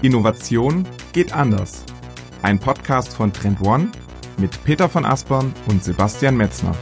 Innovation 0.00 0.86
geht 1.12 1.32
anders. 1.32 1.82
Ein 2.42 2.60
Podcast 2.60 3.12
von 3.12 3.32
Trend 3.32 3.60
One 3.62 3.90
mit 4.36 4.62
Peter 4.62 4.88
von 4.88 5.04
Aspern 5.04 5.52
und 5.66 5.82
Sebastian 5.82 6.36
Metzner. 6.36 6.76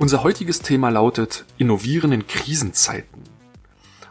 Unser 0.00 0.24
heutiges 0.24 0.58
Thema 0.58 0.88
lautet 0.88 1.44
Innovieren 1.56 2.10
in 2.10 2.26
Krisenzeiten. 2.26 3.22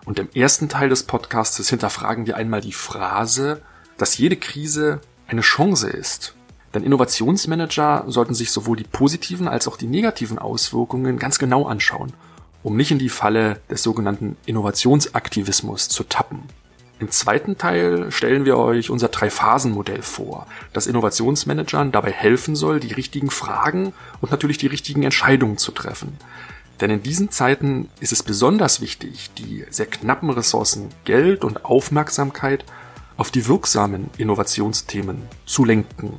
Und 0.05 0.17
im 0.17 0.29
ersten 0.33 0.69
Teil 0.69 0.87
des 0.87 1.03
Podcasts 1.03 1.67
hinterfragen 1.67 2.25
wir 2.25 2.37
einmal 2.37 2.61
die 2.61 2.71
Phrase, 2.71 3.61
dass 3.97 4.17
jede 4.17 4.37
Krise 4.37 5.01
eine 5.27 5.41
Chance 5.41 5.89
ist. 5.89 6.35
Denn 6.73 6.83
Innovationsmanager 6.83 8.05
sollten 8.07 8.33
sich 8.33 8.51
sowohl 8.51 8.77
die 8.77 8.85
positiven 8.85 9.49
als 9.49 9.67
auch 9.67 9.75
die 9.75 9.87
negativen 9.87 10.39
Auswirkungen 10.39 11.19
ganz 11.19 11.37
genau 11.37 11.65
anschauen 11.65 12.13
um 12.67 12.75
nicht 12.75 12.91
in 12.91 12.99
die 12.99 13.07
Falle 13.07 13.61
des 13.69 13.81
sogenannten 13.81 14.35
Innovationsaktivismus 14.45 15.87
zu 15.87 16.03
tappen. 16.03 16.43
Im 16.99 17.09
zweiten 17.09 17.57
Teil 17.57 18.11
stellen 18.11 18.43
wir 18.43 18.57
euch 18.57 18.89
unser 18.89 19.07
Drei-Phasen-Modell 19.07 20.01
vor, 20.01 20.47
das 20.73 20.85
Innovationsmanagern 20.85 21.93
dabei 21.93 22.11
helfen 22.11 22.57
soll, 22.57 22.81
die 22.81 22.91
richtigen 22.91 23.29
Fragen 23.29 23.93
und 24.19 24.31
natürlich 24.31 24.57
die 24.57 24.67
richtigen 24.67 25.03
Entscheidungen 25.03 25.57
zu 25.57 25.71
treffen. 25.71 26.17
Denn 26.81 26.89
in 26.89 27.01
diesen 27.01 27.31
Zeiten 27.31 27.89
ist 28.01 28.11
es 28.11 28.21
besonders 28.21 28.81
wichtig, 28.81 29.29
die 29.37 29.63
sehr 29.69 29.85
knappen 29.85 30.29
Ressourcen 30.29 30.89
Geld 31.05 31.45
und 31.45 31.63
Aufmerksamkeit 31.63 32.65
auf 33.15 33.31
die 33.31 33.47
wirksamen 33.47 34.09
Innovationsthemen 34.17 35.21
zu 35.45 35.63
lenken. 35.63 36.11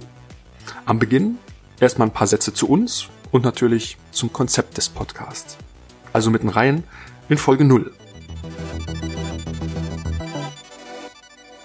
Am 0.87 0.99
Beginn 0.99 1.37
erstmal 1.79 2.09
ein 2.09 2.15
paar 2.15 2.27
Sätze 2.27 2.55
zu 2.55 2.71
uns 2.71 3.09
und 3.33 3.45
natürlich 3.45 3.99
zum 4.13 4.33
Konzept 4.33 4.79
des 4.79 4.89
Podcasts 4.89 5.59
also 6.19 6.33
mitten 6.33 6.49
rein, 6.49 6.83
in 7.29 7.37
Folge 7.37 7.65
0. 7.65 7.93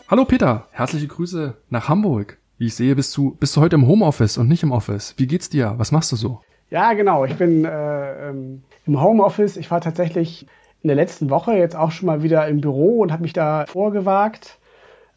Hallo 0.08 0.26
Peter, 0.26 0.68
herzliche 0.70 1.08
Grüße 1.08 1.58
nach 1.72 1.90
Hamburg. 1.90 2.38
Wie 2.60 2.68
ich 2.68 2.76
sehe, 2.76 2.96
bist 2.96 3.18
du, 3.18 3.32
bist 3.32 3.58
du 3.58 3.62
heute 3.62 3.78
im 3.78 3.88
Homeoffice 3.88 4.38
und 4.38 4.48
nicht 4.48 4.62
im 4.62 4.72
Office. 4.72 5.16
Wie 5.18 5.26
geht's 5.26 5.50
dir? 5.50 5.74
Was 5.78 5.92
machst 5.92 6.12
du 6.12 6.16
so? 6.16 6.42
Ja, 6.70 6.94
genau. 6.94 7.26
Ich 7.26 7.34
bin 7.36 7.66
äh, 7.66 8.30
ähm, 8.30 8.62
im 8.86 9.02
Homeoffice. 9.02 9.58
Ich 9.58 9.72
war 9.72 9.82
tatsächlich 9.82 10.46
in 10.84 10.88
der 10.88 10.98
letzten 10.98 11.32
Woche 11.32 11.54
jetzt 11.54 11.76
auch 11.76 11.90
schon 11.90 12.06
mal 12.06 12.22
wieder 12.22 12.48
im 12.48 12.62
Büro 12.62 13.00
und 13.00 13.12
habe 13.12 13.24
mich 13.24 13.34
da 13.34 13.66
vorgewagt. 13.66 14.60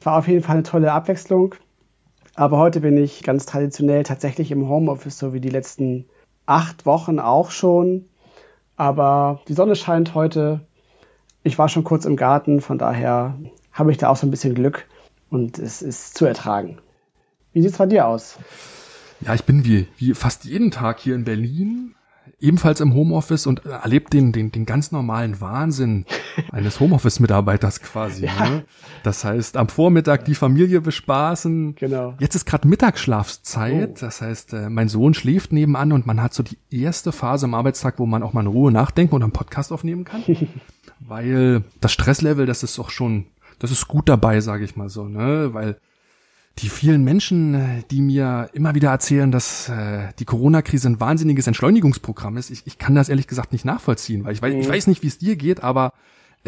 War 0.02 0.16
auf 0.16 0.28
jeden 0.28 0.44
Fall 0.44 0.54
eine 0.54 0.62
tolle 0.62 0.92
Abwechslung. 0.92 1.56
Aber 2.36 2.56
heute 2.56 2.80
bin 2.80 2.96
ich 2.96 3.22
ganz 3.22 3.44
traditionell 3.44 4.02
tatsächlich 4.02 4.50
im 4.50 4.66
Homeoffice, 4.66 5.18
so 5.18 5.34
wie 5.34 5.40
die 5.40 5.50
letzten 5.50 6.06
acht 6.46 6.86
Wochen 6.86 7.18
auch 7.18 7.50
schon. 7.50 8.06
Aber 8.76 9.40
die 9.48 9.54
Sonne 9.54 9.74
scheint 9.74 10.14
heute. 10.14 10.60
Ich 11.42 11.58
war 11.58 11.68
schon 11.68 11.84
kurz 11.84 12.04
im 12.04 12.16
Garten, 12.16 12.60
von 12.60 12.78
daher 12.78 13.38
habe 13.72 13.90
ich 13.90 13.98
da 13.98 14.08
auch 14.08 14.16
so 14.16 14.26
ein 14.26 14.30
bisschen 14.30 14.54
Glück 14.54 14.86
und 15.30 15.58
es 15.58 15.82
ist 15.82 16.16
zu 16.16 16.26
ertragen. 16.26 16.78
Wie 17.52 17.62
sieht 17.62 17.72
es 17.72 17.78
bei 17.78 17.86
dir 17.86 18.06
aus? 18.06 18.38
Ja, 19.20 19.34
ich 19.34 19.44
bin 19.44 19.64
wie, 19.64 19.88
wie 19.96 20.14
fast 20.14 20.44
jeden 20.44 20.70
Tag 20.70 21.00
hier 21.00 21.14
in 21.14 21.24
Berlin 21.24 21.95
ebenfalls 22.38 22.80
im 22.80 22.94
Homeoffice 22.94 23.46
und 23.46 23.64
erlebt 23.64 24.12
den, 24.12 24.32
den, 24.32 24.52
den 24.52 24.66
ganz 24.66 24.92
normalen 24.92 25.40
Wahnsinn 25.40 26.04
eines 26.52 26.80
Homeoffice-Mitarbeiters 26.80 27.80
quasi. 27.80 28.26
Ja. 28.26 28.48
Ne? 28.48 28.64
Das 29.02 29.24
heißt, 29.24 29.56
am 29.56 29.68
Vormittag 29.68 30.24
die 30.24 30.34
Familie 30.34 30.80
bespaßen. 30.80 31.76
Genau. 31.76 32.14
Jetzt 32.18 32.34
ist 32.34 32.44
gerade 32.44 32.68
Mittagsschlafszeit. 32.68 33.90
Oh. 33.90 33.98
Das 34.00 34.20
heißt, 34.20 34.52
äh, 34.52 34.68
mein 34.68 34.88
Sohn 34.88 35.14
schläft 35.14 35.52
nebenan 35.52 35.92
und 35.92 36.06
man 36.06 36.22
hat 36.22 36.34
so 36.34 36.42
die 36.42 36.58
erste 36.70 37.12
Phase 37.12 37.46
am 37.46 37.54
Arbeitstag, 37.54 37.98
wo 37.98 38.06
man 38.06 38.22
auch 38.22 38.32
mal 38.32 38.42
in 38.42 38.46
Ruhe 38.48 38.70
nachdenken 38.70 39.14
und 39.14 39.22
einen 39.22 39.32
Podcast 39.32 39.72
aufnehmen 39.72 40.04
kann. 40.04 40.22
Weil 41.00 41.64
das 41.80 41.92
Stresslevel, 41.92 42.46
das 42.46 42.62
ist 42.62 42.78
auch 42.78 42.90
schon, 42.90 43.26
das 43.58 43.70
ist 43.70 43.88
gut 43.88 44.08
dabei, 44.08 44.40
sage 44.40 44.64
ich 44.64 44.76
mal 44.76 44.88
so, 44.88 45.04
ne? 45.04 45.50
Weil 45.52 45.78
die 46.58 46.68
vielen 46.68 47.04
Menschen, 47.04 47.54
äh, 47.54 47.82
die 47.90 48.00
mir 48.00 48.48
immer 48.52 48.74
wieder 48.74 48.90
erzählen, 48.90 49.30
dass 49.30 49.68
äh, 49.68 50.08
die 50.18 50.24
Corona-Krise 50.24 50.88
ein 50.88 51.00
wahnsinniges 51.00 51.46
Entschleunigungsprogramm 51.46 52.36
ist, 52.36 52.50
ich, 52.50 52.66
ich 52.66 52.78
kann 52.78 52.94
das 52.94 53.08
ehrlich 53.08 53.26
gesagt 53.26 53.52
nicht 53.52 53.64
nachvollziehen, 53.64 54.24
weil 54.24 54.32
ich, 54.32 54.42
weiß, 54.42 54.54
ich 54.54 54.66
mhm. 54.66 54.72
weiß 54.72 54.86
nicht, 54.86 55.02
wie 55.02 55.08
es 55.08 55.18
dir 55.18 55.36
geht, 55.36 55.62
aber 55.62 55.92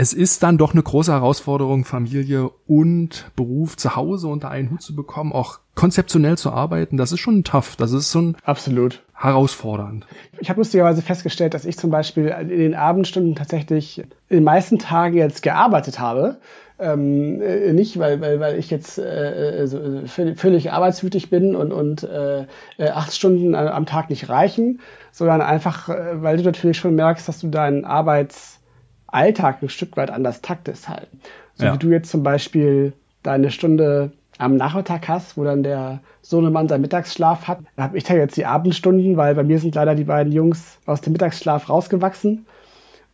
es 0.01 0.13
ist 0.13 0.45
dann 0.45 0.59
doch 0.59 0.75
eine 0.75 0.83
große 0.83 1.11
Herausforderung, 1.11 1.85
Familie 1.85 2.51
und 2.69 3.33
Beruf 3.35 3.77
zu 3.77 3.97
Hause 3.97 4.29
unter 4.29 4.49
einen 4.49 4.71
Hut 4.71 4.81
zu 4.81 4.95
bekommen, 4.95 5.33
auch 5.33 5.59
konzeptionell 5.75 6.39
zu 6.39 6.53
arbeiten. 6.53 6.97
Das 6.97 7.11
ist 7.11 7.19
schon 7.19 7.43
tough. 7.43 7.75
Das 7.75 7.91
ist 7.91 8.13
schon 8.13 8.37
absolut 8.45 9.03
herausfordernd. 9.13 10.07
Ich 10.39 10.51
habe 10.51 10.61
lustigerweise 10.61 11.03
festgestellt, 11.03 11.53
dass 11.53 11.65
ich 11.65 11.77
zum 11.77 11.91
Beispiel 11.91 12.27
in 12.27 12.49
den 12.49 12.75
Abendstunden 12.77 13.35
tatsächlich 13.35 13.99
in 13.99 14.37
den 14.37 14.45
meisten 14.45 14.79
Tagen 14.79 15.17
jetzt 15.17 15.43
gearbeitet 15.43 15.99
habe 15.99 16.39
ähm, 16.79 17.41
äh, 17.43 17.73
nicht, 17.73 17.99
weil, 17.99 18.21
weil, 18.21 18.41
weil 18.41 18.59
ich 18.59 18.71
jetzt 18.71 18.99
äh, 18.99 19.63
äh 19.63 19.67
so, 19.67 19.79
äh, 19.79 20.07
völlig, 20.07 20.73
arbeitswütig 20.73 21.31
bin 21.31 21.57
und, 21.57 21.73
und 21.73 22.05
äh, 22.05 22.47
acht 22.79 23.15
Stunden 23.15 23.55
am 23.55 23.87
Tag 23.87 24.11
nicht 24.11 24.29
reichen, 24.29 24.81
sondern 25.11 25.41
einfach, 25.41 25.89
weil 25.89 26.37
du 26.37 26.45
natürlich 26.45 26.79
schon 26.79 26.95
merkst, 26.95 27.27
dass 27.29 27.41
du 27.41 27.49
deinen 27.49 27.85
Arbeitsalltag 27.85 29.63
ein 29.63 29.69
Stück 29.69 29.97
weit 29.97 30.11
anders 30.11 30.43
taktest 30.43 30.89
halt. 30.89 31.09
So 31.55 31.67
ja. 31.67 31.75
wie 31.75 31.79
du 31.79 31.91
jetzt 31.91 32.11
zum 32.11 32.23
Beispiel 32.23 32.93
deine 33.23 33.51
Stunde 33.51 34.13
am 34.39 34.57
Nachmittag 34.57 35.09
hast, 35.09 35.37
wo 35.37 35.45
dann 35.45 35.65
der 35.65 36.01
Sohnemann 36.23 36.69
seinen 36.69 36.83
Mittagsschlaf 36.83 37.49
hat. 37.49 37.59
Habe 37.77 37.99
ich 37.99 38.05
da 38.05 38.15
jetzt 38.15 38.37
die 38.37 38.47
Abendstunden, 38.47 39.17
weil 39.17 39.35
bei 39.35 39.43
mir 39.43 39.59
sind 39.59 39.75
leider 39.75 39.97
die 39.97 40.05
beiden 40.05 40.33
Jungs 40.33 40.79
aus 40.87 41.01
dem 41.01 41.13
Mittagsschlaf 41.13 41.69
rausgewachsen. 41.69 42.47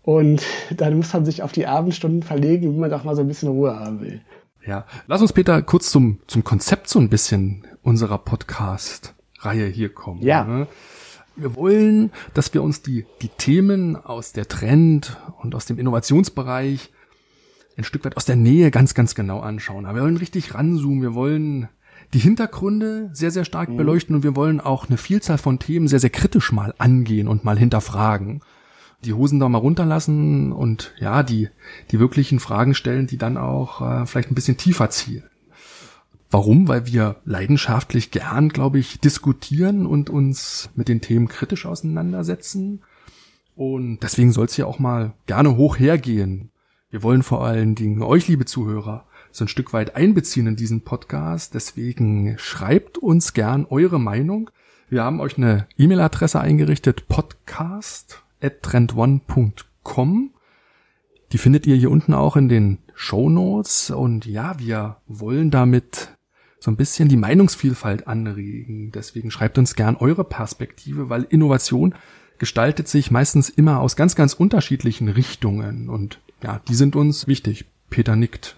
Und 0.05 0.43
dann 0.77 0.97
muss 0.99 1.13
man 1.15 1.25
sich 1.25 1.43
auf 1.43 1.53
die 1.53 1.67
Abendstunden 1.67 2.23
verlegen, 2.23 2.75
wenn 2.75 2.81
man 2.81 2.91
doch 2.91 3.05
mal 3.05 3.17
so 3.17 3.23
ein 3.23 3.29
bisschen 3.29 3.49
Ruhe 3.49 3.75
haben 3.75 4.01
will. 4.03 4.21
Ja, 4.67 4.87
lass 5.07 5.23
uns 5.23 5.33
Peter 5.33 5.61
kurz 5.63 5.91
zum, 5.91 6.19
zum 6.27 6.45
Konzept 6.45 6.89
so 6.89 6.99
ein 6.99 7.09
bisschen 7.09 7.67
unserer 7.83 8.19
Podcast-Reihe 8.19 9.67
hier 9.67 9.89
kommen. 9.93 10.23
Ja. 10.23 10.45
Ne? 10.45 10.67
Wir 11.37 11.57
wollen, 11.57 12.13
dass 12.35 12.53
wir 12.53 12.63
uns 12.63 12.83
die, 12.83 13.07
die 13.23 13.29
Themen 13.29 13.97
aus 13.97 14.33
der 14.33 14.47
Trend 14.47 15.17
und 15.43 15.55
aus 15.55 15.65
dem 15.65 15.79
Innovationsbereich 15.79 16.93
ein 17.77 17.85
Stück 17.85 18.05
weit 18.05 18.17
aus 18.19 18.27
der 18.27 18.37
Nähe 18.37 18.71
ganz, 18.71 18.95
ganz 18.95 19.15
genau 19.15 19.41
anschauen. 19.41 19.87
Aber 19.87 19.97
wir 19.97 20.03
wollen 20.03 20.19
richtig 20.19 20.55
ranzoomen. 20.55 21.03
Wir 21.03 21.15
wollen 21.15 21.69
die 22.13 22.19
Hintergründe 22.19 23.09
sehr, 23.15 23.31
sehr 23.31 23.47
stark 23.47 23.71
mhm. 23.71 23.79
beleuchten 23.79 24.15
und 24.15 24.23
wir 24.23 24.37
wollen 24.37 24.61
auch 24.61 24.87
eine 24.87 24.99
Vielzahl 24.99 25.39
von 25.39 25.59
Themen 25.59 25.89
sehr, 25.89 25.99
sehr 25.99 26.11
kritisch 26.11 26.53
mal 26.53 26.75
angehen 26.77 27.27
und 27.27 27.45
mal 27.45 27.59
hinterfragen 27.59 28.43
die 29.05 29.13
Hosen 29.13 29.41
da 29.41 29.49
mal 29.49 29.59
runterlassen 29.59 30.53
und 30.53 30.95
ja, 30.99 31.23
die, 31.23 31.49
die 31.91 32.01
wirklichen 32.01 32.41
Fragen 32.41 32.75
stellen, 32.75 33.07
die 33.07 33.19
dann 33.19 33.37
auch 33.37 33.81
äh, 33.81 34.07
vielleicht 34.07 34.31
ein 34.31 34.35
bisschen 34.35 34.57
tiefer 34.57 34.91
zielen. 34.91 35.25
Warum? 36.31 36.67
Weil 36.67 36.87
wir 36.87 37.17
leidenschaftlich 37.25 38.11
gern, 38.11 38.49
glaube 38.49 38.81
ich, 38.81 38.99
diskutieren 38.99 39.87
und 39.87 40.11
uns 40.11 40.71
mit 40.75 40.89
den 40.89 41.01
Themen 41.01 41.29
kritisch 41.29 41.65
auseinandersetzen. 41.65 42.83
Und 43.55 44.01
deswegen 44.03 44.33
soll 44.33 44.47
es 44.47 44.55
hier 44.55 44.67
auch 44.67 44.81
mal 44.81 45.13
gerne 45.27 45.57
hoch 45.57 45.79
hergehen. 45.79 46.51
Wir 46.91 47.05
wollen 47.05 47.23
vor 47.23 47.45
allen 47.47 47.77
Dingen 47.77 48.03
euch, 48.03 48.27
liebe 48.27 48.47
Zuhörer, 48.47 49.07
so 49.31 49.45
ein 49.45 49.49
Stück 49.49 49.73
weit 49.73 49.95
einbeziehen 49.95 50.49
in 50.49 50.57
diesen 50.57 50.81
Podcast. 50.81 51.55
Deswegen 51.55 52.37
schreibt 52.39 52.99
uns 52.99 53.33
gern 53.33 53.67
eure 53.71 54.01
Meinung. 54.01 54.51
Wir 54.89 55.05
haben 55.05 55.21
euch 55.21 55.37
eine 55.37 55.69
E-Mail-Adresse 55.79 56.41
eingerichtet, 56.41 57.07
podcast 57.07 58.24
trendone.com. 58.41 60.31
Die 61.33 61.39
findet 61.39 61.67
ihr 61.67 61.77
hier 61.77 61.91
unten 61.91 62.15
auch 62.15 62.37
in 62.37 62.49
den 62.49 62.79
Show 62.95 63.29
Notes. 63.29 63.91
Und 63.91 64.27
ja, 64.27 64.59
wir 64.59 64.99
wollen 65.07 65.51
damit 65.51 66.17
so 66.61 66.71
ein 66.71 66.77
bisschen 66.77 67.09
die 67.09 67.17
Meinungsvielfalt 67.17 68.07
anregen. 68.07 68.91
Deswegen 68.93 69.31
schreibt 69.31 69.59
uns 69.59 69.75
gern 69.75 69.97
eure 69.97 70.25
Perspektive, 70.25 71.11
weil 71.11 71.25
Innovation 71.25 71.95
gestaltet 72.39 72.89
sich 72.89 73.11
meistens 73.11 73.49
immer 73.49 73.81
aus 73.81 73.97
ganz, 73.97 74.17
ganz 74.17 74.35
unterschiedlichen 74.35 75.09
Richtungen. 75.09 75.89
Und 75.89 76.21
ja, 76.43 76.61
die 76.69 76.75
sind 76.75 76.97
uns 76.97 77.27
wichtig. 77.27 77.67
Peter 77.91 78.17
nickt. 78.17 78.57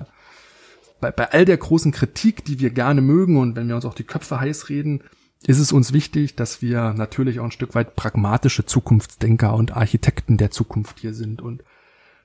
Bei, 1.00 1.10
bei 1.10 1.30
all 1.32 1.44
der 1.44 1.56
großen 1.56 1.92
Kritik, 1.92 2.44
die 2.44 2.58
wir 2.60 2.70
gerne 2.70 3.00
mögen 3.00 3.36
und 3.38 3.56
wenn 3.56 3.68
wir 3.68 3.74
uns 3.74 3.84
auch 3.84 3.94
die 3.94 4.04
Köpfe 4.04 4.40
heiß 4.40 4.68
reden, 4.68 5.02
ist 5.46 5.58
es 5.58 5.72
uns 5.72 5.92
wichtig, 5.92 6.34
dass 6.34 6.60
wir 6.60 6.92
natürlich 6.92 7.40
auch 7.40 7.44
ein 7.44 7.52
Stück 7.52 7.74
weit 7.74 7.94
pragmatische 7.94 8.66
Zukunftsdenker 8.66 9.54
und 9.54 9.76
Architekten 9.76 10.36
der 10.36 10.50
Zukunft 10.50 10.98
hier 10.98 11.14
sind 11.14 11.40
und 11.40 11.62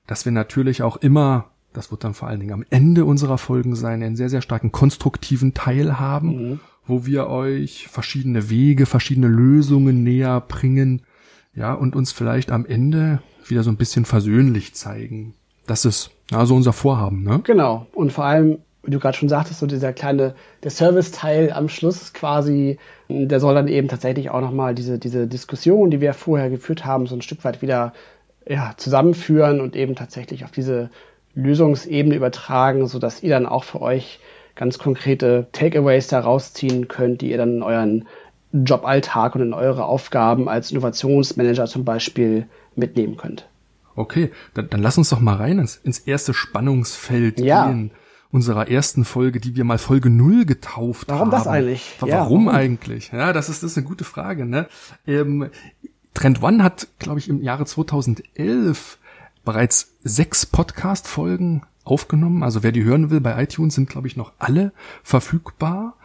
dass 0.08 0.26
wir 0.26 0.32
natürlich 0.32 0.82
auch 0.82 0.98
immer, 0.98 1.52
das 1.74 1.92
wird 1.92 2.04
dann 2.04 2.16
vor 2.16 2.28
allen 2.28 2.40
Dingen 2.40 2.54
am 2.54 2.66
Ende 2.70 3.06
unserer 3.06 3.38
Folgen 3.38 3.76
sein, 3.76 4.02
einen 4.02 4.16
sehr, 4.16 4.30
sehr 4.30 4.42
starken 4.42 4.72
konstruktiven 4.72 5.54
Teil 5.54 6.00
haben, 6.00 6.28
mhm. 6.28 6.60
wo 6.88 7.06
wir 7.06 7.28
euch 7.28 7.88
verschiedene 7.90 8.50
Wege, 8.50 8.86
verschiedene 8.86 9.28
Lösungen 9.28 10.04
näher 10.04 10.42
bringen, 10.42 11.04
ja, 11.54 11.74
und 11.74 11.96
uns 11.96 12.12
vielleicht 12.12 12.52
am 12.52 12.66
Ende 12.66 13.22
wieder 13.46 13.64
so 13.64 13.70
ein 13.70 13.78
bisschen 13.78 14.06
versöhnlich 14.06 14.74
zeigen. 14.74 15.34
Das 15.68 15.86
ist 15.86 16.12
also 16.32 16.56
unser 16.56 16.74
Vorhaben, 16.74 17.24
ne? 17.24 17.42
Genau. 17.44 17.88
Und 17.94 18.12
vor 18.12 18.26
allem 18.26 18.60
wie 18.84 18.92
du 18.92 19.00
gerade 19.00 19.18
schon 19.18 19.30
sagtest, 19.30 19.60
so 19.60 19.68
dieser 19.68 19.94
kleine, 19.94 20.34
der 20.64 20.72
Service-Teil 20.72 21.52
am 21.52 21.70
Schluss 21.70 22.14
quasi, 22.14 22.80
der 23.10 23.40
soll 23.40 23.54
dann 23.54 23.68
eben 23.68 23.88
tatsächlich 23.88 24.32
auch 24.32 24.42
nochmal 24.42 24.74
diese, 24.74 24.98
diese 24.98 25.28
Diskussion, 25.28 25.92
die 25.92 26.02
wir 26.02 26.14
vorher 26.14 26.50
geführt 26.50 26.86
haben, 26.86 27.06
so 27.06 27.16
ein 27.16 27.22
Stück 27.22 27.44
weit 27.44 27.62
wieder 27.62 27.94
ja, 28.48 28.74
zusammenführen 28.78 29.62
und 29.62 29.76
eben 29.76 29.96
tatsächlich 29.96 30.46
auf 30.46 30.52
diese 30.52 30.90
Lösungsebene 31.36 32.16
übertragen, 32.16 32.88
so 32.88 32.98
dass 32.98 33.22
ihr 33.22 33.30
dann 33.30 33.46
auch 33.46 33.64
für 33.64 33.82
euch 33.82 34.20
ganz 34.56 34.80
konkrete 34.80 35.48
Takeaways 35.52 36.08
da 36.08 36.20
rausziehen 36.20 36.88
könnt, 36.88 37.22
die 37.22 37.30
ihr 37.30 37.38
dann 37.38 37.58
in 37.58 37.64
euren 37.64 38.08
Joballtag 38.52 39.36
und 39.36 39.42
in 39.42 39.54
eure 39.54 39.86
Aufgaben 39.86 40.50
als 40.50 40.72
Innovationsmanager 40.72 41.68
zum 41.68 41.86
Beispiel 41.86 42.48
mitnehmen 42.76 43.16
könnt. 43.16 43.48
Okay, 43.96 44.32
dann, 44.56 44.70
dann 44.70 44.82
lass 44.82 44.98
uns 44.98 45.10
doch 45.10 45.20
mal 45.20 45.36
rein 45.36 45.60
ins, 45.60 45.78
ins 45.78 46.00
erste 46.00 46.34
Spannungsfeld 46.34 47.40
ja. 47.40 47.68
gehen 47.68 47.92
unserer 48.32 48.70
ersten 48.70 49.06
Folge, 49.06 49.40
die 49.40 49.56
wir 49.56 49.64
mal 49.64 49.78
Folge 49.78 50.10
null 50.10 50.46
getauft 50.46 51.10
warum 51.10 51.22
haben. 51.22 51.32
Warum 51.32 51.44
das 51.44 51.48
eigentlich? 51.52 51.96
Warum, 52.00 52.10
ja, 52.10 52.20
warum, 52.20 52.50
eigentlich? 52.50 53.12
Ja, 53.12 53.34
das 53.34 53.50
ist, 53.50 53.64
das 53.64 53.72
ist 53.72 53.78
eine 53.78 53.88
gute 53.88 54.04
Frage. 54.04 54.46
Ne? 54.46 54.68
Ähm, 55.06 55.50
Trend 56.14 56.42
One 56.42 56.64
hat, 56.64 56.88
glaube 57.00 57.20
ich, 57.20 57.30
im 57.30 57.42
Jahre 57.42 57.66
2011 57.66 58.98
bereits 59.44 59.96
sechs 60.04 60.46
Podcast-Folgen 60.46 61.64
aufgenommen. 61.84 62.44
Also 62.44 62.64
wer 62.64 62.72
die 62.72 62.84
hören 62.84 63.10
will, 63.10 63.22
bei 63.22 63.42
iTunes 63.42 63.76
sind, 63.76 63.90
glaube 63.90 64.08
ich, 64.08 64.16
noch 64.16 64.34
alle 64.40 64.72
verfügbar. 65.04 65.96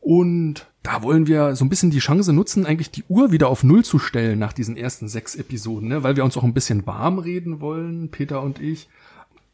Und 0.00 0.66
da 0.82 1.02
wollen 1.02 1.26
wir 1.26 1.56
so 1.56 1.64
ein 1.64 1.68
bisschen 1.68 1.90
die 1.90 1.98
Chance 1.98 2.32
nutzen, 2.32 2.64
eigentlich 2.64 2.90
die 2.90 3.04
Uhr 3.08 3.32
wieder 3.32 3.48
auf 3.48 3.64
Null 3.64 3.84
zu 3.84 3.98
stellen 3.98 4.38
nach 4.38 4.52
diesen 4.52 4.76
ersten 4.76 5.08
sechs 5.08 5.34
Episoden, 5.34 5.88
ne? 5.88 6.02
weil 6.02 6.16
wir 6.16 6.24
uns 6.24 6.36
auch 6.36 6.44
ein 6.44 6.54
bisschen 6.54 6.86
warm 6.86 7.18
reden 7.18 7.60
wollen, 7.60 8.10
Peter 8.10 8.42
und 8.42 8.60
ich, 8.60 8.88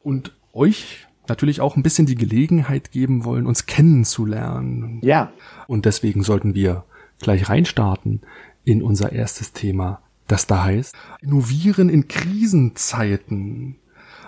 und 0.03 0.32
euch 0.53 1.09
natürlich 1.29 1.61
auch 1.61 1.76
ein 1.76 1.82
bisschen 1.82 2.06
die 2.06 2.15
Gelegenheit 2.15 2.91
geben 2.91 3.25
wollen, 3.25 3.47
uns 3.47 3.67
kennenzulernen. 3.67 5.00
Ja. 5.03 5.32
Und 5.67 5.85
deswegen 5.85 6.23
sollten 6.23 6.55
wir 6.55 6.85
gleich 7.21 7.49
reinstarten 7.49 8.21
in 8.65 8.82
unser 8.82 9.12
erstes 9.12 9.53
Thema, 9.53 10.00
das 10.26 10.47
da 10.47 10.65
heißt 10.65 10.94
Innovieren 11.21 11.88
in 11.88 12.09
Krisenzeiten. 12.09 13.76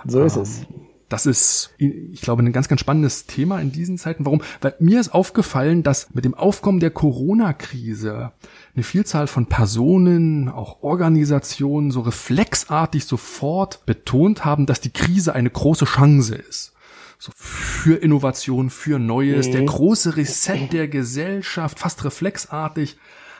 So 0.06 0.22
ist 0.22 0.36
ähm, 0.36 0.42
es. 0.42 0.66
Das 1.08 1.24
ist, 1.24 1.70
ich 1.78 2.20
glaube, 2.20 2.42
ein 2.42 2.52
ganz, 2.52 2.66
ganz 2.66 2.80
spannendes 2.80 3.26
Thema 3.26 3.60
in 3.60 3.70
diesen 3.70 3.96
Zeiten. 3.96 4.24
Warum? 4.24 4.42
Weil 4.60 4.74
mir 4.80 4.98
ist 4.98 5.14
aufgefallen, 5.14 5.84
dass 5.84 6.12
mit 6.12 6.24
dem 6.24 6.34
Aufkommen 6.34 6.80
der 6.80 6.90
Corona-Krise 6.90 8.32
eine 8.74 8.82
Vielzahl 8.82 9.28
von 9.28 9.46
Personen, 9.46 10.48
auch 10.48 10.82
Organisationen 10.82 11.92
so 11.92 12.00
reflexartig 12.00 13.04
sofort 13.04 13.86
betont 13.86 14.44
haben, 14.44 14.66
dass 14.66 14.80
die 14.80 14.92
Krise 14.92 15.32
eine 15.32 15.50
große 15.50 15.84
Chance 15.84 16.34
ist. 16.34 16.72
So 17.18 17.32
für 17.34 17.96
Innovation, 17.96 18.70
für 18.70 18.98
Neues, 18.98 19.48
mhm. 19.48 19.52
der 19.52 19.62
große 19.62 20.16
Reset 20.16 20.68
der 20.70 20.88
Gesellschaft, 20.88 21.78
fast 21.78 22.04
reflexartig 22.04 22.96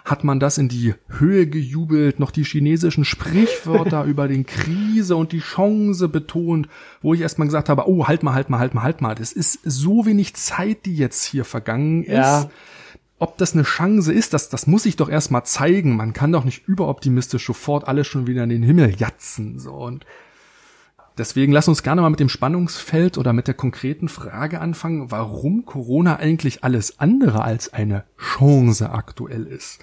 hat 0.06 0.22
man 0.22 0.38
das 0.38 0.56
in 0.56 0.68
die 0.68 0.94
Höhe 1.08 1.48
gejubelt, 1.48 2.20
noch 2.20 2.30
die 2.30 2.44
chinesischen 2.44 3.04
Sprichwörter 3.04 4.04
über 4.06 4.28
den 4.28 4.46
Krise 4.46 5.16
und 5.16 5.32
die 5.32 5.40
Chance 5.40 6.08
betont, 6.08 6.68
wo 7.02 7.12
ich 7.12 7.20
erstmal 7.20 7.48
gesagt 7.48 7.68
habe, 7.68 7.88
oh, 7.88 8.06
halt 8.06 8.22
mal, 8.22 8.32
halt 8.32 8.48
mal, 8.48 8.60
halt 8.60 8.72
mal, 8.72 8.82
halt 8.82 9.00
mal. 9.00 9.14
Das 9.16 9.32
ist 9.32 9.58
so 9.64 10.06
wenig 10.06 10.34
Zeit, 10.34 10.86
die 10.86 10.96
jetzt 10.96 11.24
hier 11.24 11.44
vergangen 11.44 12.04
ist. 12.04 12.12
Ja. 12.12 12.50
Ob 13.18 13.36
das 13.38 13.54
eine 13.54 13.64
Chance 13.64 14.12
ist, 14.12 14.32
das, 14.32 14.48
das 14.48 14.66
muss 14.66 14.86
ich 14.86 14.96
doch 14.96 15.08
erstmal 15.08 15.44
zeigen. 15.44 15.96
Man 15.96 16.12
kann 16.12 16.32
doch 16.32 16.44
nicht 16.44 16.68
überoptimistisch 16.68 17.44
sofort 17.44 17.88
alles 17.88 18.06
schon 18.06 18.26
wieder 18.26 18.44
in 18.44 18.50
den 18.50 18.62
Himmel 18.62 18.94
jatzen. 18.96 19.58
So 19.58 19.72
und 19.72 20.06
Deswegen 21.18 21.52
lass 21.52 21.68
uns 21.68 21.82
gerne 21.82 22.02
mal 22.02 22.10
mit 22.10 22.20
dem 22.20 22.28
Spannungsfeld 22.28 23.16
oder 23.16 23.32
mit 23.32 23.48
der 23.48 23.54
konkreten 23.54 24.08
Frage 24.08 24.60
anfangen, 24.60 25.10
warum 25.10 25.64
Corona 25.64 26.16
eigentlich 26.16 26.62
alles 26.62 27.00
andere 27.00 27.42
als 27.42 27.72
eine 27.72 28.04
Chance 28.18 28.90
aktuell 28.90 29.46
ist. 29.46 29.80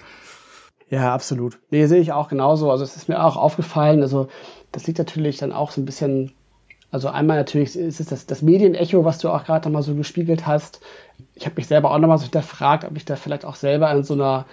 Ja, 0.88 1.12
absolut. 1.12 1.58
Nee, 1.70 1.86
sehe 1.86 2.00
ich 2.00 2.12
auch 2.12 2.28
genauso. 2.28 2.70
Also 2.70 2.84
es 2.84 2.94
ist 2.94 3.08
mir 3.08 3.24
auch 3.24 3.36
aufgefallen. 3.36 4.00
Also 4.02 4.28
das 4.70 4.86
liegt 4.86 4.98
natürlich 4.98 5.38
dann 5.38 5.52
auch 5.52 5.72
so 5.72 5.80
ein 5.80 5.86
bisschen, 5.86 6.30
also 6.92 7.08
einmal 7.08 7.36
natürlich 7.36 7.76
ist 7.76 7.98
es 7.98 8.06
das, 8.06 8.26
das 8.26 8.42
Medienecho, 8.42 9.04
was 9.04 9.18
du 9.18 9.28
auch 9.30 9.44
gerade 9.44 9.68
nochmal 9.68 9.82
so 9.82 9.96
gespiegelt 9.96 10.46
hast. 10.46 10.80
Ich 11.34 11.46
habe 11.46 11.56
mich 11.56 11.66
selber 11.66 11.90
auch 11.90 11.98
nochmal 11.98 12.18
so 12.18 12.24
hinterfragt, 12.24 12.84
ob 12.84 12.96
ich 12.96 13.06
da 13.06 13.16
vielleicht 13.16 13.44
auch 13.44 13.56
selber 13.56 13.90
in 13.90 14.04
so 14.04 14.14
einer 14.14 14.46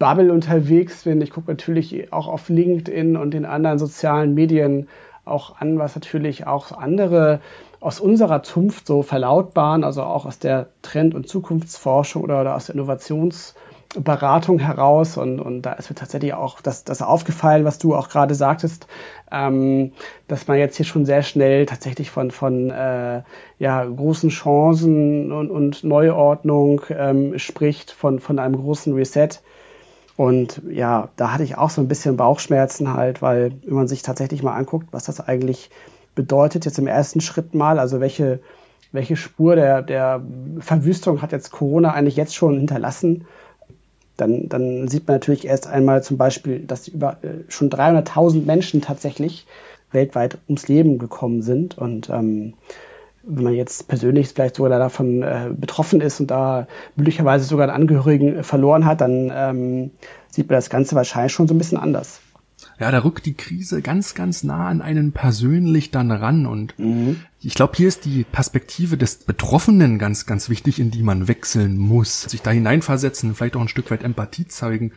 Bubble 0.00 0.32
unterwegs 0.32 1.04
bin. 1.04 1.20
Ich 1.20 1.30
gucke 1.30 1.48
natürlich 1.48 2.12
auch 2.12 2.26
auf 2.26 2.48
LinkedIn 2.48 3.16
und 3.16 3.32
den 3.32 3.44
anderen 3.44 3.78
sozialen 3.78 4.34
Medien 4.34 4.88
auch 5.28 5.60
an, 5.60 5.78
was 5.78 5.94
natürlich 5.94 6.46
auch 6.46 6.72
andere 6.72 7.40
aus 7.80 8.00
unserer 8.00 8.42
Zunft 8.42 8.86
so 8.86 9.02
verlautbaren, 9.02 9.84
also 9.84 10.02
auch 10.02 10.26
aus 10.26 10.38
der 10.38 10.68
Trend- 10.82 11.14
und 11.14 11.28
Zukunftsforschung 11.28 12.24
oder, 12.24 12.40
oder 12.40 12.56
aus 12.56 12.66
der 12.66 12.74
Innovationsberatung 12.74 14.58
heraus. 14.58 15.16
Und, 15.16 15.38
und 15.38 15.62
da 15.62 15.74
ist 15.74 15.88
mir 15.88 15.94
tatsächlich 15.94 16.34
auch 16.34 16.60
das, 16.60 16.82
das 16.84 17.02
aufgefallen, 17.02 17.64
was 17.64 17.78
du 17.78 17.94
auch 17.94 18.08
gerade 18.08 18.34
sagtest, 18.34 18.88
ähm, 19.30 19.92
dass 20.26 20.48
man 20.48 20.58
jetzt 20.58 20.76
hier 20.76 20.86
schon 20.86 21.06
sehr 21.06 21.22
schnell 21.22 21.66
tatsächlich 21.66 22.10
von, 22.10 22.32
von 22.32 22.70
äh, 22.70 23.22
ja, 23.60 23.84
großen 23.84 24.30
Chancen 24.30 25.30
und, 25.30 25.50
und 25.50 25.84
Neuordnung 25.84 26.82
ähm, 26.90 27.38
spricht, 27.38 27.92
von, 27.92 28.18
von 28.18 28.40
einem 28.40 28.56
großen 28.56 28.92
Reset. 28.92 29.40
Und 30.18 30.62
ja, 30.68 31.10
da 31.14 31.32
hatte 31.32 31.44
ich 31.44 31.56
auch 31.56 31.70
so 31.70 31.80
ein 31.80 31.86
bisschen 31.86 32.16
Bauchschmerzen 32.16 32.92
halt, 32.92 33.22
weil 33.22 33.52
wenn 33.64 33.74
man 33.74 33.86
sich 33.86 34.02
tatsächlich 34.02 34.42
mal 34.42 34.56
anguckt, 34.56 34.88
was 34.90 35.04
das 35.04 35.20
eigentlich 35.20 35.70
bedeutet 36.16 36.64
jetzt 36.64 36.80
im 36.80 36.88
ersten 36.88 37.20
Schritt 37.20 37.54
mal, 37.54 37.78
also 37.78 38.00
welche, 38.00 38.40
welche 38.90 39.14
Spur 39.14 39.54
der, 39.54 39.80
der 39.80 40.20
Verwüstung 40.58 41.22
hat 41.22 41.30
jetzt 41.30 41.52
Corona 41.52 41.92
eigentlich 41.92 42.16
jetzt 42.16 42.34
schon 42.34 42.56
hinterlassen, 42.56 43.26
dann, 44.16 44.48
dann 44.48 44.88
sieht 44.88 45.06
man 45.06 45.14
natürlich 45.14 45.46
erst 45.46 45.68
einmal 45.68 46.02
zum 46.02 46.16
Beispiel, 46.16 46.64
dass 46.66 46.88
über 46.88 47.18
äh, 47.22 47.44
schon 47.46 47.70
300.000 47.70 48.44
Menschen 48.44 48.80
tatsächlich 48.80 49.46
weltweit 49.92 50.38
ums 50.48 50.66
Leben 50.66 50.98
gekommen 50.98 51.42
sind. 51.42 51.78
Und 51.78 52.10
ähm, 52.10 52.54
wenn 53.22 53.44
man 53.44 53.54
jetzt 53.54 53.88
persönlich 53.88 54.28
vielleicht 54.28 54.56
sogar 54.56 54.78
davon 54.78 55.22
äh, 55.22 55.50
betroffen 55.54 56.00
ist 56.00 56.20
und 56.20 56.30
da 56.30 56.66
möglicherweise 56.96 57.44
sogar 57.44 57.68
einen 57.68 57.82
Angehörigen 57.82 58.36
äh, 58.36 58.42
verloren 58.42 58.84
hat, 58.84 59.00
dann 59.00 59.30
ähm, 59.34 59.90
sieht 60.30 60.48
man 60.48 60.56
das 60.56 60.70
Ganze 60.70 60.94
wahrscheinlich 60.94 61.32
schon 61.32 61.48
so 61.48 61.54
ein 61.54 61.58
bisschen 61.58 61.78
anders. 61.78 62.20
Ja, 62.80 62.90
da 62.90 62.98
rückt 63.00 63.26
die 63.26 63.34
Krise 63.34 63.82
ganz, 63.82 64.14
ganz 64.14 64.44
nah 64.44 64.68
an 64.68 64.82
einen 64.82 65.12
persönlich 65.12 65.90
dann 65.90 66.10
ran. 66.10 66.46
Und 66.46 66.78
mhm. 66.78 67.20
ich 67.40 67.54
glaube, 67.54 67.74
hier 67.76 67.88
ist 67.88 68.04
die 68.04 68.24
Perspektive 68.24 68.96
des 68.96 69.16
Betroffenen 69.18 69.98
ganz, 69.98 70.26
ganz 70.26 70.48
wichtig, 70.48 70.78
in 70.78 70.90
die 70.90 71.02
man 71.02 71.28
wechseln 71.28 71.76
muss. 71.76 72.22
Sich 72.22 72.42
da 72.42 72.50
hineinversetzen, 72.50 73.34
vielleicht 73.34 73.56
auch 73.56 73.60
ein 73.60 73.68
Stück 73.68 73.90
weit 73.90 74.02
Empathie 74.02 74.46
zeigen, 74.46 74.92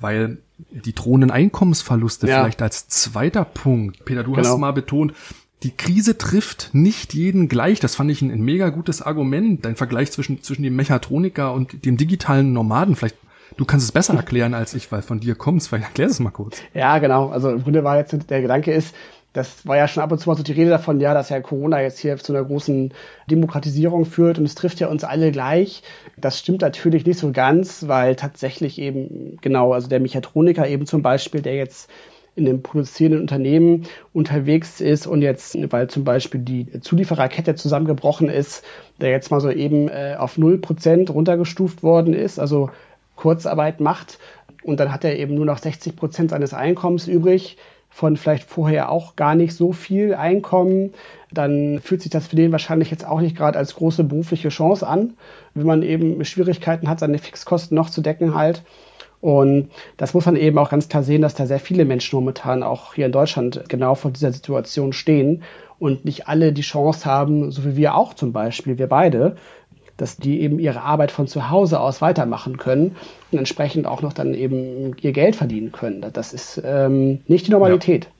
weil 0.00 0.38
die 0.70 0.94
drohenden 0.94 1.30
Einkommensverluste 1.30 2.28
ja. 2.28 2.40
vielleicht 2.40 2.62
als 2.62 2.88
zweiter 2.88 3.44
Punkt. 3.44 4.04
Peter, 4.04 4.24
du 4.24 4.32
genau. 4.32 4.48
hast 4.48 4.58
mal 4.58 4.72
betont, 4.72 5.14
die 5.62 5.70
Krise 5.70 6.18
trifft 6.18 6.70
nicht 6.72 7.14
jeden 7.14 7.48
gleich. 7.48 7.80
Das 7.80 7.94
fand 7.94 8.10
ich 8.10 8.20
ein, 8.20 8.30
ein, 8.30 8.42
mega 8.42 8.68
gutes 8.68 9.00
Argument. 9.00 9.64
Dein 9.64 9.76
Vergleich 9.76 10.12
zwischen, 10.12 10.42
zwischen 10.42 10.62
dem 10.62 10.76
Mechatroniker 10.76 11.52
und 11.52 11.84
dem 11.86 11.96
digitalen 11.96 12.52
Nomaden. 12.52 12.96
Vielleicht, 12.96 13.16
du 13.56 13.64
kannst 13.64 13.84
es 13.84 13.92
besser 13.92 14.14
erklären 14.14 14.52
als 14.52 14.74
ich, 14.74 14.92
weil 14.92 15.02
von 15.02 15.20
dir 15.20 15.34
kommst. 15.34 15.68
Vielleicht 15.68 15.88
erklär 15.88 16.08
es 16.08 16.20
mal 16.20 16.30
kurz. 16.30 16.60
Ja, 16.74 16.98
genau. 16.98 17.28
Also 17.28 17.50
im 17.50 17.62
Grunde 17.62 17.84
war 17.84 17.96
jetzt 17.96 18.14
der 18.28 18.42
Gedanke 18.42 18.72
ist, 18.72 18.94
das 19.34 19.66
war 19.66 19.76
ja 19.76 19.88
schon 19.88 20.02
ab 20.02 20.12
und 20.12 20.18
zu 20.18 20.28
mal 20.28 20.36
so 20.36 20.44
die 20.44 20.52
Rede 20.52 20.70
davon, 20.70 21.00
ja, 21.00 21.12
dass 21.12 21.28
ja 21.28 21.40
Corona 21.40 21.82
jetzt 21.82 21.98
hier 21.98 22.16
zu 22.18 22.32
einer 22.32 22.44
großen 22.44 22.94
Demokratisierung 23.28 24.06
führt 24.06 24.38
und 24.38 24.44
es 24.44 24.54
trifft 24.54 24.78
ja 24.78 24.86
uns 24.86 25.02
alle 25.02 25.32
gleich. 25.32 25.82
Das 26.16 26.38
stimmt 26.38 26.60
natürlich 26.60 27.04
nicht 27.04 27.18
so 27.18 27.32
ganz, 27.32 27.88
weil 27.88 28.14
tatsächlich 28.14 28.78
eben, 28.78 29.36
genau, 29.42 29.72
also 29.72 29.88
der 29.88 29.98
Mechatroniker 29.98 30.68
eben 30.68 30.86
zum 30.86 31.02
Beispiel, 31.02 31.42
der 31.42 31.56
jetzt 31.56 31.90
in 32.36 32.48
einem 32.48 32.62
produzierenden 32.62 33.20
Unternehmen 33.20 33.84
unterwegs 34.12 34.80
ist 34.80 35.06
und 35.06 35.22
jetzt, 35.22 35.56
weil 35.72 35.88
zum 35.88 36.04
Beispiel 36.04 36.40
die 36.40 36.80
Zuliefererkette 36.80 37.54
zusammengebrochen 37.54 38.28
ist, 38.28 38.64
der 39.00 39.10
jetzt 39.10 39.30
mal 39.30 39.40
so 39.40 39.50
eben 39.50 39.88
äh, 39.88 40.16
auf 40.18 40.36
0% 40.36 41.10
runtergestuft 41.10 41.82
worden 41.82 42.12
ist, 42.12 42.38
also 42.38 42.70
Kurzarbeit 43.16 43.80
macht 43.80 44.18
und 44.64 44.80
dann 44.80 44.92
hat 44.92 45.04
er 45.04 45.16
eben 45.16 45.34
nur 45.34 45.46
noch 45.46 45.58
60 45.58 45.94
Prozent 45.94 46.30
seines 46.30 46.54
Einkommens 46.54 47.06
übrig, 47.06 47.56
von 47.94 48.16
vielleicht 48.16 48.48
vorher 48.50 48.90
auch 48.90 49.14
gar 49.14 49.36
nicht 49.36 49.54
so 49.54 49.72
viel 49.72 50.14
Einkommen, 50.14 50.94
dann 51.30 51.78
fühlt 51.78 52.02
sich 52.02 52.10
das 52.10 52.26
für 52.26 52.34
den 52.34 52.50
wahrscheinlich 52.50 52.90
jetzt 52.90 53.06
auch 53.06 53.20
nicht 53.20 53.36
gerade 53.36 53.56
als 53.56 53.76
große 53.76 54.02
berufliche 54.02 54.48
Chance 54.48 54.84
an, 54.84 55.14
wenn 55.54 55.66
man 55.66 55.82
eben 55.82 56.24
Schwierigkeiten 56.24 56.88
hat, 56.88 56.98
seine 56.98 57.18
Fixkosten 57.18 57.76
noch 57.76 57.90
zu 57.90 58.00
decken 58.00 58.34
halt. 58.34 58.64
Und 59.24 59.70
das 59.96 60.12
muss 60.12 60.26
man 60.26 60.36
eben 60.36 60.58
auch 60.58 60.68
ganz 60.68 60.90
klar 60.90 61.02
sehen, 61.02 61.22
dass 61.22 61.34
da 61.34 61.46
sehr 61.46 61.58
viele 61.58 61.86
Menschen 61.86 62.16
momentan 62.16 62.62
auch 62.62 62.92
hier 62.92 63.06
in 63.06 63.12
Deutschland 63.12 63.64
genau 63.70 63.94
vor 63.94 64.10
dieser 64.10 64.30
Situation 64.30 64.92
stehen 64.92 65.44
und 65.78 66.04
nicht 66.04 66.28
alle 66.28 66.52
die 66.52 66.60
Chance 66.60 67.06
haben, 67.06 67.50
so 67.50 67.64
wie 67.64 67.74
wir 67.74 67.94
auch 67.94 68.12
zum 68.12 68.34
Beispiel, 68.34 68.76
wir 68.76 68.86
beide, 68.86 69.36
dass 69.96 70.18
die 70.18 70.42
eben 70.42 70.58
ihre 70.58 70.82
Arbeit 70.82 71.10
von 71.10 71.26
zu 71.26 71.48
Hause 71.48 71.80
aus 71.80 72.02
weitermachen 72.02 72.58
können 72.58 72.96
und 73.32 73.38
entsprechend 73.38 73.86
auch 73.86 74.02
noch 74.02 74.12
dann 74.12 74.34
eben 74.34 74.94
ihr 75.00 75.12
Geld 75.12 75.36
verdienen 75.36 75.72
können. 75.72 76.04
Das 76.12 76.34
ist 76.34 76.60
ähm, 76.62 77.20
nicht 77.26 77.46
die 77.46 77.52
Normalität. 77.52 78.04
Ja. 78.04 78.10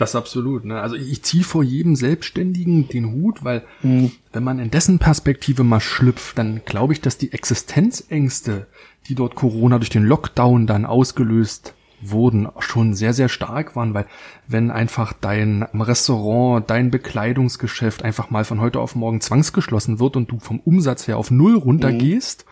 Das 0.00 0.16
absolut. 0.16 0.64
Ne? 0.64 0.80
Also 0.80 0.96
ich 0.96 1.22
ziehe 1.22 1.44
vor 1.44 1.62
jedem 1.62 1.94
Selbstständigen 1.94 2.88
den 2.88 3.12
Hut, 3.12 3.44
weil 3.44 3.64
mhm. 3.82 4.12
wenn 4.32 4.42
man 4.42 4.58
in 4.58 4.70
dessen 4.70 4.98
Perspektive 4.98 5.62
mal 5.62 5.80
schlüpft, 5.80 6.38
dann 6.38 6.62
glaube 6.64 6.94
ich, 6.94 7.02
dass 7.02 7.18
die 7.18 7.34
Existenzängste, 7.34 8.66
die 9.08 9.14
dort 9.14 9.34
Corona 9.34 9.78
durch 9.78 9.90
den 9.90 10.04
Lockdown 10.04 10.66
dann 10.66 10.86
ausgelöst 10.86 11.74
wurden, 12.02 12.48
schon 12.60 12.94
sehr, 12.94 13.12
sehr 13.12 13.28
stark 13.28 13.76
waren, 13.76 13.92
weil 13.92 14.06
wenn 14.48 14.70
einfach 14.70 15.12
dein 15.12 15.64
Restaurant, 15.74 16.68
dein 16.70 16.90
Bekleidungsgeschäft 16.90 18.02
einfach 18.02 18.30
mal 18.30 18.44
von 18.44 18.60
heute 18.60 18.80
auf 18.80 18.94
morgen 18.94 19.20
zwangsgeschlossen 19.20 19.98
wird 19.98 20.16
und 20.16 20.30
du 20.30 20.38
vom 20.38 20.60
Umsatz 20.60 21.06
her 21.06 21.18
auf 21.18 21.30
Null 21.30 21.56
runtergehst, 21.56 22.46
mhm 22.46 22.49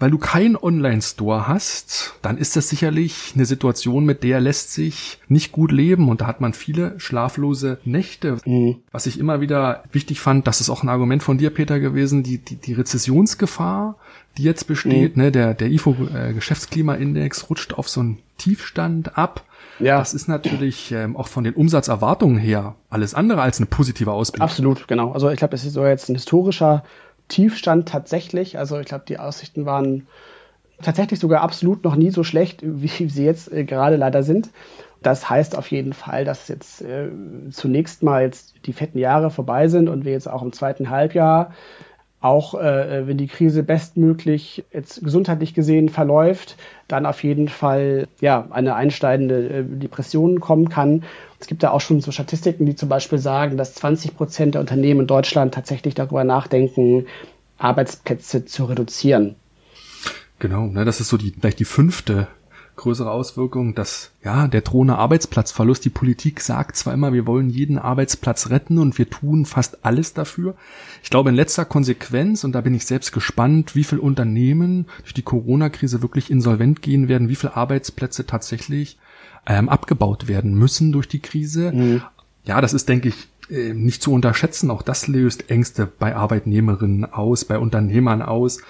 weil 0.00 0.10
du 0.10 0.18
keinen 0.18 0.56
Online-Store 0.56 1.46
hast, 1.46 2.14
dann 2.22 2.38
ist 2.38 2.56
das 2.56 2.70
sicherlich 2.70 3.32
eine 3.34 3.44
Situation, 3.44 4.06
mit 4.06 4.24
der 4.24 4.40
lässt 4.40 4.72
sich 4.72 5.18
nicht 5.28 5.52
gut 5.52 5.70
leben 5.70 6.08
und 6.08 6.22
da 6.22 6.26
hat 6.26 6.40
man 6.40 6.54
viele 6.54 6.98
schlaflose 6.98 7.78
Nächte. 7.84 8.38
Mhm. 8.46 8.76
Was 8.90 9.04
ich 9.04 9.20
immer 9.20 9.42
wieder 9.42 9.84
wichtig 9.92 10.20
fand, 10.20 10.46
das 10.46 10.62
ist 10.62 10.70
auch 10.70 10.82
ein 10.82 10.88
Argument 10.88 11.22
von 11.22 11.36
dir, 11.36 11.50
Peter, 11.50 11.78
gewesen, 11.78 12.22
die, 12.22 12.38
die, 12.38 12.56
die 12.56 12.72
Rezessionsgefahr, 12.72 13.96
die 14.38 14.42
jetzt 14.42 14.66
besteht, 14.66 15.16
mhm. 15.16 15.22
ne, 15.22 15.32
der, 15.32 15.52
der 15.52 15.70
IFO 15.70 15.94
äh, 16.14 16.32
Geschäftsklimaindex 16.32 17.50
rutscht 17.50 17.74
auf 17.74 17.88
so 17.90 18.00
einen 18.00 18.18
Tiefstand 18.38 19.18
ab. 19.18 19.44
Ja. 19.80 19.98
Das 19.98 20.14
ist 20.14 20.28
natürlich 20.28 20.92
ähm, 20.92 21.16
auch 21.16 21.28
von 21.28 21.44
den 21.44 21.54
Umsatzerwartungen 21.54 22.38
her 22.38 22.74
alles 22.88 23.14
andere 23.14 23.42
als 23.42 23.58
eine 23.58 23.66
positive 23.66 24.12
Ausblick. 24.12 24.42
Absolut, 24.42 24.88
genau. 24.88 25.12
Also 25.12 25.30
ich 25.30 25.38
glaube, 25.38 25.54
es 25.54 25.64
ist 25.64 25.74
so 25.74 25.84
jetzt 25.86 26.08
ein 26.08 26.14
historischer 26.14 26.84
Tiefstand 27.30 27.88
tatsächlich. 27.88 28.58
Also 28.58 28.78
ich 28.78 28.86
glaube, 28.86 29.04
die 29.08 29.18
Aussichten 29.18 29.64
waren 29.64 30.06
tatsächlich 30.82 31.18
sogar 31.20 31.40
absolut 31.40 31.84
noch 31.84 31.96
nie 31.96 32.10
so 32.10 32.24
schlecht, 32.24 32.60
wie 32.62 33.08
sie 33.08 33.24
jetzt 33.24 33.50
äh, 33.52 33.64
gerade 33.64 33.96
leider 33.96 34.22
sind. 34.22 34.50
Das 35.02 35.30
heißt 35.30 35.56
auf 35.56 35.70
jeden 35.70 35.94
Fall, 35.94 36.26
dass 36.26 36.48
jetzt 36.48 36.82
äh, 36.82 37.08
zunächst 37.50 38.02
mal 38.02 38.22
jetzt 38.22 38.54
die 38.66 38.74
fetten 38.74 38.98
Jahre 38.98 39.30
vorbei 39.30 39.68
sind 39.68 39.88
und 39.88 40.04
wir 40.04 40.12
jetzt 40.12 40.28
auch 40.28 40.42
im 40.42 40.52
zweiten 40.52 40.90
Halbjahr 40.90 41.54
auch 42.20 42.54
äh, 42.54 43.06
wenn 43.06 43.16
die 43.16 43.26
Krise 43.26 43.62
bestmöglich 43.62 44.64
jetzt 44.72 45.02
gesundheitlich 45.02 45.54
gesehen 45.54 45.88
verläuft, 45.88 46.56
dann 46.86 47.06
auf 47.06 47.24
jeden 47.24 47.48
Fall 47.48 48.08
ja 48.20 48.46
eine 48.50 48.74
einsteigende 48.74 49.48
äh, 49.48 49.64
Depression 49.64 50.40
kommen 50.40 50.68
kann. 50.68 51.04
Es 51.38 51.46
gibt 51.46 51.62
da 51.62 51.70
auch 51.70 51.80
schon 51.80 52.02
so 52.02 52.12
Statistiken, 52.12 52.66
die 52.66 52.74
zum 52.74 52.90
Beispiel 52.90 53.18
sagen, 53.18 53.56
dass 53.56 53.74
20 53.74 54.16
Prozent 54.16 54.54
der 54.54 54.60
Unternehmen 54.60 55.00
in 55.00 55.06
Deutschland 55.06 55.54
tatsächlich 55.54 55.94
darüber 55.94 56.24
nachdenken, 56.24 57.06
Arbeitsplätze 57.56 58.44
zu 58.44 58.66
reduzieren. 58.66 59.36
Genau, 60.38 60.66
ne, 60.66 60.84
das 60.84 61.00
ist 61.00 61.08
so 61.08 61.16
die 61.16 61.32
vielleicht 61.38 61.58
die 61.58 61.64
fünfte 61.64 62.28
größere 62.80 63.10
Auswirkung, 63.10 63.74
dass 63.74 64.10
ja 64.24 64.48
der 64.48 64.62
drohende 64.62 64.96
Arbeitsplatzverlust, 64.96 65.84
die 65.84 65.90
Politik 65.90 66.40
sagt 66.40 66.76
zwar 66.76 66.94
immer, 66.94 67.12
wir 67.12 67.26
wollen 67.26 67.50
jeden 67.50 67.78
Arbeitsplatz 67.78 68.50
retten 68.50 68.78
und 68.78 68.98
wir 68.98 69.08
tun 69.08 69.44
fast 69.44 69.84
alles 69.84 70.14
dafür. 70.14 70.54
Ich 71.02 71.10
glaube 71.10 71.30
in 71.30 71.36
letzter 71.36 71.64
Konsequenz, 71.64 72.42
und 72.42 72.52
da 72.52 72.62
bin 72.62 72.74
ich 72.74 72.86
selbst 72.86 73.12
gespannt, 73.12 73.76
wie 73.76 73.84
viele 73.84 74.00
Unternehmen 74.00 74.86
durch 75.02 75.14
die 75.14 75.22
Corona-Krise 75.22 76.02
wirklich 76.02 76.30
insolvent 76.30 76.82
gehen 76.82 77.08
werden, 77.08 77.28
wie 77.28 77.36
viele 77.36 77.56
Arbeitsplätze 77.56 78.26
tatsächlich 78.26 78.98
ähm, 79.46 79.68
abgebaut 79.68 80.26
werden 80.26 80.54
müssen 80.54 80.92
durch 80.92 81.08
die 81.08 81.20
Krise. 81.20 81.72
Mhm. 81.72 82.02
Ja, 82.44 82.60
das 82.60 82.72
ist, 82.72 82.88
denke 82.88 83.08
ich, 83.08 83.28
äh, 83.50 83.74
nicht 83.74 84.02
zu 84.02 84.12
unterschätzen. 84.12 84.70
Auch 84.70 84.82
das 84.82 85.06
löst 85.06 85.50
Ängste 85.50 85.86
bei 85.86 86.16
Arbeitnehmerinnen 86.16 87.04
aus, 87.04 87.44
bei 87.44 87.58
Unternehmern 87.58 88.22
aus. 88.22 88.60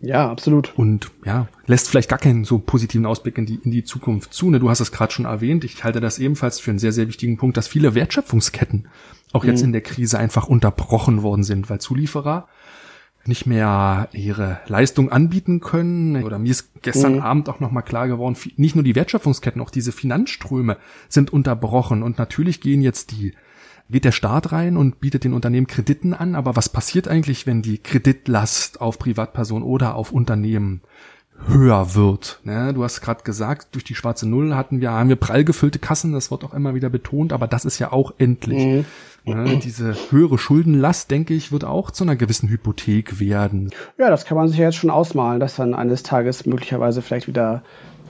Ja, 0.00 0.30
absolut. 0.30 0.72
Und 0.76 1.10
ja, 1.24 1.48
lässt 1.66 1.88
vielleicht 1.88 2.08
gar 2.08 2.18
keinen 2.18 2.44
so 2.44 2.58
positiven 2.58 3.06
Ausblick 3.06 3.36
in 3.36 3.46
die, 3.46 3.58
in 3.64 3.70
die 3.70 3.84
Zukunft 3.84 4.32
zu. 4.32 4.48
Ne? 4.50 4.60
Du 4.60 4.70
hast 4.70 4.80
es 4.80 4.92
gerade 4.92 5.12
schon 5.12 5.24
erwähnt. 5.24 5.64
Ich 5.64 5.82
halte 5.82 6.00
das 6.00 6.18
ebenfalls 6.18 6.60
für 6.60 6.70
einen 6.70 6.78
sehr, 6.78 6.92
sehr 6.92 7.08
wichtigen 7.08 7.36
Punkt, 7.36 7.56
dass 7.56 7.66
viele 7.66 7.94
Wertschöpfungsketten 7.94 8.88
auch 9.32 9.44
jetzt 9.44 9.60
mhm. 9.60 9.66
in 9.66 9.72
der 9.72 9.80
Krise 9.82 10.18
einfach 10.18 10.46
unterbrochen 10.46 11.22
worden 11.22 11.42
sind, 11.42 11.68
weil 11.68 11.80
Zulieferer 11.80 12.48
nicht 13.24 13.46
mehr 13.46 14.08
ihre 14.12 14.60
Leistung 14.68 15.10
anbieten 15.10 15.60
können. 15.60 16.22
Oder 16.22 16.38
mir 16.38 16.50
ist 16.50 16.70
gestern 16.82 17.16
mhm. 17.16 17.20
Abend 17.20 17.48
auch 17.48 17.60
nochmal 17.60 17.82
klar 17.82 18.08
geworden, 18.08 18.36
nicht 18.56 18.74
nur 18.74 18.84
die 18.84 18.94
Wertschöpfungsketten, 18.94 19.60
auch 19.60 19.70
diese 19.70 19.92
Finanzströme 19.92 20.78
sind 21.08 21.32
unterbrochen. 21.32 22.02
Und 22.02 22.18
natürlich 22.18 22.60
gehen 22.60 22.80
jetzt 22.80 23.10
die 23.10 23.34
geht 23.90 24.04
der 24.04 24.12
Staat 24.12 24.52
rein 24.52 24.76
und 24.76 25.00
bietet 25.00 25.24
den 25.24 25.32
Unternehmen 25.32 25.66
Krediten 25.66 26.14
an, 26.14 26.34
aber 26.34 26.56
was 26.56 26.68
passiert 26.68 27.08
eigentlich, 27.08 27.46
wenn 27.46 27.62
die 27.62 27.78
Kreditlast 27.78 28.80
auf 28.80 28.98
Privatpersonen 28.98 29.64
oder 29.64 29.94
auf 29.94 30.12
Unternehmen 30.12 30.82
höher 31.46 31.94
wird. 31.94 32.40
Ne? 32.44 32.74
Du 32.74 32.82
hast 32.82 33.00
gerade 33.00 33.22
gesagt, 33.22 33.74
durch 33.74 33.84
die 33.84 33.94
schwarze 33.94 34.28
Null 34.28 34.54
hatten 34.54 34.80
wir, 34.80 34.90
haben 34.90 35.08
wir 35.08 35.16
prall 35.16 35.44
gefüllte 35.44 35.78
Kassen, 35.78 36.12
das 36.12 36.30
wird 36.30 36.44
auch 36.44 36.52
immer 36.52 36.74
wieder 36.74 36.90
betont, 36.90 37.32
aber 37.32 37.46
das 37.46 37.64
ist 37.64 37.78
ja 37.78 37.92
auch 37.92 38.12
endlich. 38.18 38.64
Mhm. 38.64 38.84
Ne? 39.24 39.58
Diese 39.62 39.94
höhere 40.10 40.38
Schuldenlast, 40.38 41.10
denke 41.10 41.34
ich, 41.34 41.52
wird 41.52 41.64
auch 41.64 41.90
zu 41.90 42.04
einer 42.04 42.16
gewissen 42.16 42.48
Hypothek 42.48 43.20
werden. 43.20 43.70
Ja, 43.98 44.10
das 44.10 44.24
kann 44.24 44.36
man 44.36 44.48
sich 44.48 44.58
ja 44.58 44.64
jetzt 44.64 44.76
schon 44.76 44.90
ausmalen, 44.90 45.38
dass 45.38 45.56
dann 45.56 45.74
eines 45.74 46.02
Tages 46.02 46.46
möglicherweise 46.46 47.02
vielleicht 47.02 47.28
wieder 47.28 47.62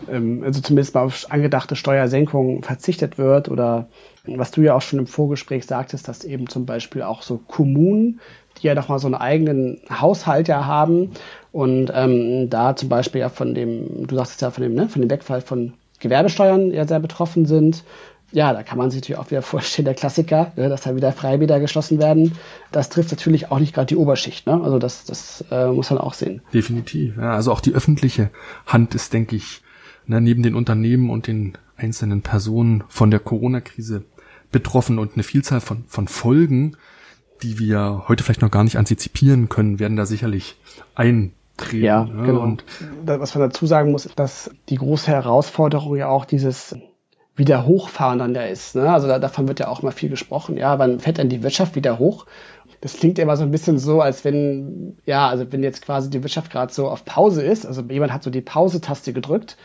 ähm, 0.09 0.43
also 0.45 0.61
zumindest 0.61 0.95
mal 0.95 1.03
auf 1.03 1.27
angedachte 1.31 1.77
Steuersenkungen 1.77 2.63
verzichtet 2.63 3.19
wird 3.19 3.49
oder 3.49 3.89
was 4.25 4.51
du 4.51 4.63
ja 4.63 4.75
auch 4.75 4.83
schon 4.83 4.99
im 4.99 5.07
Vorgespräch 5.07 5.67
sagtest, 5.67 6.09
dass 6.09 6.25
eben 6.25 6.49
zum 6.49 6.67
Beispiel 6.67 7.03
auch 7.03 7.23
so 7.23 7.39
Kommunen, 7.39 8.21
die 8.61 8.67
ja 8.67 8.75
doch 8.75 8.89
mal 8.89 8.99
so 8.99 9.07
einen 9.07 9.15
eigenen 9.15 9.81
Haushalt 9.91 10.49
ja 10.49 10.67
haben 10.67 11.13
und 11.53 11.91
ähm, 11.95 12.51
da 12.51 12.77
zum 12.77 12.89
Beispiel 12.89 13.21
ja 13.21 13.29
von 13.29 13.55
dem, 13.55 14.07
du 14.07 14.17
sagtest 14.17 14.43
ja 14.43 14.51
von 14.51 14.63
dem, 14.63 14.75
ne, 14.75 14.89
von 14.89 15.03
dem 15.03 15.11
Wegfall 15.11 15.41
von 15.41 15.75
Gewerbesteuern 16.01 16.71
ja 16.73 16.87
sehr 16.87 17.01
betroffen 17.01 17.47
sind. 17.47 17.85
Ja, 18.31 18.53
da 18.53 18.63
kann 18.63 18.77
man 18.77 18.91
sich 18.91 19.01
natürlich 19.01 19.19
auch 19.19 19.31
wieder 19.31 19.43
vorstellen, 19.43 19.87
der 19.87 19.95
Klassiker, 19.95 20.53
ne, 20.57 20.69
dass 20.69 20.83
da 20.83 20.95
wieder 20.95 21.13
Freibäder 21.13 21.61
geschlossen 21.61 21.99
werden. 21.99 22.33
Das 22.73 22.89
trifft 22.89 23.11
natürlich 23.11 23.51
auch 23.51 23.59
nicht 23.59 23.75
gerade 23.75 23.87
die 23.87 23.97
Oberschicht. 23.97 24.47
Ne? 24.47 24.61
Also 24.63 24.79
das, 24.79 25.05
das 25.05 25.45
äh, 25.51 25.69
muss 25.69 25.91
man 25.91 25.99
auch 25.99 26.15
sehen. 26.15 26.43
Definitiv. 26.53 27.17
Ja, 27.17 27.35
also 27.35 27.53
auch 27.53 27.61
die 27.61 27.73
öffentliche 27.73 28.31
Hand 28.67 28.95
ist, 28.95 29.13
denke 29.13 29.37
ich, 29.37 29.63
ne, 30.07 30.21
neben 30.21 30.43
den 30.43 30.55
Unternehmen 30.55 31.11
und 31.11 31.27
den 31.27 31.57
einzelnen 31.79 32.23
Personen 32.23 32.85
von 32.89 33.11
der 33.11 33.21
Corona-Krise 33.21 34.05
betroffen 34.51 34.99
und 34.99 35.15
eine 35.15 35.23
Vielzahl 35.23 35.61
von, 35.61 35.85
von 35.87 36.09
Folgen, 36.09 36.77
die 37.43 37.59
wir 37.59 38.05
heute 38.09 38.25
vielleicht 38.25 38.43
noch 38.43 38.51
gar 38.51 38.65
nicht 38.65 38.77
antizipieren 38.77 39.49
können, 39.49 39.79
werden 39.79 39.97
da 39.97 40.07
sicherlich 40.07 40.57
eintreten. 40.95 41.85
Ja, 41.85 42.05
ne? 42.05 42.27
genau. 42.27 42.41
Und 42.41 42.65
was 43.05 43.35
man 43.35 43.49
dazu 43.49 43.67
sagen 43.67 43.93
muss, 43.93 44.07
ist, 44.07 44.19
dass 44.19 44.51
die 44.69 44.77
große 44.77 45.11
Herausforderung 45.11 45.97
ja 45.97 46.09
auch 46.09 46.25
dieses 46.25 46.77
wieder 47.37 47.65
hochfahren 47.65 48.19
dann 48.19 48.35
ja 48.35 48.43
ist. 48.43 48.75
Ne? 48.75 48.91
Also 48.91 49.07
da, 49.07 49.21
davon 49.21 49.47
wird 49.47 49.61
ja 49.61 49.69
auch 49.69 49.83
mal 49.83 49.93
viel 49.93 50.09
gesprochen. 50.09 50.57
Ja, 50.57 50.79
wann 50.79 50.99
fährt 50.99 51.19
dann 51.19 51.29
die 51.29 51.43
Wirtschaft 51.43 51.77
wieder 51.77 51.99
hoch? 51.99 52.27
Das 52.81 52.95
klingt 52.95 53.19
immer 53.19 53.37
so 53.37 53.45
ein 53.45 53.51
bisschen 53.51 53.79
so, 53.79 54.01
als 54.01 54.25
wenn, 54.25 54.97
ja, 55.05 55.29
also 55.29 55.51
wenn 55.51 55.63
jetzt 55.63 55.85
quasi 55.85 56.11
die 56.11 56.23
Wirtschaft 56.23 56.51
gerade 56.51 56.73
so 56.73 56.89
auf 56.89 57.05
Pause 57.05 57.43
ist, 57.43 57.65
also 57.65 57.83
jemand 57.83 58.13
hat 58.13 58.23
so 58.23 58.31
die 58.31 58.41
Pause-Taste 58.41 59.13
gedrückt 59.13 59.57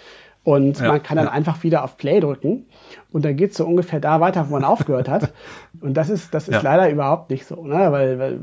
und 0.43 0.79
ja, 0.79 0.89
man 0.89 1.01
kann 1.01 1.15
dann 1.15 1.27
ja. 1.27 1.31
einfach 1.31 1.63
wieder 1.63 1.83
auf 1.83 1.95
Play 1.95 2.19
drücken 2.19 2.65
und 3.11 3.23
dann 3.23 3.37
geht's 3.37 3.55
so 3.55 3.65
ungefähr 3.65 4.01
da 4.01 4.19
weiter, 4.19 4.49
wo 4.49 4.53
man 4.53 4.65
aufgehört 4.65 5.07
hat. 5.07 5.33
Und 5.81 5.95
das 5.95 6.09
ist, 6.09 6.33
das 6.33 6.47
ist 6.47 6.53
ja. 6.53 6.61
leider 6.61 6.89
überhaupt 6.89 7.29
nicht 7.29 7.45
so, 7.45 7.65
ne? 7.65 7.91
weil, 7.91 8.19
weil 8.19 8.39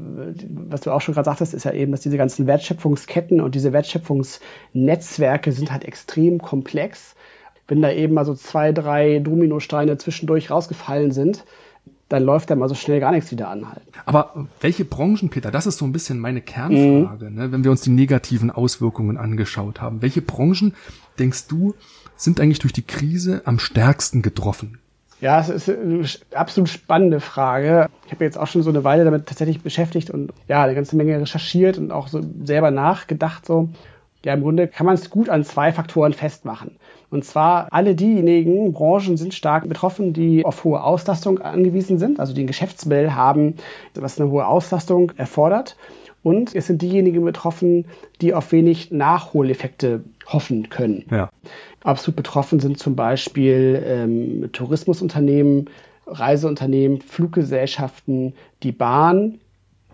was 0.69 0.83
du 0.83 0.91
auch 0.91 1.01
schon 1.01 1.15
gerade 1.15 1.25
sagtest, 1.25 1.55
ist 1.55 1.65
ja 1.65 1.73
eben, 1.73 1.93
dass 1.93 2.03
diese 2.03 2.19
ganzen 2.19 2.47
Wertschöpfungsketten 2.47 3.41
und 3.41 3.55
diese 3.55 3.73
Wertschöpfungsnetzwerke 3.73 5.53
sind 5.53 5.73
halt 5.73 5.85
extrem 5.85 6.43
komplex. 6.43 7.15
Wenn 7.67 7.81
da 7.81 7.91
eben 7.93 8.15
mal 8.15 8.27
so 8.27 8.35
zwei, 8.35 8.73
drei 8.73 9.21
Dominosteine 9.21 9.97
zwischendurch 9.97 10.51
rausgefallen 10.51 11.13
sind, 11.13 11.45
dann 12.11 12.25
läuft 12.25 12.51
da 12.51 12.57
mal 12.57 12.69
so 12.69 12.75
schnell 12.75 12.99
gar 12.99 13.13
nichts 13.13 13.31
wieder 13.31 13.49
an 13.49 13.69
halt. 13.69 13.83
Aber 14.05 14.49
welche 14.61 14.85
Branchen, 14.85 15.31
Peter, 15.31 15.53
das 15.53 15.67
ist 15.67 15.79
so 15.79 15.85
ein 15.85 15.93
bisschen 15.93 16.19
meine 16.19 16.41
Kernfrage, 16.41 17.31
mhm. 17.31 17.37
ne? 17.37 17.53
wenn 17.53 17.63
wir 17.63 17.71
uns 17.71 17.83
die 17.83 17.91
negativen 17.91 18.51
Auswirkungen 18.51 19.17
angeschaut 19.17 19.81
haben. 19.81 20.03
Welche 20.03 20.21
Branchen 20.21 20.75
denkst 21.21 21.47
du, 21.47 21.75
sind 22.17 22.41
eigentlich 22.41 22.59
durch 22.59 22.73
die 22.73 22.83
Krise 22.83 23.43
am 23.45 23.59
stärksten 23.59 24.23
getroffen? 24.23 24.79
Ja, 25.21 25.39
es 25.39 25.51
ist 25.51 25.69
eine 25.69 26.07
absolut 26.35 26.71
spannende 26.71 27.21
Frage. 27.21 27.89
Ich 28.07 28.13
habe 28.13 28.25
jetzt 28.25 28.39
auch 28.39 28.47
schon 28.47 28.63
so 28.63 28.71
eine 28.71 28.85
Weile 28.85 29.05
damit 29.05 29.27
tatsächlich 29.27 29.61
beschäftigt 29.61 30.11
und 30.11 30.33
ja, 30.49 30.65
eine 30.65 30.75
ganze 30.75 30.97
Menge 30.97 31.21
recherchiert 31.21 31.77
und 31.77 31.93
auch 31.93 32.09
so 32.09 32.23
selber 32.45 32.71
nachgedacht 32.71 33.45
so. 33.45 33.69
Ja, 34.25 34.35
im 34.35 34.43
Grunde 34.43 34.69
kann 34.69 34.85
man 34.85 34.97
es 34.97 35.09
gut 35.09 35.31
an 35.31 35.45
zwei 35.45 35.73
Faktoren 35.73 36.13
festmachen. 36.13 36.77
Und 37.11 37.25
zwar 37.25 37.69
alle 37.71 37.95
diejenigen 37.95 38.73
Branchen 38.73 39.17
sind 39.17 39.35
stark 39.35 39.67
betroffen, 39.69 40.13
die 40.13 40.45
auf 40.45 40.65
hohe 40.65 40.83
Auslastung 40.83 41.39
angewiesen 41.39 41.99
sind, 41.99 42.21
also 42.21 42.35
die 42.35 42.45
ein 42.45 42.47
Geschäftsmodell 42.47 43.13
haben, 43.13 43.57
was 43.95 44.21
eine 44.21 44.31
hohe 44.31 44.47
Auslastung 44.47 45.13
erfordert. 45.17 45.77
Und 46.23 46.55
es 46.55 46.67
sind 46.67 46.83
diejenigen 46.83 47.25
betroffen, 47.25 47.87
die 48.21 48.35
auf 48.35 48.53
wenig 48.53 48.91
Nachholeffekte 48.91 50.05
hoffen 50.27 50.69
können. 50.69 51.05
Ja. 51.11 51.31
Absolut 51.83 52.17
betroffen 52.17 52.61
sind 52.61 52.79
zum 52.79 52.95
Beispiel 52.95 53.83
ähm, 53.87 54.51
Tourismusunternehmen, 54.53 55.71
Reiseunternehmen, 56.07 57.01
Fluggesellschaften, 57.01 58.35
die 58.63 58.73
Bahn. 58.73 59.39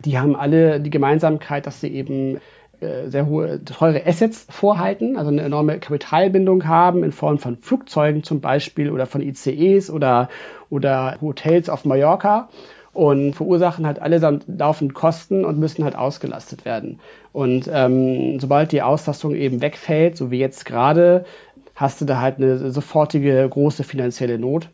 Die 0.05 0.19
haben 0.19 0.35
alle 0.35 0.81
die 0.81 0.91
Gemeinsamkeit, 0.91 1.67
dass 1.67 1.81
sie 1.81 1.89
eben 1.89 2.39
äh, 2.81 3.09
sehr 3.09 3.27
hohe, 3.27 3.65
teure 3.65 4.05
Assets 4.05 4.47
vorhalten, 4.51 5.17
also 5.17 5.31
eine 5.31 5.43
enorme 5.43 5.79
Kapitalbindung 5.79 6.67
haben 6.67 7.05
in 7.05 7.13
Form 7.13 7.39
von 7.39 7.57
Flugzeugen 7.57 8.23
zum 8.25 8.41
Beispiel 8.41 8.91
oder 8.91 9.07
von 9.07 9.23
ICEs 9.23 9.91
oder, 9.91 10.29
oder 10.69 11.17
Hotels 11.21 11.69
auf 11.69 11.85
Mallorca 11.85 12.49
und 12.97 13.35
verursachen 13.35 13.87
halt 13.87 14.01
allesamt 14.01 14.45
laufend 14.49 14.95
Kosten 14.95 15.45
und 15.45 15.59
müssen 15.59 15.85
halt 15.85 15.97
ausgelastet 15.97 16.65
werden. 16.65 16.99
Und 17.33 17.69
ähm, 17.71 18.41
sobald 18.41 18.73
die 18.73 18.81
Auslastung 18.81 19.35
eben 19.35 19.61
wegfällt, 19.61 20.17
so 20.17 20.31
wie 20.31 20.39
jetzt 20.39 20.65
gerade, 20.65 21.27
hast 21.75 22.01
du 22.01 22.07
da 22.07 22.21
halt 22.23 22.39
eine 22.39 22.71
sofortige 22.71 23.47
große 23.49 23.85
finanzielle 23.85 24.39
Not 24.39 24.71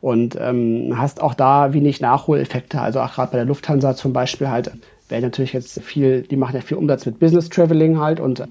und 0.00 0.38
ähm, 0.40 0.94
hast 0.96 1.20
auch 1.20 1.34
da 1.34 1.72
wenig 1.72 2.00
Nachholeffekte. 2.00 2.80
Also 2.80 3.00
auch 3.00 3.12
gerade 3.12 3.32
bei 3.32 3.38
der 3.38 3.46
Lufthansa 3.46 3.96
zum 3.96 4.12
Beispiel 4.12 4.48
halt, 4.48 4.70
werden 5.08 5.24
natürlich 5.24 5.52
jetzt 5.52 5.80
viel, 5.82 6.22
die 6.22 6.36
machen 6.36 6.54
ja 6.54 6.62
viel 6.62 6.76
Umsatz 6.76 7.04
mit 7.04 7.18
Business 7.18 7.48
Traveling 7.48 7.98
halt 7.98 8.20
und 8.20 8.46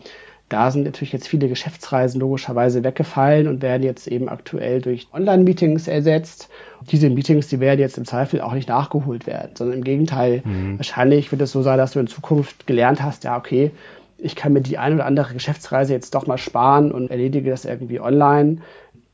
da 0.50 0.70
sind 0.70 0.84
natürlich 0.84 1.12
jetzt 1.12 1.28
viele 1.28 1.48
Geschäftsreisen 1.48 2.22
logischerweise 2.22 2.84
weggefallen 2.84 3.48
und 3.48 3.64
werden 3.64 3.82
jetzt 3.82 4.08
eben 4.08 4.30
aktuell 4.30 4.80
durch 4.80 5.08
Online-Meetings 5.12 5.88
ersetzt. 5.88 6.50
Diese 6.92 7.10
Meetings, 7.10 7.48
die 7.48 7.60
werden 7.60 7.80
jetzt 7.80 7.98
im 7.98 8.06
Zweifel 8.06 8.42
auch 8.42 8.54
nicht 8.54 8.70
nachgeholt 8.70 9.26
werden, 9.26 9.56
sondern 9.56 9.80
im 9.80 9.84
Gegenteil, 9.84 10.44
mhm. 10.46 10.78
wahrscheinlich 10.78 11.32
wird 11.32 11.42
es 11.42 11.52
so 11.52 11.64
sein, 11.64 11.80
dass 11.80 11.94
du 11.94 12.00
in 12.00 12.08
Zukunft 12.08 12.68
gelernt 12.68 13.02
hast, 13.02 13.24
ja, 13.24 13.38
okay, 13.38 13.72
ich 14.18 14.36
kann 14.36 14.54
mir 14.54 14.62
die 14.62 14.78
ein 14.78 14.94
oder 14.94 15.06
andere 15.06 15.34
Geschäftsreise 15.34 15.94
jetzt 15.94 16.14
doch 16.16 16.28
mal 16.28 16.38
sparen 16.38 16.92
und 16.92 17.10
erledige 17.10 17.50
das 17.50 17.66
irgendwie 17.66 18.00
online. 18.00 18.58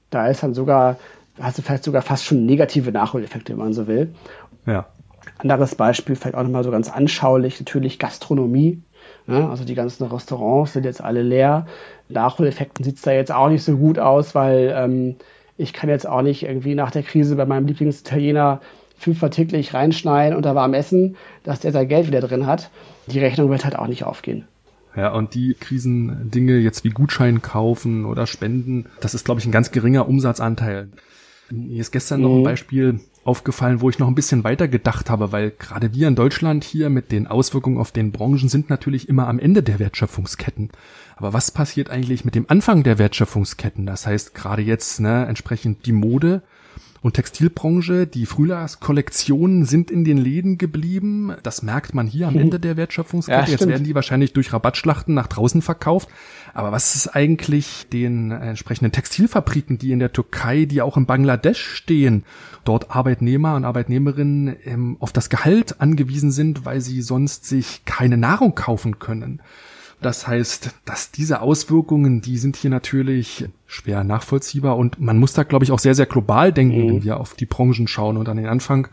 Da 0.09 0.27
ist 0.27 0.43
dann 0.43 0.53
sogar, 0.53 0.97
hast 1.39 1.57
du 1.57 1.61
vielleicht 1.61 1.85
sogar 1.85 2.01
fast 2.01 2.25
schon 2.25 2.45
negative 2.45 2.91
Nachholeffekte, 2.91 3.53
wenn 3.53 3.59
man 3.59 3.73
so 3.73 3.87
will. 3.87 4.13
Ja. 4.65 4.87
Anderes 5.37 5.75
Beispiel, 5.75 6.15
vielleicht 6.15 6.35
auch 6.35 6.43
nochmal 6.43 6.63
so 6.63 6.71
ganz 6.71 6.89
anschaulich, 6.89 7.59
natürlich 7.59 7.99
Gastronomie. 7.99 8.81
Ja, 9.27 9.49
also 9.49 9.63
die 9.63 9.75
ganzen 9.75 10.05
Restaurants 10.05 10.73
sind 10.73 10.85
jetzt 10.85 11.01
alle 11.01 11.21
leer. 11.21 11.67
Nachholeffekten 12.09 12.83
sieht 12.83 12.97
es 12.97 13.01
da 13.01 13.11
jetzt 13.11 13.31
auch 13.31 13.49
nicht 13.49 13.63
so 13.63 13.77
gut 13.77 13.99
aus, 13.99 14.35
weil 14.35 14.73
ähm, 14.75 15.15
ich 15.57 15.73
kann 15.73 15.89
jetzt 15.89 16.07
auch 16.07 16.21
nicht 16.21 16.43
irgendwie 16.43 16.75
nach 16.75 16.91
der 16.91 17.03
Krise 17.03 17.35
bei 17.35 17.45
meinem 17.45 17.67
Lieblingsitaliener 17.67 18.61
fünfmal 18.97 19.29
täglich 19.31 19.73
reinschneiden 19.73 20.35
und 20.35 20.45
da 20.45 20.55
warm 20.55 20.73
essen, 20.73 21.15
dass 21.43 21.59
der 21.59 21.71
sein 21.71 21.87
Geld 21.87 22.07
wieder 22.07 22.21
drin 22.21 22.45
hat. 22.45 22.69
Die 23.07 23.19
Rechnung 23.19 23.49
wird 23.49 23.63
halt 23.63 23.75
auch 23.75 23.87
nicht 23.87 24.03
aufgehen. 24.03 24.45
Ja, 24.95 25.13
und 25.13 25.33
die 25.33 25.55
Krisendinge 25.59 26.57
jetzt 26.57 26.83
wie 26.83 26.89
Gutschein 26.89 27.41
kaufen 27.41 28.05
oder 28.05 28.27
spenden, 28.27 28.87
das 28.99 29.13
ist, 29.13 29.25
glaube 29.25 29.39
ich, 29.39 29.45
ein 29.45 29.51
ganz 29.51 29.71
geringer 29.71 30.07
Umsatzanteil. 30.07 30.89
Mir 31.49 31.81
ist 31.81 31.91
gestern 31.91 32.19
mhm. 32.19 32.23
noch 32.23 32.31
ein 32.33 32.39
mhm. 32.39 32.43
Beispiel 32.43 32.99
aufgefallen, 33.23 33.81
wo 33.81 33.89
ich 33.89 33.99
noch 33.99 34.07
ein 34.07 34.15
bisschen 34.15 34.43
weiter 34.43 34.67
gedacht 34.67 35.09
habe, 35.09 35.31
weil 35.31 35.51
gerade 35.51 35.93
wir 35.93 36.07
in 36.07 36.15
Deutschland 36.15 36.63
hier 36.63 36.89
mit 36.89 37.11
den 37.11 37.27
Auswirkungen 37.27 37.77
auf 37.77 37.91
den 37.91 38.11
Branchen 38.11 38.49
sind 38.49 38.69
natürlich 38.69 39.07
immer 39.09 39.27
am 39.27 39.39
Ende 39.39 39.61
der 39.61 39.79
Wertschöpfungsketten. 39.79 40.69
Aber 41.15 41.33
was 41.33 41.51
passiert 41.51 41.89
eigentlich 41.89 42.25
mit 42.25 42.33
dem 42.33 42.49
Anfang 42.49 42.83
der 42.83 42.97
Wertschöpfungsketten? 42.97 43.85
Das 43.85 44.07
heißt, 44.07 44.33
gerade 44.33 44.63
jetzt 44.63 44.99
ne, 44.99 45.25
entsprechend 45.27 45.85
die 45.85 45.91
Mode 45.91 46.41
und 47.01 47.13
Textilbranche, 47.15 48.05
die 48.05 48.27
Frühjahrskollektionen 48.27 49.65
sind 49.65 49.89
in 49.89 50.03
den 50.03 50.19
Läden 50.19 50.59
geblieben. 50.59 51.33
Das 51.41 51.63
merkt 51.63 51.95
man 51.95 52.05
hier 52.05 52.27
am 52.27 52.37
Ende 52.37 52.59
der 52.59 52.77
Wertschöpfungskette. 52.77 53.45
Ja, 53.45 53.47
Jetzt 53.47 53.67
werden 53.67 53.83
die 53.83 53.95
wahrscheinlich 53.95 54.33
durch 54.33 54.53
Rabattschlachten 54.53 55.15
nach 55.15 55.25
draußen 55.25 55.63
verkauft. 55.63 56.09
Aber 56.53 56.71
was 56.71 56.95
ist 56.95 57.07
eigentlich 57.07 57.87
den 57.91 58.29
entsprechenden 58.29 58.91
Textilfabriken, 58.91 59.79
die 59.79 59.91
in 59.91 59.99
der 59.99 60.13
Türkei, 60.13 60.65
die 60.65 60.83
auch 60.83 60.95
in 60.95 61.07
Bangladesch 61.07 61.65
stehen, 61.65 62.23
dort 62.65 62.95
Arbeitnehmer 62.95 63.55
und 63.55 63.65
Arbeitnehmerinnen 63.65 64.55
ähm, 64.65 64.97
auf 64.99 65.11
das 65.11 65.31
Gehalt 65.31 65.81
angewiesen 65.81 66.31
sind, 66.31 66.65
weil 66.65 66.81
sie 66.81 67.01
sonst 67.01 67.45
sich 67.45 67.83
keine 67.85 68.17
Nahrung 68.17 68.53
kaufen 68.53 68.99
können? 68.99 69.41
Das 70.01 70.27
heißt, 70.27 70.71
dass 70.85 71.11
diese 71.11 71.41
Auswirkungen, 71.41 72.21
die 72.21 72.37
sind 72.37 72.55
hier 72.55 72.71
natürlich 72.71 73.45
schwer 73.67 74.03
nachvollziehbar 74.03 74.75
und 74.77 74.99
man 74.99 75.19
muss 75.19 75.33
da, 75.33 75.43
glaube 75.43 75.63
ich, 75.63 75.71
auch 75.71 75.79
sehr, 75.79 75.93
sehr 75.93 76.07
global 76.07 76.51
denken, 76.51 76.85
mhm. 76.85 76.89
wenn 76.89 77.03
wir 77.03 77.19
auf 77.19 77.35
die 77.35 77.45
Branchen 77.45 77.87
schauen 77.87 78.17
und 78.17 78.27
an 78.27 78.37
den 78.37 78.47
Anfang 78.47 78.87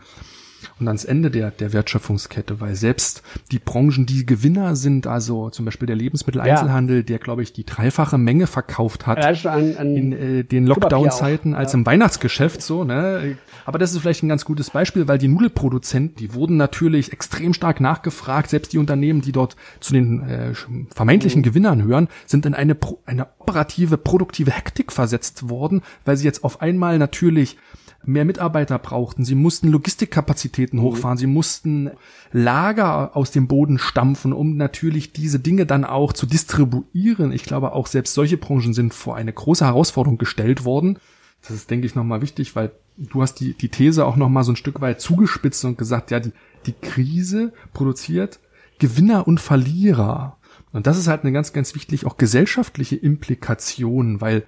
und 0.79 0.87
ans 0.87 1.05
Ende 1.05 1.31
der, 1.31 1.51
der 1.51 1.73
Wertschöpfungskette, 1.73 2.59
weil 2.59 2.75
selbst 2.75 3.23
die 3.51 3.59
Branchen, 3.59 4.05
die 4.05 4.25
Gewinner 4.25 4.75
sind, 4.75 5.07
also 5.07 5.49
zum 5.49 5.65
Beispiel 5.65 5.87
der 5.87 5.95
Lebensmitteleinzelhandel, 5.95 6.97
ja. 6.97 7.03
der, 7.03 7.19
glaube 7.19 7.43
ich, 7.43 7.53
die 7.53 7.65
dreifache 7.65 8.17
Menge 8.17 8.47
verkauft 8.47 9.07
hat 9.07 9.23
an, 9.45 9.75
an 9.77 9.95
in 9.95 10.11
äh, 10.11 10.43
den 10.43 10.67
Lockdown-Zeiten 10.67 11.55
als 11.55 11.73
ja. 11.73 11.79
im 11.79 11.85
Weihnachtsgeschäft, 11.85 12.61
so, 12.61 12.83
ne? 12.83 13.37
Aber 13.69 13.77
das 13.77 13.93
ist 13.93 13.99
vielleicht 13.99 14.23
ein 14.23 14.29
ganz 14.29 14.45
gutes 14.45 14.71
Beispiel, 14.71 15.07
weil 15.07 15.19
die 15.19 15.27
Nudelproduzenten, 15.27 16.15
die 16.15 16.33
wurden 16.33 16.57
natürlich 16.57 17.13
extrem 17.13 17.53
stark 17.53 17.79
nachgefragt, 17.79 18.49
selbst 18.49 18.73
die 18.73 18.79
Unternehmen, 18.79 19.21
die 19.21 19.31
dort 19.31 19.55
zu 19.79 19.93
den 19.93 20.23
äh, 20.23 20.53
vermeintlichen 20.89 21.41
mhm. 21.41 21.43
Gewinnern 21.43 21.83
hören, 21.83 22.07
sind 22.25 22.47
in 22.47 22.55
eine, 22.55 22.75
eine 23.05 23.27
operative, 23.37 23.99
produktive 23.99 24.49
Hektik 24.49 24.91
versetzt 24.91 25.49
worden, 25.49 25.83
weil 26.03 26.17
sie 26.17 26.25
jetzt 26.25 26.43
auf 26.43 26.61
einmal 26.61 26.97
natürlich 26.97 27.57
mehr 28.03 28.25
Mitarbeiter 28.25 28.79
brauchten. 28.79 29.23
Sie 29.23 29.35
mussten 29.35 29.67
Logistikkapazitäten 29.67 30.79
mhm. 30.79 30.83
hochfahren. 30.85 31.19
Sie 31.19 31.27
mussten 31.27 31.91
Lager 32.31 33.15
aus 33.15 33.29
dem 33.29 33.47
Boden 33.47 33.77
stampfen, 33.77 34.33
um 34.33 34.57
natürlich 34.57 35.13
diese 35.13 35.39
Dinge 35.39 35.67
dann 35.67 35.85
auch 35.85 36.11
zu 36.13 36.25
distribuieren. 36.25 37.31
Ich 37.31 37.43
glaube, 37.43 37.73
auch 37.73 37.85
selbst 37.85 38.15
solche 38.15 38.37
Branchen 38.37 38.73
sind 38.73 38.95
vor 38.95 39.15
eine 39.15 39.31
große 39.31 39.63
Herausforderung 39.63 40.17
gestellt 40.17 40.65
worden. 40.65 40.97
Das 41.43 41.51
ist, 41.51 41.69
denke 41.69 41.85
ich, 41.85 41.93
nochmal 41.93 42.23
wichtig, 42.23 42.55
weil 42.55 42.71
du 42.99 43.21
hast 43.21 43.35
die, 43.35 43.53
die 43.53 43.69
These 43.69 44.05
auch 44.05 44.15
nochmal 44.15 44.43
so 44.43 44.51
ein 44.51 44.57
Stück 44.57 44.81
weit 44.81 45.01
zugespitzt 45.01 45.63
und 45.65 45.77
gesagt, 45.77 46.11
ja, 46.11 46.19
die, 46.19 46.31
die 46.65 46.73
Krise 46.73 47.53
produziert 47.73 48.39
Gewinner 48.79 49.27
und 49.27 49.39
Verlierer. 49.39 50.37
Und 50.71 50.87
das 50.87 50.97
ist 50.97 51.07
halt 51.07 51.23
eine 51.23 51.31
ganz, 51.31 51.53
ganz 51.53 51.75
wichtig, 51.75 52.05
auch 52.05 52.17
gesellschaftliche 52.17 52.95
Implikation, 52.95 54.21
weil 54.21 54.43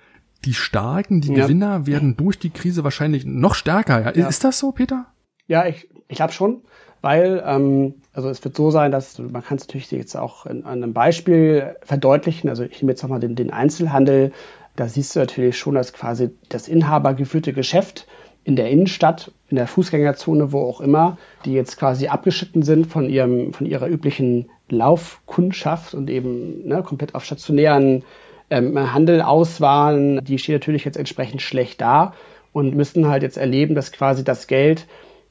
die 0.46 0.54
Starken, 0.54 1.22
die 1.22 1.34
ja. 1.34 1.46
Gewinner 1.46 1.86
werden 1.86 2.18
durch 2.18 2.40
die 2.40 2.50
Krise 2.50 2.84
wahrscheinlich 2.84 3.26
noch 3.26 3.56
stärker. 3.56 4.02
Ja? 4.02 4.14
ja. 4.16 4.28
Ist 4.28 4.44
das 4.44 4.60
so, 4.60 4.72
Peter? 4.72 5.08
Ja, 5.48 5.66
ich, 5.68 5.90
ich 6.08 6.18
glaube 6.18 6.34
schon, 6.34 6.62
weil 7.02 7.44
ähm, 7.46 7.96
also 8.14 8.30
es 8.30 8.44
wird 8.44 8.56
so 8.56 8.72
sein, 8.72 8.92
dass 8.92 9.20
man 9.20 9.44
kann 9.44 9.58
es 9.58 9.68
natürlich 9.68 9.92
jetzt 9.92 10.16
auch 10.16 10.46
in, 10.46 10.64
an 10.66 10.84
einem 10.84 10.94
Beispiel 10.94 11.76
verdeutlichen. 11.84 12.50
Also 12.50 12.64
ich 12.64 12.82
nehme 12.82 12.92
jetzt 12.92 13.04
nochmal 13.04 13.20
den, 13.20 13.36
den 13.36 13.52
Einzelhandel. 13.52 14.32
Da 14.76 14.88
siehst 14.88 15.16
du 15.16 15.20
natürlich 15.20 15.58
schon, 15.58 15.76
dass 15.76 15.94
quasi 15.94 16.32
das 16.50 16.68
inhabergeführte 16.68 17.54
Geschäft 17.54 18.08
in 18.44 18.56
der 18.56 18.70
Innenstadt, 18.70 19.32
in 19.50 19.58
der 19.58 19.68
Fußgängerzone, 19.68 20.52
wo 20.52 20.62
auch 20.62 20.82
immer, 20.82 21.18
die 21.46 21.54
jetzt 21.54 21.78
quasi 21.78 22.08
abgeschnitten 22.08 22.64
sind 22.64 22.88
von 22.88 23.10
ihrem, 23.10 23.54
von 23.54 23.68
ihrer 23.68 23.88
üblichen 23.88 24.50
Laufkundschaft 24.70 25.94
und 25.94 26.10
eben 26.10 26.68
ne, 26.68 26.82
komplett 26.82 27.14
auf 27.14 27.24
stationären 27.24 28.04
ähm, 28.50 28.94
Handel 28.94 29.22
aus 29.22 29.62
waren, 29.62 30.24
die 30.24 30.38
stehen 30.38 30.56
natürlich 30.56 30.86
jetzt 30.86 30.98
entsprechend 30.98 31.42
schlecht 31.42 31.82
da 31.82 32.14
und 32.52 32.76
müssen 32.76 33.08
halt 33.08 33.24
jetzt 33.24 33.38
erleben, 33.38 33.76
dass 33.76 33.92
quasi 33.92 34.24
das 34.24 34.48
Geld, 34.48 34.88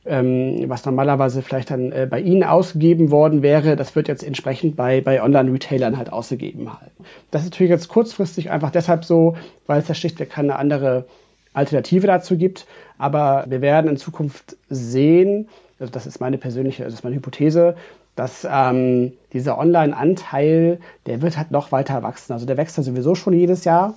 ähm, 0.06 0.64
was 0.68 0.86
normalerweise 0.86 1.42
vielleicht 1.42 1.70
dann 1.70 1.92
äh, 1.92 2.06
bei 2.08 2.20
ihnen 2.20 2.44
ausgegeben 2.44 3.10
worden 3.10 3.42
wäre, 3.42 3.76
das 3.76 3.94
wird 3.96 4.08
jetzt 4.08 4.22
entsprechend 4.24 4.76
bei, 4.76 5.00
bei 5.00 5.22
Online-Retailern 5.22 5.98
halt 5.98 6.12
ausgegeben 6.12 6.72
halt. 6.72 6.92
Das 7.30 7.42
ist 7.42 7.50
natürlich 7.50 7.70
jetzt 7.70 7.88
kurzfristig 7.88 8.50
einfach 8.50 8.70
deshalb 8.70 9.04
so, 9.04 9.36
weil 9.66 9.80
es 9.80 9.86
da 9.86 9.94
schlichtweg 9.94 10.30
keine 10.30 10.56
andere 10.56 11.06
Alternative 11.52 12.06
dazu 12.06 12.36
gibt. 12.36 12.66
Aber 13.00 13.46
wir 13.48 13.62
werden 13.62 13.88
in 13.88 13.96
Zukunft 13.96 14.58
sehen, 14.68 15.48
also 15.78 15.90
das 15.90 16.06
ist 16.06 16.20
meine 16.20 16.36
persönliche, 16.36 16.84
das 16.84 16.92
ist 16.92 17.02
meine 17.02 17.16
Hypothese, 17.16 17.74
dass 18.14 18.46
ähm, 18.48 19.12
dieser 19.32 19.56
Online-Anteil, 19.56 20.80
der 21.06 21.22
wird 21.22 21.38
halt 21.38 21.50
noch 21.50 21.72
weiter 21.72 22.02
wachsen. 22.02 22.34
Also 22.34 22.44
der 22.44 22.58
wächst 22.58 22.76
ja 22.76 22.82
sowieso 22.82 23.14
schon 23.14 23.32
jedes 23.32 23.64
Jahr 23.64 23.94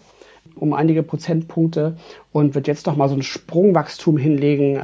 um 0.55 0.71
einige 0.71 1.03
Prozentpunkte 1.03 1.97
und 2.31 2.55
wird 2.55 2.67
jetzt 2.67 2.87
noch 2.87 2.95
mal 2.95 3.09
so 3.09 3.15
ein 3.15 3.23
Sprungwachstum 3.23 4.15
hinlegen, 4.15 4.83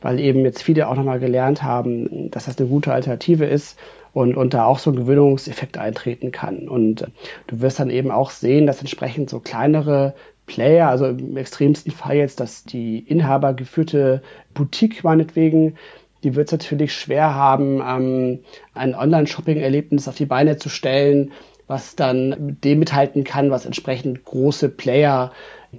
weil 0.00 0.18
eben 0.18 0.46
jetzt 0.46 0.62
viele 0.62 0.88
auch 0.88 0.96
noch 0.96 1.04
mal 1.04 1.20
gelernt 1.20 1.62
haben, 1.62 2.30
dass 2.30 2.46
das 2.46 2.56
eine 2.58 2.68
gute 2.68 2.94
Alternative 2.94 3.44
ist 3.44 3.78
und, 4.14 4.34
und 4.34 4.54
da 4.54 4.64
auch 4.64 4.78
so 4.78 4.90
ein 4.90 4.96
Gewöhnungseffekt 4.96 5.76
eintreten 5.76 6.32
kann. 6.32 6.68
Und 6.68 7.06
du 7.48 7.60
wirst 7.60 7.80
dann 7.80 7.90
eben 7.90 8.10
auch 8.10 8.30
sehen, 8.30 8.66
dass 8.66 8.80
entsprechend 8.80 9.28
so 9.28 9.40
kleinere 9.40 10.14
Player, 10.48 10.88
also 10.88 11.06
im 11.06 11.36
extremsten 11.36 11.92
Fall 11.92 12.16
jetzt, 12.16 12.40
dass 12.40 12.64
die 12.64 12.98
inhabergeführte 12.98 14.22
Boutique 14.52 15.04
meinetwegen 15.04 15.76
die 16.24 16.34
wird 16.34 16.48
es 16.48 16.52
natürlich 16.52 16.94
schwer 16.94 17.34
haben, 17.34 17.80
ähm, 17.84 18.40
ein 18.74 18.94
Online-Shopping-Erlebnis 18.94 20.08
auf 20.08 20.16
die 20.16 20.26
Beine 20.26 20.56
zu 20.56 20.68
stellen, 20.68 21.32
was 21.66 21.96
dann 21.96 22.56
dem 22.64 22.78
mithalten 22.78 23.24
kann, 23.24 23.50
was 23.50 23.66
entsprechend 23.66 24.24
große 24.24 24.70
Player, 24.70 25.32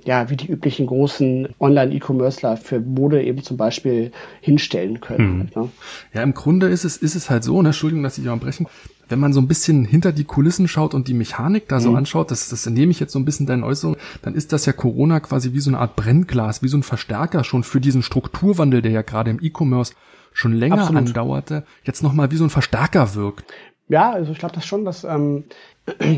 ja, 0.05 0.29
wie 0.29 0.35
die 0.35 0.47
üblichen 0.47 0.85
großen 0.85 1.49
Online-E-Commercer 1.59 2.57
für 2.57 2.79
Mode 2.79 3.23
eben 3.23 3.41
zum 3.41 3.57
Beispiel 3.57 4.11
hinstellen 4.39 5.01
können. 5.01 5.49
Hm. 5.53 5.63
Ne? 5.63 5.69
Ja, 6.13 6.21
im 6.21 6.35
Grunde 6.35 6.67
ist 6.67 6.85
es, 6.85 6.95
ist 6.95 7.15
es 7.15 7.29
halt 7.29 7.43
so, 7.43 7.61
ne, 7.61 7.69
Entschuldigung, 7.69 8.03
dass 8.03 8.19
ich 8.19 8.29
auch 8.29 8.37
brechen, 8.37 8.67
wenn 9.09 9.19
man 9.19 9.33
so 9.33 9.41
ein 9.41 9.47
bisschen 9.47 9.85
hinter 9.85 10.11
die 10.11 10.23
Kulissen 10.23 10.67
schaut 10.67 10.93
und 10.93 11.07
die 11.07 11.13
Mechanik 11.13 11.67
da 11.67 11.79
so 11.79 11.91
mhm. 11.91 11.97
anschaut, 11.97 12.31
das, 12.31 12.49
das 12.49 12.65
nehme 12.67 12.91
ich 12.91 12.99
jetzt 12.99 13.11
so 13.11 13.19
ein 13.19 13.25
bisschen 13.25 13.45
deinen 13.45 13.63
Äußerungen, 13.63 13.99
dann 14.21 14.35
ist 14.35 14.53
das 14.53 14.65
ja 14.65 14.73
Corona 14.73 15.19
quasi 15.19 15.53
wie 15.53 15.59
so 15.59 15.69
eine 15.69 15.79
Art 15.79 15.95
Brennglas, 15.95 16.63
wie 16.63 16.67
so 16.67 16.77
ein 16.77 16.83
Verstärker 16.83 17.43
schon 17.43 17.63
für 17.63 17.81
diesen 17.81 18.03
Strukturwandel, 18.03 18.81
der 18.81 18.91
ja 18.91 19.01
gerade 19.01 19.31
im 19.31 19.39
E-Commerce 19.41 19.93
schon 20.31 20.53
länger 20.53 20.81
Absolut. 20.81 21.07
andauerte, 21.07 21.65
jetzt 21.83 22.03
nochmal 22.03 22.31
wie 22.31 22.37
so 22.37 22.43
ein 22.43 22.49
Verstärker 22.49 23.15
wirkt. 23.15 23.51
Ja, 23.87 24.11
also 24.11 24.31
ich 24.31 24.37
glaube 24.37 24.53
das 24.53 24.65
schon, 24.65 24.85
dass, 24.85 25.03
ähm, 25.03 25.45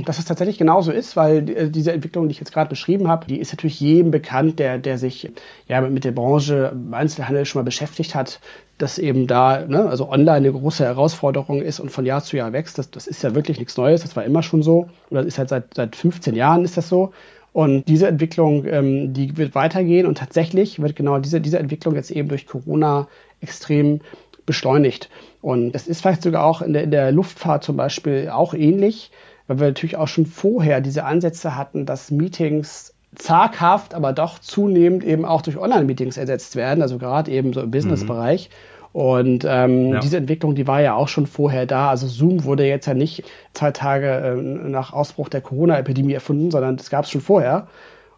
dass 0.05 0.19
es 0.19 0.25
tatsächlich 0.25 0.57
genauso 0.57 0.91
ist, 0.91 1.15
weil 1.15 1.49
äh, 1.49 1.69
diese 1.69 1.91
Entwicklung, 1.91 2.27
die 2.27 2.33
ich 2.33 2.39
jetzt 2.39 2.53
gerade 2.53 2.69
beschrieben 2.69 3.07
habe, 3.07 3.25
die 3.27 3.39
ist 3.39 3.51
natürlich 3.51 3.79
jedem 3.79 4.11
bekannt, 4.11 4.59
der, 4.59 4.77
der 4.77 4.97
sich 4.97 5.31
ja 5.67 5.81
mit 5.81 6.03
der 6.03 6.11
Branche 6.11 6.75
Einzelhandel 6.91 7.45
schon 7.45 7.61
mal 7.61 7.65
beschäftigt 7.65 8.15
hat, 8.15 8.39
dass 8.77 8.97
eben 8.97 9.27
da, 9.27 9.65
ne, 9.65 9.87
also 9.87 10.09
online 10.09 10.37
eine 10.37 10.51
große 10.51 10.83
Herausforderung 10.83 11.61
ist 11.61 11.79
und 11.79 11.91
von 11.91 12.05
Jahr 12.05 12.23
zu 12.23 12.37
Jahr 12.37 12.53
wächst. 12.53 12.77
Das, 12.77 12.89
das 12.91 13.07
ist 13.07 13.23
ja 13.23 13.35
wirklich 13.35 13.59
nichts 13.59 13.77
Neues, 13.77 14.01
das 14.01 14.15
war 14.15 14.23
immer 14.23 14.43
schon 14.43 14.63
so. 14.63 14.89
Oder 15.09 15.21
das 15.21 15.33
ist 15.33 15.37
halt 15.37 15.49
seit, 15.49 15.73
seit 15.73 15.95
15 15.95 16.35
Jahren 16.35 16.63
ist 16.63 16.77
das 16.77 16.89
so. 16.89 17.11
Und 17.53 17.87
diese 17.87 18.07
Entwicklung, 18.07 18.65
ähm, 18.65 19.13
die 19.13 19.37
wird 19.37 19.55
weitergehen 19.55 20.07
und 20.07 20.17
tatsächlich 20.17 20.81
wird 20.81 20.95
genau 20.95 21.19
diese, 21.19 21.41
diese 21.41 21.59
Entwicklung 21.59 21.95
jetzt 21.95 22.11
eben 22.11 22.29
durch 22.29 22.47
Corona 22.47 23.07
extrem 23.41 23.99
beschleunigt. 24.45 25.09
Und 25.41 25.75
es 25.75 25.87
ist 25.87 26.01
vielleicht 26.01 26.23
sogar 26.23 26.45
auch 26.45 26.61
in 26.61 26.73
der, 26.73 26.83
in 26.83 26.91
der 26.91 27.11
Luftfahrt 27.11 27.63
zum 27.63 27.77
Beispiel 27.77 28.29
auch 28.29 28.53
ähnlich, 28.53 29.11
weil 29.51 29.59
wir 29.59 29.67
natürlich 29.67 29.97
auch 29.97 30.07
schon 30.07 30.25
vorher 30.25 30.79
diese 30.79 31.03
Ansätze 31.03 31.57
hatten, 31.57 31.85
dass 31.85 32.09
Meetings 32.09 32.93
zaghaft, 33.15 33.93
aber 33.93 34.13
doch 34.13 34.39
zunehmend 34.39 35.03
eben 35.03 35.25
auch 35.25 35.41
durch 35.41 35.57
Online-Meetings 35.57 36.15
ersetzt 36.15 36.55
werden, 36.55 36.81
also 36.81 36.97
gerade 36.97 37.29
eben 37.29 37.51
so 37.51 37.59
im 37.59 37.69
Business-Bereich. 37.69 38.49
Mhm. 38.49 38.99
Und 38.99 39.45
ähm, 39.47 39.93
ja. 39.93 39.99
diese 39.99 40.17
Entwicklung, 40.17 40.55
die 40.55 40.67
war 40.67 40.81
ja 40.81 40.95
auch 40.95 41.09
schon 41.09 41.27
vorher 41.27 41.65
da. 41.65 41.89
Also 41.89 42.07
Zoom 42.07 42.45
wurde 42.45 42.65
jetzt 42.65 42.85
ja 42.85 42.93
nicht 42.93 43.23
zwei 43.53 43.71
Tage 43.71 44.07
äh, 44.07 44.35
nach 44.41 44.93
Ausbruch 44.93 45.27
der 45.27 45.41
Corona-Epidemie 45.41 46.13
erfunden, 46.13 46.49
sondern 46.49 46.77
das 46.77 46.89
gab 46.89 47.03
es 47.03 47.11
schon 47.11 47.21
vorher. 47.21 47.67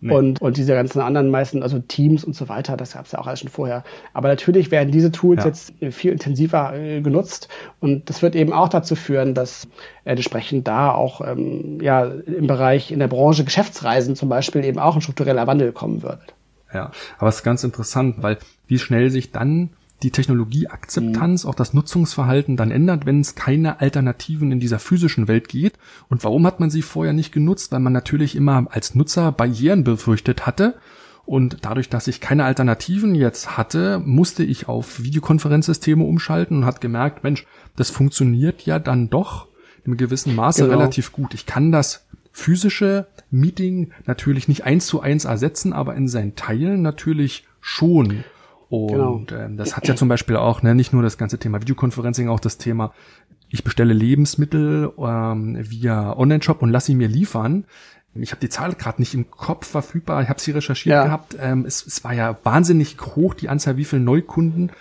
Nee. 0.04 0.14
Und, 0.14 0.42
und 0.42 0.58
diese 0.58 0.74
ganzen 0.74 1.00
anderen 1.00 1.30
meisten, 1.30 1.64
also 1.64 1.80
Teams 1.80 2.26
und 2.26 2.36
so 2.36 2.50
weiter, 2.50 2.76
das 2.76 2.92
gab 2.92 3.06
es 3.06 3.14
ja 3.14 3.20
auch 3.20 3.28
alles 3.28 3.40
schon 3.40 3.50
vorher. 3.50 3.86
Aber 4.12 4.28
natürlich 4.28 4.70
werden 4.70 4.92
diese 4.92 5.14
Tools 5.14 5.44
ja. 5.44 5.48
jetzt 5.48 5.74
viel 5.92 6.12
intensiver 6.12 6.76
äh, 6.76 7.00
genutzt 7.00 7.48
und 7.80 8.10
das 8.10 8.22
wird 8.22 8.36
eben 8.36 8.52
auch 8.52 8.68
dazu 8.68 8.96
führen, 8.96 9.34
dass 9.34 9.64
äh, 10.04 10.12
entsprechend 10.12 10.68
da 10.68 10.92
auch 10.92 11.22
ähm, 11.26 11.80
ja, 11.82 12.04
im 12.04 12.48
Bereich, 12.48 12.92
in 12.92 13.00
der 13.00 13.08
Branche 13.08 13.46
Geschäftsreisen 13.46 14.18
zum 14.18 14.28
Beispiel 14.28 14.66
eben 14.66 14.78
auch 14.78 14.96
ein 14.96 15.02
struktureller 15.02 15.48
Wandel 15.48 15.72
kommen 15.72 16.04
wird. 16.04 16.36
Ja, 16.74 16.92
aber 17.18 17.30
es 17.30 17.38
ist 17.38 17.44
ganz 17.44 17.64
interessant, 17.64 18.18
weil 18.20 18.40
wie 18.68 18.80
schnell 18.80 19.10
sich 19.10 19.32
dann 19.32 19.70
die 20.04 20.12
Technologieakzeptanz, 20.12 21.44
mhm. 21.44 21.50
auch 21.50 21.56
das 21.56 21.74
Nutzungsverhalten 21.74 22.58
dann 22.58 22.72
ändert, 22.72 23.06
wenn 23.06 23.22
es 23.22 23.36
keine 23.36 23.80
Alternativen 23.80 24.52
in 24.52 24.60
dieser 24.60 24.80
physischen 24.80 25.28
Welt 25.28 25.48
geht. 25.48 25.74
Und 26.10 26.24
warum 26.24 26.46
hat 26.46 26.60
man 26.60 26.70
sie 26.70 26.82
vorher 26.82 27.14
nicht 27.14 27.32
genutzt? 27.32 27.72
Weil 27.72 27.80
man 27.80 27.94
natürlich 27.94 28.36
immer 28.36 28.68
als 28.70 28.96
Nutzer 28.96 29.32
Barrieren 29.32 29.84
befürchtet 29.84 30.46
hatte. 30.46 30.76
Und 31.26 31.60
dadurch, 31.62 31.88
dass 31.88 32.08
ich 32.08 32.20
keine 32.20 32.44
Alternativen 32.44 33.16
jetzt 33.16 33.58
hatte, 33.58 34.00
musste 34.00 34.44
ich 34.44 34.68
auf 34.68 35.02
Videokonferenzsysteme 35.02 36.04
umschalten 36.04 36.58
und 36.58 36.66
hat 36.66 36.82
gemerkt, 36.82 37.24
Mensch, 37.24 37.48
das 37.78 37.90
funktioniert 37.90 38.66
ja 38.66 38.78
dann 38.78 39.10
doch 39.10 39.48
im 39.86 39.96
gewissen 39.96 40.36
Maße 40.36 40.66
genau. 40.66 40.78
relativ 40.78 41.14
gut. 41.14 41.34
Ich 41.34 41.46
kann 41.46 41.72
das 41.72 42.06
physische 42.34 43.08
Meeting 43.32 43.92
natürlich 44.06 44.48
nicht 44.48 44.66
eins 44.66 44.86
zu 44.86 45.00
eins 45.00 45.24
ersetzen, 45.24 45.72
aber 45.72 45.96
in 45.96 46.08
seinen 46.10 46.36
Teilen 46.36 46.82
natürlich 46.82 47.46
schon. 47.62 48.26
Und 48.74 49.28
genau. 49.28 49.40
ähm, 49.40 49.56
das 49.56 49.78
hat 49.78 49.88
ja 49.88 49.96
zum 49.96 50.08
Beispiel 50.08 50.36
auch, 50.36 50.64
ne, 50.64 50.74
nicht 50.74 50.94
nur 50.94 51.04
das 51.04 51.20
ganze 51.20 51.38
Thema 51.38 51.62
Videoconferencing, 51.62 52.28
auch 52.28 52.40
das 52.40 52.58
Thema, 52.58 52.92
ich 53.48 53.64
bestelle 53.64 53.94
Lebensmittel 53.94 54.92
ähm, 54.98 55.58
via 55.60 56.18
Online-Shop 56.18 56.64
und 56.64 56.72
lasse 56.72 56.88
sie 56.88 56.96
mir 56.96 57.08
liefern. 57.08 57.66
Ich 58.16 58.32
habe 58.32 58.40
die 58.40 58.50
Zahl 58.50 58.74
gerade 58.74 59.00
nicht 59.00 59.14
im 59.14 59.30
Kopf 59.30 59.68
verfügbar, 59.68 60.24
ich 60.24 60.30
habe 60.30 60.42
sie 60.42 60.50
recherchiert 60.50 60.96
ja. 60.96 61.04
gehabt. 61.04 61.38
Ähm, 61.40 61.66
es, 61.68 61.86
es 61.86 62.04
war 62.04 62.14
ja 62.14 62.36
wahnsinnig 62.42 62.98
hoch, 63.00 63.36
die 63.36 63.48
Anzahl, 63.48 63.78
wie 63.78 63.86
viele 63.86 64.02
Neukunden 64.02 64.72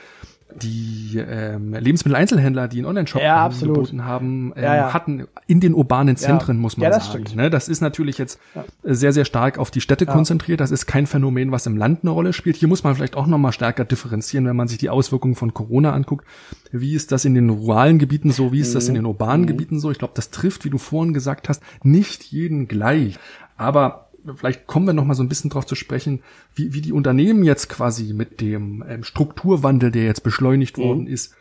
die 0.60 1.18
ähm, 1.18 1.74
Lebensmitteleinzelhändler, 1.74 2.68
die 2.68 2.78
einen 2.78 2.86
Online-Shop 2.86 3.22
ja, 3.22 3.46
angeboten 3.46 4.04
haben, 4.04 4.52
ähm, 4.56 4.62
ja, 4.62 4.76
ja. 4.76 4.94
hatten 4.94 5.26
in 5.46 5.60
den 5.60 5.74
urbanen 5.74 6.16
Zentren, 6.16 6.58
muss 6.58 6.76
man 6.76 6.90
das 6.90 7.12
sagen. 7.12 7.24
Ne? 7.34 7.50
Das 7.50 7.68
ist 7.68 7.80
natürlich 7.80 8.18
jetzt 8.18 8.40
sehr, 8.82 9.12
sehr 9.12 9.24
stark 9.24 9.58
auf 9.58 9.70
die 9.70 9.80
Städte 9.80 10.06
konzentriert. 10.06 10.60
Das 10.60 10.70
ist 10.70 10.86
kein 10.86 11.06
Phänomen, 11.06 11.52
was 11.52 11.66
im 11.66 11.76
Land 11.76 12.00
eine 12.02 12.10
Rolle 12.10 12.32
spielt. 12.32 12.56
Hier 12.56 12.68
muss 12.68 12.84
man 12.84 12.94
vielleicht 12.94 13.16
auch 13.16 13.26
nochmal 13.26 13.52
stärker 13.52 13.84
differenzieren, 13.84 14.46
wenn 14.46 14.56
man 14.56 14.68
sich 14.68 14.78
die 14.78 14.90
Auswirkungen 14.90 15.34
von 15.34 15.54
Corona 15.54 15.92
anguckt. 15.92 16.26
Wie 16.70 16.94
ist 16.94 17.12
das 17.12 17.24
in 17.24 17.34
den 17.34 17.50
ruralen 17.50 17.98
Gebieten 17.98 18.32
so? 18.32 18.52
Wie 18.52 18.60
ist 18.60 18.74
das 18.74 18.88
in 18.88 18.94
den 18.94 19.06
urbanen 19.06 19.42
mhm. 19.42 19.46
Gebieten 19.46 19.80
so? 19.80 19.90
Ich 19.90 19.98
glaube, 19.98 20.14
das 20.16 20.30
trifft, 20.30 20.64
wie 20.64 20.70
du 20.70 20.78
vorhin 20.78 21.12
gesagt 21.12 21.48
hast, 21.48 21.62
nicht 21.82 22.24
jeden 22.24 22.68
gleich. 22.68 23.18
Aber 23.56 24.01
vielleicht 24.36 24.66
kommen 24.66 24.86
wir 24.86 24.92
noch 24.92 25.04
mal 25.04 25.14
so 25.14 25.22
ein 25.22 25.28
bisschen 25.28 25.50
drauf 25.50 25.66
zu 25.66 25.74
sprechen, 25.74 26.20
wie, 26.54 26.74
wie 26.74 26.80
die 26.80 26.92
Unternehmen 26.92 27.44
jetzt 27.44 27.68
quasi 27.68 28.12
mit 28.12 28.40
dem 28.40 28.84
ähm, 28.88 29.04
Strukturwandel, 29.04 29.90
der 29.90 30.04
jetzt 30.04 30.22
beschleunigt 30.22 30.78
mhm. 30.78 30.82
worden 30.82 31.06
ist, 31.06 31.34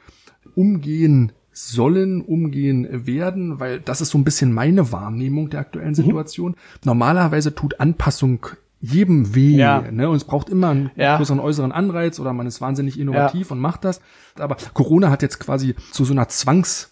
umgehen 0.56 1.32
sollen, 1.54 2.22
umgehen 2.22 3.06
werden, 3.06 3.60
weil 3.60 3.80
das 3.80 4.02
ist 4.02 4.10
so 4.10 4.18
ein 4.18 4.24
bisschen 4.24 4.54
meine 4.54 4.92
Wahrnehmung 4.92 5.50
der 5.50 5.60
aktuellen 5.60 5.90
mhm. 5.90 5.96
Situation. 5.96 6.52
Mhm. 6.52 6.56
Normalerweise 6.86 7.54
tut 7.54 7.80
Anpassung 7.80 8.48
jedem 8.80 9.36
weh, 9.36 9.58
ja. 9.58 9.82
ne? 9.92 10.10
Und 10.10 10.16
es 10.16 10.24
braucht 10.24 10.50
immer 10.50 10.70
einen 10.70 10.92
ja. 10.96 11.18
größeren 11.18 11.40
äußeren 11.40 11.72
Anreiz 11.72 12.20
oder 12.20 12.34
man 12.34 12.48
ist 12.48 12.62
wahnsinnig 12.62 13.00
innovativ 13.00 13.50
ja. 13.50 13.54
und 13.54 13.60
macht 13.60 13.86
das. 13.86 14.02
Aber 14.40 14.58
Corona 14.74 15.12
hat 15.12 15.22
jetzt 15.22 15.40
quasi 15.40 15.76
zu 15.92 16.04
so 16.04 16.14
einer 16.14 16.28
Zwangs 16.30 16.91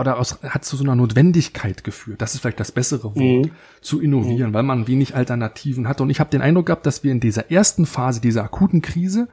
oder 0.00 0.18
aus, 0.18 0.42
hat 0.42 0.64
zu 0.64 0.76
so 0.76 0.84
einer 0.84 0.96
Notwendigkeit 0.96 1.84
geführt, 1.84 2.20
das 2.20 2.34
ist 2.34 2.40
vielleicht 2.40 2.60
das 2.60 2.72
bessere 2.72 3.04
Wort, 3.04 3.16
mhm. 3.16 3.50
zu 3.80 4.00
innovieren, 4.00 4.50
mhm. 4.50 4.54
weil 4.54 4.62
man 4.64 4.88
wenig 4.88 5.14
Alternativen 5.14 5.88
hatte. 5.88 6.02
Und 6.02 6.10
ich 6.10 6.20
habe 6.20 6.30
den 6.30 6.42
Eindruck 6.42 6.66
gehabt, 6.66 6.86
dass 6.86 7.04
wir 7.04 7.12
in 7.12 7.20
dieser 7.20 7.50
ersten 7.50 7.86
Phase 7.86 8.20
dieser 8.20 8.44
akuten 8.44 8.82
Krise 8.82 9.28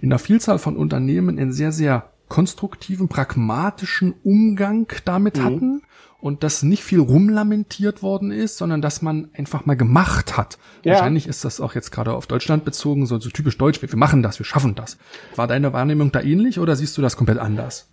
in 0.00 0.10
der 0.10 0.18
Vielzahl 0.18 0.58
von 0.58 0.76
Unternehmen 0.76 1.38
einen 1.38 1.52
sehr, 1.52 1.72
sehr 1.72 2.10
konstruktiven, 2.28 3.08
pragmatischen 3.08 4.14
Umgang 4.24 4.92
damit 5.04 5.38
mhm. 5.38 5.44
hatten 5.44 5.82
und 6.18 6.42
dass 6.42 6.62
nicht 6.62 6.82
viel 6.82 7.00
rumlamentiert 7.00 8.02
worden 8.02 8.32
ist, 8.32 8.58
sondern 8.58 8.82
dass 8.82 9.00
man 9.00 9.28
einfach 9.34 9.64
mal 9.64 9.76
gemacht 9.76 10.36
hat. 10.36 10.58
Ja. 10.82 10.94
Wahrscheinlich 10.94 11.26
ist 11.26 11.44
das 11.44 11.60
auch 11.60 11.74
jetzt 11.74 11.92
gerade 11.92 12.14
auf 12.14 12.26
Deutschland 12.26 12.64
bezogen, 12.64 13.06
so, 13.06 13.18
so 13.20 13.30
typisch 13.30 13.56
deutsch, 13.58 13.80
wir 13.80 13.96
machen 13.96 14.22
das, 14.22 14.38
wir 14.38 14.46
schaffen 14.46 14.74
das. 14.74 14.98
War 15.36 15.46
deine 15.46 15.72
Wahrnehmung 15.72 16.12
da 16.12 16.20
ähnlich 16.20 16.58
oder 16.58 16.74
siehst 16.74 16.98
du 16.98 17.02
das 17.02 17.16
komplett 17.16 17.38
anders? 17.38 17.88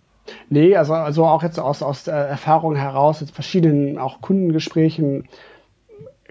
Nee, 0.48 0.76
also, 0.76 0.94
also 0.94 1.24
auch 1.26 1.42
jetzt 1.42 1.58
aus, 1.58 1.82
aus 1.82 2.04
der 2.04 2.14
Erfahrung 2.14 2.76
heraus, 2.76 3.20
jetzt 3.20 3.34
verschiedenen 3.34 3.98
auch 3.98 4.20
Kundengesprächen, 4.20 5.28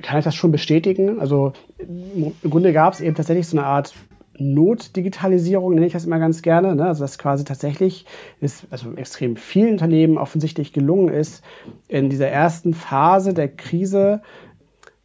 kann 0.01 0.17
ich 0.17 0.25
das 0.25 0.35
schon 0.35 0.51
bestätigen. 0.51 1.19
Also 1.19 1.53
im 1.77 2.33
Grunde 2.49 2.73
gab 2.73 2.93
es 2.93 3.01
eben 3.01 3.15
tatsächlich 3.15 3.47
so 3.47 3.57
eine 3.57 3.65
Art 3.65 3.93
Notdigitalisierung, 4.37 5.75
nenne 5.75 5.85
ich 5.85 5.93
das 5.93 6.05
immer 6.05 6.19
ganz 6.19 6.41
gerne. 6.41 6.75
Ne? 6.75 6.87
Also 6.87 7.03
dass 7.03 7.19
quasi 7.19 7.43
tatsächlich 7.43 8.05
ist, 8.41 8.65
also 8.71 8.93
extrem 8.95 9.35
vielen 9.35 9.73
Unternehmen 9.73 10.17
offensichtlich 10.17 10.73
gelungen 10.73 11.13
ist, 11.13 11.43
in 11.87 12.09
dieser 12.09 12.27
ersten 12.27 12.73
Phase 12.73 13.33
der 13.33 13.47
Krise 13.47 14.21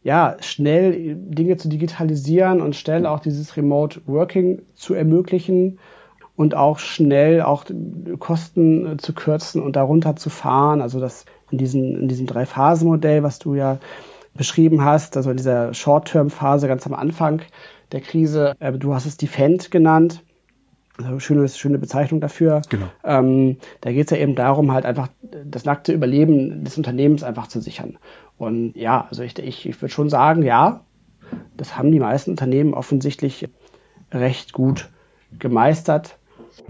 ja, 0.01 0.37
schnell 0.39 1.15
Dinge 1.15 1.57
zu 1.57 1.67
digitalisieren 1.67 2.61
und 2.61 2.75
schnell 2.75 3.05
auch 3.05 3.19
dieses 3.19 3.57
Remote 3.57 4.01
Working 4.07 4.61
zu 4.73 4.93
ermöglichen 4.93 5.79
und 6.39 6.55
auch 6.55 6.79
schnell 6.79 7.41
auch 7.41 7.65
Kosten 8.19 8.93
äh, 8.93 8.97
zu 8.97 9.11
kürzen 9.11 9.61
und 9.61 9.75
darunter 9.75 10.15
zu 10.15 10.29
fahren. 10.29 10.79
Also 10.79 11.01
das 11.01 11.25
in 11.51 11.57
diesem, 11.57 11.99
in 11.99 12.07
diesem 12.07 12.27
Drei-Phasen-Modell, 12.27 13.23
was 13.23 13.39
du 13.39 13.55
ja 13.55 13.77
beschrieben 14.35 14.85
hast, 14.85 15.17
also 15.17 15.31
in 15.31 15.35
dieser 15.35 15.73
Short-Term-Phase 15.73 16.69
ganz 16.69 16.87
am 16.87 16.93
Anfang 16.93 17.41
der 17.91 17.99
Krise, 17.99 18.55
äh, 18.59 18.71
du 18.71 18.93
hast 18.93 19.05
es 19.05 19.17
Defend 19.17 19.69
genannt. 19.69 20.23
Also 20.97 21.19
schöne, 21.19 21.45
schöne 21.49 21.77
Bezeichnung 21.77 22.21
dafür. 22.21 22.61
Genau. 22.69 22.87
Ähm, 23.03 23.57
da 23.81 23.91
geht 23.91 24.05
es 24.05 24.11
ja 24.11 24.23
eben 24.23 24.35
darum, 24.35 24.71
halt 24.71 24.85
einfach 24.85 25.09
das 25.43 25.65
nackte 25.65 25.91
Überleben 25.91 26.63
des 26.63 26.77
Unternehmens 26.77 27.21
einfach 27.21 27.47
zu 27.47 27.59
sichern. 27.59 27.97
Und 28.37 28.77
ja, 28.77 29.07
also 29.09 29.23
ich, 29.23 29.37
ich, 29.39 29.67
ich 29.67 29.81
würde 29.81 29.93
schon 29.93 30.09
sagen, 30.09 30.43
ja, 30.43 30.85
das 31.57 31.77
haben 31.77 31.91
die 31.91 31.99
meisten 31.99 32.31
Unternehmen 32.31 32.73
offensichtlich 32.73 33.49
recht 34.13 34.53
gut 34.53 34.89
gemeistert. 35.37 36.18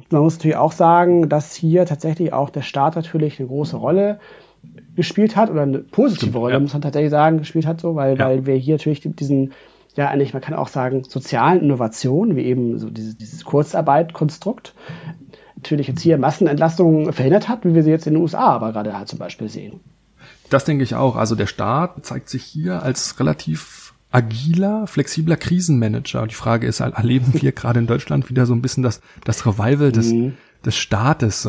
Man 0.10 0.24
muss 0.24 0.38
natürlich 0.38 0.58
auch 0.58 0.72
sagen, 0.72 1.30
dass 1.30 1.56
hier 1.56 1.86
tatsächlich 1.86 2.34
auch 2.34 2.50
der 2.50 2.62
Staat 2.62 2.96
natürlich 2.96 3.40
eine 3.40 3.48
große 3.48 3.78
Rolle 3.78 4.20
gespielt 4.96 5.36
hat 5.36 5.50
oder 5.50 5.62
eine 5.62 5.80
positive 5.80 6.30
Stimmt, 6.32 6.36
Rolle, 6.36 6.54
ja. 6.54 6.60
muss 6.60 6.74
man 6.74 6.82
tatsächlich 6.82 7.12
sagen, 7.12 7.38
gespielt 7.38 7.66
hat 7.66 7.80
so, 7.80 7.96
weil, 7.96 8.18
ja. 8.18 8.26
weil 8.26 8.46
wir 8.46 8.56
hier 8.56 8.76
natürlich 8.76 9.02
diesen, 9.04 9.54
ja 9.96 10.10
eigentlich, 10.10 10.34
man 10.34 10.42
kann 10.42 10.54
auch 10.54 10.68
sagen, 10.68 11.04
sozialen 11.04 11.62
Innovationen, 11.62 12.36
wie 12.36 12.44
eben 12.44 12.78
so 12.78 12.90
dieses, 12.90 13.18
dieses 13.18 13.46
Kurzarbeit-Konstrukt, 13.46 14.74
natürlich 15.56 15.88
jetzt 15.88 16.02
hier 16.02 16.18
Massenentlastungen 16.18 17.14
verhindert 17.14 17.48
hat, 17.50 17.66
wie 17.66 17.76
wir 17.76 17.84
sie 17.84 17.92
jetzt 17.92 18.08
in 18.08 18.14
den 18.14 18.22
USA 18.22 18.48
aber 18.56 18.72
gerade 18.72 18.98
halt 18.98 19.08
zum 19.08 19.20
Beispiel 19.20 19.50
sehen. 19.50 19.80
Das 20.50 20.66
denke 20.66 20.84
ich 20.84 20.96
auch. 20.96 21.16
Also 21.16 21.36
der 21.36 21.48
Staat 21.48 22.06
zeigt 22.06 22.30
sich 22.30 22.44
hier 22.44 22.82
als 22.82 23.20
relativ 23.20 23.79
agiler, 24.12 24.88
flexibler 24.88 25.38
Krisenmanager. 25.38 26.26
Die 26.28 26.36
Frage 26.36 26.68
ist, 26.68 26.80
erleben 26.80 27.34
wir 27.34 27.52
gerade 27.54 27.80
in 27.80 27.88
Deutschland 27.88 28.30
wieder 28.30 28.46
so 28.46 28.54
ein 28.54 28.62
bisschen 28.62 28.84
das, 28.84 29.02
das 29.24 29.46
Revival 29.46 29.92
des, 29.92 30.12
mhm. 30.12 30.34
des 30.66 30.76
Staates? 30.76 31.48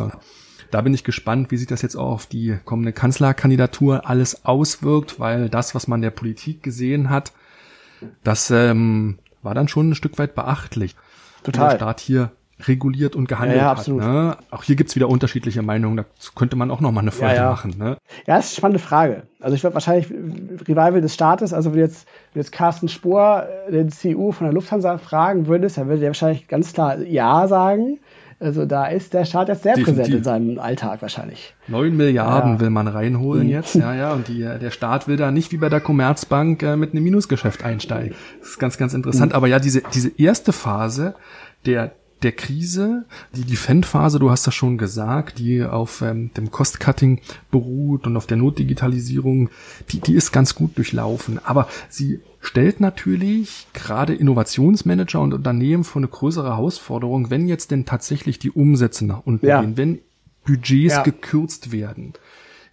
Da 0.70 0.81
bin 0.83 0.94
ich 0.94 1.05
gespannt, 1.05 1.51
wie 1.51 1.57
sich 1.57 1.66
das 1.66 1.83
jetzt 1.83 1.96
auch 1.96 2.11
auf 2.11 2.27
die 2.27 2.59
kommende 2.64 2.92
Kanzlerkandidatur 2.92 4.09
alles 4.09 4.44
auswirkt, 4.44 5.18
weil 5.18 5.49
das, 5.49 5.75
was 5.75 5.88
man 5.88 6.01
der 6.01 6.11
Politik 6.11 6.62
gesehen 6.62 7.11
hat, 7.11 7.33
das 8.23 8.51
ähm, 8.51 9.18
war 9.42 9.55
dann 9.55 9.68
schon 9.68 9.90
ein 9.90 9.94
Stück 9.94 10.18
weit 10.18 10.35
beachtlich. 10.35 10.96
Total. 11.42 11.64
Und 11.64 11.70
der 11.73 11.77
Staat 11.77 12.01
hier 12.01 12.31
reguliert 12.66 13.16
und 13.16 13.29
gehandelt 13.29 13.61
ja, 13.61 13.73
ja, 13.73 13.79
hat. 13.79 13.88
Ne? 13.88 14.37
Auch 14.51 14.62
hier 14.62 14.77
gibt's 14.77 14.96
wieder 14.96 15.09
unterschiedliche 15.09 15.62
Meinungen. 15.62 15.96
Da 15.96 16.05
könnte 16.35 16.57
man 16.57 16.70
auch 16.70 16.81
noch 16.81 16.92
mal 16.92 17.01
eine 17.01 17.11
Folge 17.11 17.37
ja, 17.37 17.51
machen. 17.51 17.75
Ne? 17.79 17.96
Ja, 18.27 18.37
das 18.37 18.46
ist 18.46 18.53
eine 18.53 18.57
spannende 18.59 18.79
Frage. 18.79 19.23
Also 19.40 19.57
ich 19.57 19.62
würde 19.62 19.75
wahrscheinlich 19.75 20.11
Revival 20.11 21.01
des 21.01 21.14
Staates, 21.14 21.53
also 21.53 21.73
wenn 21.73 21.81
jetzt, 21.81 22.07
wenn 22.33 22.42
jetzt 22.42 22.53
Carsten 22.53 22.88
Spohr, 22.88 23.46
äh, 23.68 23.73
den 23.73 23.90
CEO 23.90 24.33
von 24.33 24.46
der 24.46 24.55
Lufthansa, 24.55 24.99
fragen 24.99 25.46
würdest, 25.46 25.79
dann 25.79 25.88
würde 25.88 26.03
er 26.03 26.09
wahrscheinlich 26.09 26.49
ganz 26.49 26.73
klar 26.73 26.99
Ja 27.01 27.46
sagen. 27.49 27.99
Also 28.40 28.64
da 28.64 28.87
ist 28.87 29.12
der 29.12 29.27
Staat 29.27 29.49
jetzt 29.49 29.64
sehr 29.64 29.75
Definitiv. 29.75 29.99
präsent 29.99 30.16
in 30.16 30.25
seinem 30.25 30.59
Alltag 30.59 31.03
wahrscheinlich. 31.03 31.55
Neun 31.68 31.94
Milliarden 31.94 32.55
ja. 32.55 32.61
will 32.61 32.70
man 32.70 32.88
reinholen 32.88 33.44
mhm. 33.44 33.51
jetzt, 33.51 33.75
ja, 33.75 33.94
ja. 33.94 34.14
Und 34.14 34.29
die, 34.29 34.38
der 34.38 34.70
Staat 34.70 35.07
will 35.09 35.18
da 35.18 35.31
nicht 35.31 35.53
wie 35.53 35.59
bei 35.59 35.68
der 35.68 35.81
Commerzbank 35.81 36.62
äh, 36.62 36.77
mit 36.77 36.92
einem 36.92 37.05
Minusgeschäft 37.05 37.62
einsteigen. 37.62 38.14
Das 38.40 38.51
ist 38.51 38.59
ganz, 38.59 38.79
ganz 38.79 38.94
interessant. 38.94 39.33
Mhm. 39.33 39.37
Aber 39.37 39.46
ja, 39.46 39.59
diese, 39.59 39.83
diese 39.92 40.11
erste 40.18 40.53
Phase 40.53 41.14
der, 41.66 41.92
der 42.22 42.33
Krise, 42.33 43.06
die 43.35 43.44
Defend-Phase, 43.44 44.18
du 44.18 44.30
hast 44.30 44.46
das 44.46 44.54
schon 44.54 44.78
gesagt, 44.78 45.38
die 45.38 45.62
auf 45.62 46.02
ähm, 46.02 46.30
dem 46.37 46.50
Cost-Cutting 46.50 47.20
beruht 47.50 48.06
und 48.06 48.16
auf 48.16 48.26
der 48.26 48.37
Notdigitalisierung, 48.37 49.50
die, 49.90 50.00
die 50.00 50.14
ist 50.14 50.33
ganz 50.33 50.54
gut 50.54 50.76
durchlaufen. 50.76 51.40
Aber 51.44 51.68
sie 51.88 52.20
stellt 52.40 52.80
natürlich 52.80 53.66
gerade 53.72 54.14
Innovationsmanager 54.14 55.20
und 55.20 55.35
Unternehmen 55.35 55.85
vor 55.85 56.00
eine 56.00 56.09
größere 56.09 56.48
Herausforderung, 56.48 57.30
wenn 57.30 57.48
jetzt 57.48 57.70
denn 57.70 57.87
tatsächlich 57.87 58.38
die 58.38 58.50
Umsätze 58.50 59.06
nach 59.06 59.22
unten 59.24 59.46
ja. 59.46 59.61
gehen, 59.61 59.76
wenn 59.76 59.98
Budgets 60.44 60.94
ja. 60.94 61.02
gekürzt 61.02 61.72
werden. 61.72 62.14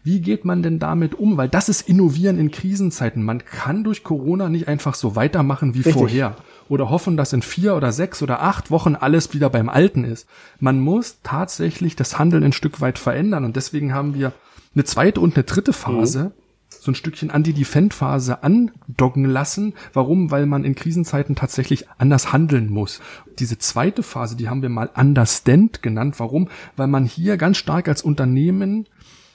Wie 0.03 0.21
geht 0.21 0.45
man 0.45 0.63
denn 0.63 0.79
damit 0.79 1.15
um? 1.15 1.35
Weil 1.35 1.49
das 1.49 1.67
ist 1.67 1.89
Innovieren 1.89 2.39
in 2.39 2.49
Krisenzeiten. 2.49 3.23
Man 3.23 3.43
kann 3.43 3.83
durch 3.83 4.05
Corona 4.05 4.47
nicht 4.47 4.69
einfach 4.69 4.95
so 4.95 5.17
weitermachen 5.17 5.73
wie 5.73 5.79
Richtig. 5.79 5.95
vorher 5.95 6.37
oder 6.69 6.89
hoffen, 6.89 7.17
dass 7.17 7.33
in 7.33 7.41
vier 7.41 7.75
oder 7.75 7.91
sechs 7.91 8.21
oder 8.21 8.41
acht 8.41 8.71
Wochen 8.71 8.95
alles 8.95 9.33
wieder 9.33 9.49
beim 9.49 9.69
Alten 9.69 10.03
ist. 10.03 10.27
Man 10.59 10.79
muss 10.79 11.19
tatsächlich 11.23 11.95
das 11.95 12.19
Handeln 12.19 12.43
ein 12.43 12.53
Stück 12.53 12.81
weit 12.81 12.99
verändern 12.99 13.45
und 13.45 13.55
deswegen 13.55 13.93
haben 13.93 14.13
wir 14.13 14.33
eine 14.73 14.83
zweite 14.83 15.21
und 15.21 15.35
eine 15.35 15.43
dritte 15.43 15.73
Phase. 15.73 16.25
Mhm 16.25 16.47
so 16.87 16.91
ein 16.91 16.95
Stückchen 16.95 17.31
an 17.31 17.43
die 17.43 17.53
Defend-Phase 17.53 18.43
andocken 18.43 19.25
lassen. 19.25 19.73
Warum? 19.93 20.31
Weil 20.31 20.45
man 20.45 20.63
in 20.63 20.75
Krisenzeiten 20.75 21.35
tatsächlich 21.35 21.85
anders 21.97 22.31
handeln 22.31 22.69
muss. 22.69 23.01
Diese 23.39 23.57
zweite 23.57 24.03
Phase, 24.03 24.35
die 24.35 24.49
haben 24.49 24.61
wir 24.61 24.69
mal 24.69 24.89
Understand 24.95 25.81
genannt. 25.81 26.15
Warum? 26.19 26.49
Weil 26.75 26.87
man 26.87 27.05
hier 27.05 27.37
ganz 27.37 27.57
stark 27.57 27.87
als 27.87 28.01
Unternehmen, 28.01 28.87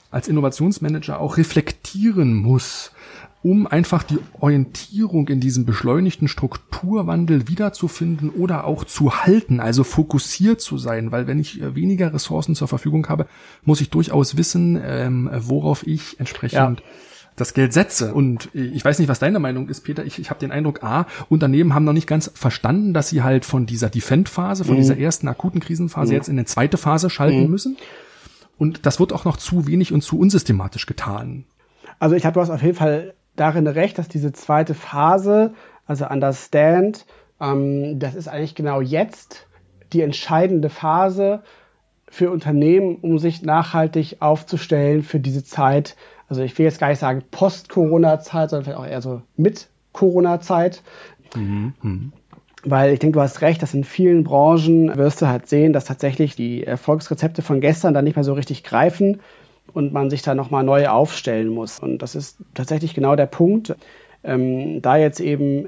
als 0.09 0.27
Innovationsmanager 0.27 1.19
auch 1.19 1.37
reflektieren 1.37 2.33
muss 2.33 2.91
um 3.43 3.67
einfach 3.67 4.03
die 4.03 4.19
Orientierung 4.39 5.27
in 5.27 5.41
diesem 5.41 5.65
beschleunigten 5.65 6.29
Strukturwandel 6.29 7.49
wiederzufinden 7.49 8.29
oder 8.29 8.63
auch 8.65 8.85
zu 8.85 9.25
halten, 9.25 9.59
also 9.59 9.83
fokussiert 9.83 10.61
zu 10.61 10.77
sein, 10.77 11.11
weil 11.11 11.27
wenn 11.27 11.39
ich 11.39 11.61
äh, 11.61 11.75
weniger 11.75 12.13
Ressourcen 12.13 12.55
zur 12.55 12.69
Verfügung 12.69 13.07
habe, 13.09 13.27
muss 13.63 13.81
ich 13.81 13.89
durchaus 13.89 14.37
wissen, 14.37 14.81
ähm, 14.81 15.29
worauf 15.33 15.85
ich 15.85 16.19
entsprechend 16.21 16.79
ja. 16.79 16.85
das 17.35 17.53
Geld 17.53 17.73
setze. 17.73 18.13
Und 18.13 18.49
ich 18.53 18.83
weiß 18.83 18.99
nicht, 18.99 19.09
was 19.09 19.19
deine 19.19 19.39
Meinung 19.39 19.67
ist, 19.67 19.81
Peter. 19.81 20.05
Ich, 20.05 20.19
ich 20.19 20.29
habe 20.29 20.39
den 20.39 20.51
Eindruck, 20.51 20.81
a, 20.81 21.05
Unternehmen 21.27 21.75
haben 21.75 21.83
noch 21.83 21.93
nicht 21.93 22.07
ganz 22.07 22.31
verstanden, 22.33 22.93
dass 22.93 23.09
sie 23.09 23.23
halt 23.23 23.43
von 23.43 23.65
dieser 23.65 23.89
Defend-Phase, 23.89 24.63
von 24.63 24.75
mhm. 24.75 24.79
dieser 24.79 24.97
ersten 24.97 25.27
akuten 25.27 25.59
Krisenphase 25.59 26.13
mhm. 26.13 26.15
jetzt 26.15 26.29
in 26.29 26.37
eine 26.37 26.45
zweite 26.45 26.77
Phase 26.77 27.09
schalten 27.09 27.43
mhm. 27.43 27.51
müssen. 27.51 27.77
Und 28.57 28.85
das 28.85 29.01
wird 29.01 29.11
auch 29.11 29.25
noch 29.25 29.35
zu 29.35 29.67
wenig 29.67 29.91
und 29.91 30.01
zu 30.01 30.17
unsystematisch 30.17 30.85
getan. 30.85 31.43
Also 31.99 32.15
ich 32.15 32.25
habe 32.25 32.39
hast 32.39 32.49
auf 32.49 32.61
jeden 32.61 32.77
Fall 32.77 33.15
darin 33.35 33.67
recht, 33.67 33.97
dass 33.97 34.07
diese 34.07 34.33
zweite 34.33 34.73
Phase, 34.73 35.53
also 35.85 36.05
Understand, 36.07 37.05
ähm, 37.39 37.99
das 37.99 38.15
ist 38.15 38.27
eigentlich 38.27 38.55
genau 38.55 38.81
jetzt 38.81 39.47
die 39.91 40.01
entscheidende 40.01 40.69
Phase 40.69 41.43
für 42.07 42.31
Unternehmen, 42.31 42.97
um 42.97 43.19
sich 43.19 43.41
nachhaltig 43.41 44.17
aufzustellen 44.19 45.03
für 45.03 45.19
diese 45.19 45.43
Zeit. 45.43 45.95
Also 46.29 46.41
ich 46.41 46.57
will 46.57 46.65
jetzt 46.65 46.79
gar 46.79 46.89
nicht 46.89 46.99
sagen 46.99 47.23
Post-Corona-Zeit, 47.31 48.49
sondern 48.49 48.65
vielleicht 48.65 48.79
auch 48.79 48.91
eher 48.91 49.01
so 49.01 49.21
mit 49.35 49.67
Corona-Zeit. 49.93 50.81
Mhm. 51.35 51.73
Mhm. 51.81 52.13
Weil 52.63 52.93
ich 52.93 52.99
denke, 52.99 53.17
du 53.17 53.21
hast 53.21 53.41
recht, 53.41 53.61
dass 53.61 53.73
in 53.73 53.83
vielen 53.83 54.23
Branchen 54.23 54.95
wirst 54.95 55.21
du 55.21 55.27
halt 55.27 55.47
sehen, 55.47 55.73
dass 55.73 55.85
tatsächlich 55.85 56.35
die 56.35 56.63
Erfolgsrezepte 56.63 57.41
von 57.41 57.59
gestern 57.59 57.93
dann 57.93 58.05
nicht 58.05 58.15
mehr 58.15 58.23
so 58.23 58.33
richtig 58.33 58.63
greifen 58.63 59.19
und 59.71 59.93
man 59.93 60.09
sich 60.09 60.21
da 60.21 60.35
nochmal 60.35 60.63
neu 60.63 60.87
aufstellen 60.87 61.49
muss. 61.49 61.79
Und 61.79 61.99
das 61.99 62.15
ist 62.15 62.37
tatsächlich 62.53 62.93
genau 62.93 63.15
der 63.15 63.25
Punkt, 63.25 63.75
ähm, 64.23 64.81
da 64.81 64.97
jetzt 64.97 65.19
eben 65.19 65.67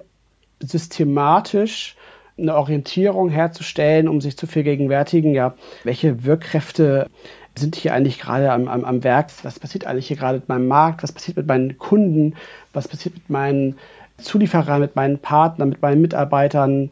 systematisch 0.59 1.95
eine 2.37 2.55
Orientierung 2.55 3.29
herzustellen, 3.29 4.07
um 4.07 4.19
sich 4.19 4.37
zu 4.37 4.47
vergegenwärtigen, 4.47 5.33
ja, 5.33 5.55
welche 5.83 6.25
Wirkkräfte 6.25 7.09
sind 7.57 7.75
hier 7.75 7.93
eigentlich 7.93 8.19
gerade 8.19 8.51
am, 8.51 8.67
am, 8.67 8.83
am 8.83 9.03
Werk? 9.03 9.29
Was 9.43 9.59
passiert 9.59 9.85
eigentlich 9.85 10.07
hier 10.07 10.17
gerade 10.17 10.39
mit 10.39 10.49
meinem 10.49 10.67
Markt? 10.67 11.03
Was 11.03 11.13
passiert 11.13 11.37
mit 11.37 11.47
meinen 11.47 11.77
Kunden? 11.77 12.35
Was 12.73 12.87
passiert 12.87 13.15
mit 13.15 13.29
meinen 13.29 13.77
Zulieferern, 14.17 14.81
mit 14.81 14.95
meinen 14.95 15.19
Partnern, 15.19 15.69
mit 15.69 15.81
meinen 15.81 16.01
Mitarbeitern? 16.01 16.91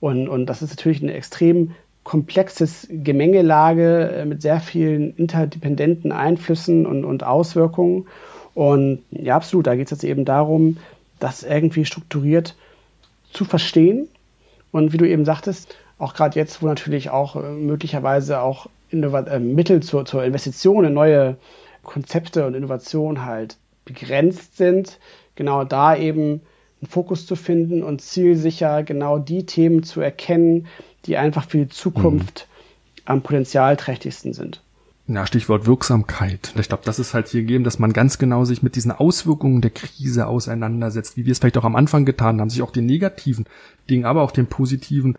Und, 0.00 0.28
und 0.28 0.46
das 0.46 0.62
ist 0.62 0.70
natürlich 0.70 1.02
eine 1.02 1.14
extrem 1.14 1.74
komplexes 2.08 2.88
Gemengelage 2.90 4.08
äh, 4.08 4.24
mit 4.24 4.40
sehr 4.40 4.60
vielen 4.60 5.14
interdependenten 5.16 6.10
Einflüssen 6.10 6.86
und, 6.86 7.04
und 7.04 7.22
Auswirkungen. 7.22 8.06
Und 8.54 9.02
ja, 9.10 9.36
absolut, 9.36 9.66
da 9.66 9.76
geht 9.76 9.88
es 9.88 9.90
jetzt 9.90 10.04
eben 10.04 10.24
darum, 10.24 10.78
das 11.20 11.42
irgendwie 11.42 11.84
strukturiert 11.84 12.56
zu 13.34 13.44
verstehen. 13.44 14.08
Und 14.72 14.94
wie 14.94 14.96
du 14.96 15.06
eben 15.06 15.26
sagtest, 15.26 15.76
auch 15.98 16.14
gerade 16.14 16.38
jetzt, 16.38 16.62
wo 16.62 16.66
natürlich 16.66 17.10
auch 17.10 17.36
äh, 17.36 17.50
möglicherweise 17.50 18.40
auch 18.40 18.68
Innovat 18.88 19.28
äh, 19.28 19.38
Mittel 19.38 19.82
zur, 19.82 20.06
zur 20.06 20.24
Investition 20.24 20.86
in 20.86 20.94
neue 20.94 21.36
Konzepte 21.82 22.46
und 22.46 22.54
Innovationen 22.54 23.26
halt 23.26 23.58
begrenzt 23.84 24.56
sind, 24.56 24.98
genau 25.34 25.64
da 25.64 25.94
eben 25.94 26.40
einen 26.80 26.88
Fokus 26.88 27.26
zu 27.26 27.36
finden 27.36 27.82
und 27.82 28.00
zielsicher 28.00 28.82
genau 28.82 29.18
die 29.18 29.44
Themen 29.44 29.82
zu 29.82 30.00
erkennen, 30.00 30.68
die 31.08 31.16
einfach 31.16 31.48
für 31.48 31.58
die 31.58 31.68
Zukunft 31.68 32.46
mhm. 32.48 33.02
am 33.06 33.22
potenzialträchtigsten 33.22 34.32
sind. 34.32 34.62
Ja, 35.10 35.26
Stichwort 35.26 35.64
Wirksamkeit. 35.64 36.52
Ich 36.58 36.68
glaube, 36.68 36.82
das 36.84 36.98
ist 36.98 37.14
halt 37.14 37.28
hier 37.28 37.40
gegeben, 37.40 37.64
dass 37.64 37.78
man 37.78 37.94
ganz 37.94 38.18
genau 38.18 38.44
sich 38.44 38.62
mit 38.62 38.76
diesen 38.76 38.92
Auswirkungen 38.92 39.62
der 39.62 39.70
Krise 39.70 40.26
auseinandersetzt, 40.26 41.16
wie 41.16 41.24
wir 41.24 41.32
es 41.32 41.38
vielleicht 41.38 41.56
auch 41.56 41.64
am 41.64 41.76
Anfang 41.76 42.04
getan 42.04 42.40
haben, 42.40 42.50
sich 42.50 42.60
auch 42.60 42.70
den 42.70 42.84
negativen 42.84 43.46
Dingen, 43.88 44.04
aber 44.04 44.22
auch 44.22 44.32
den 44.32 44.48
positiven 44.48 45.16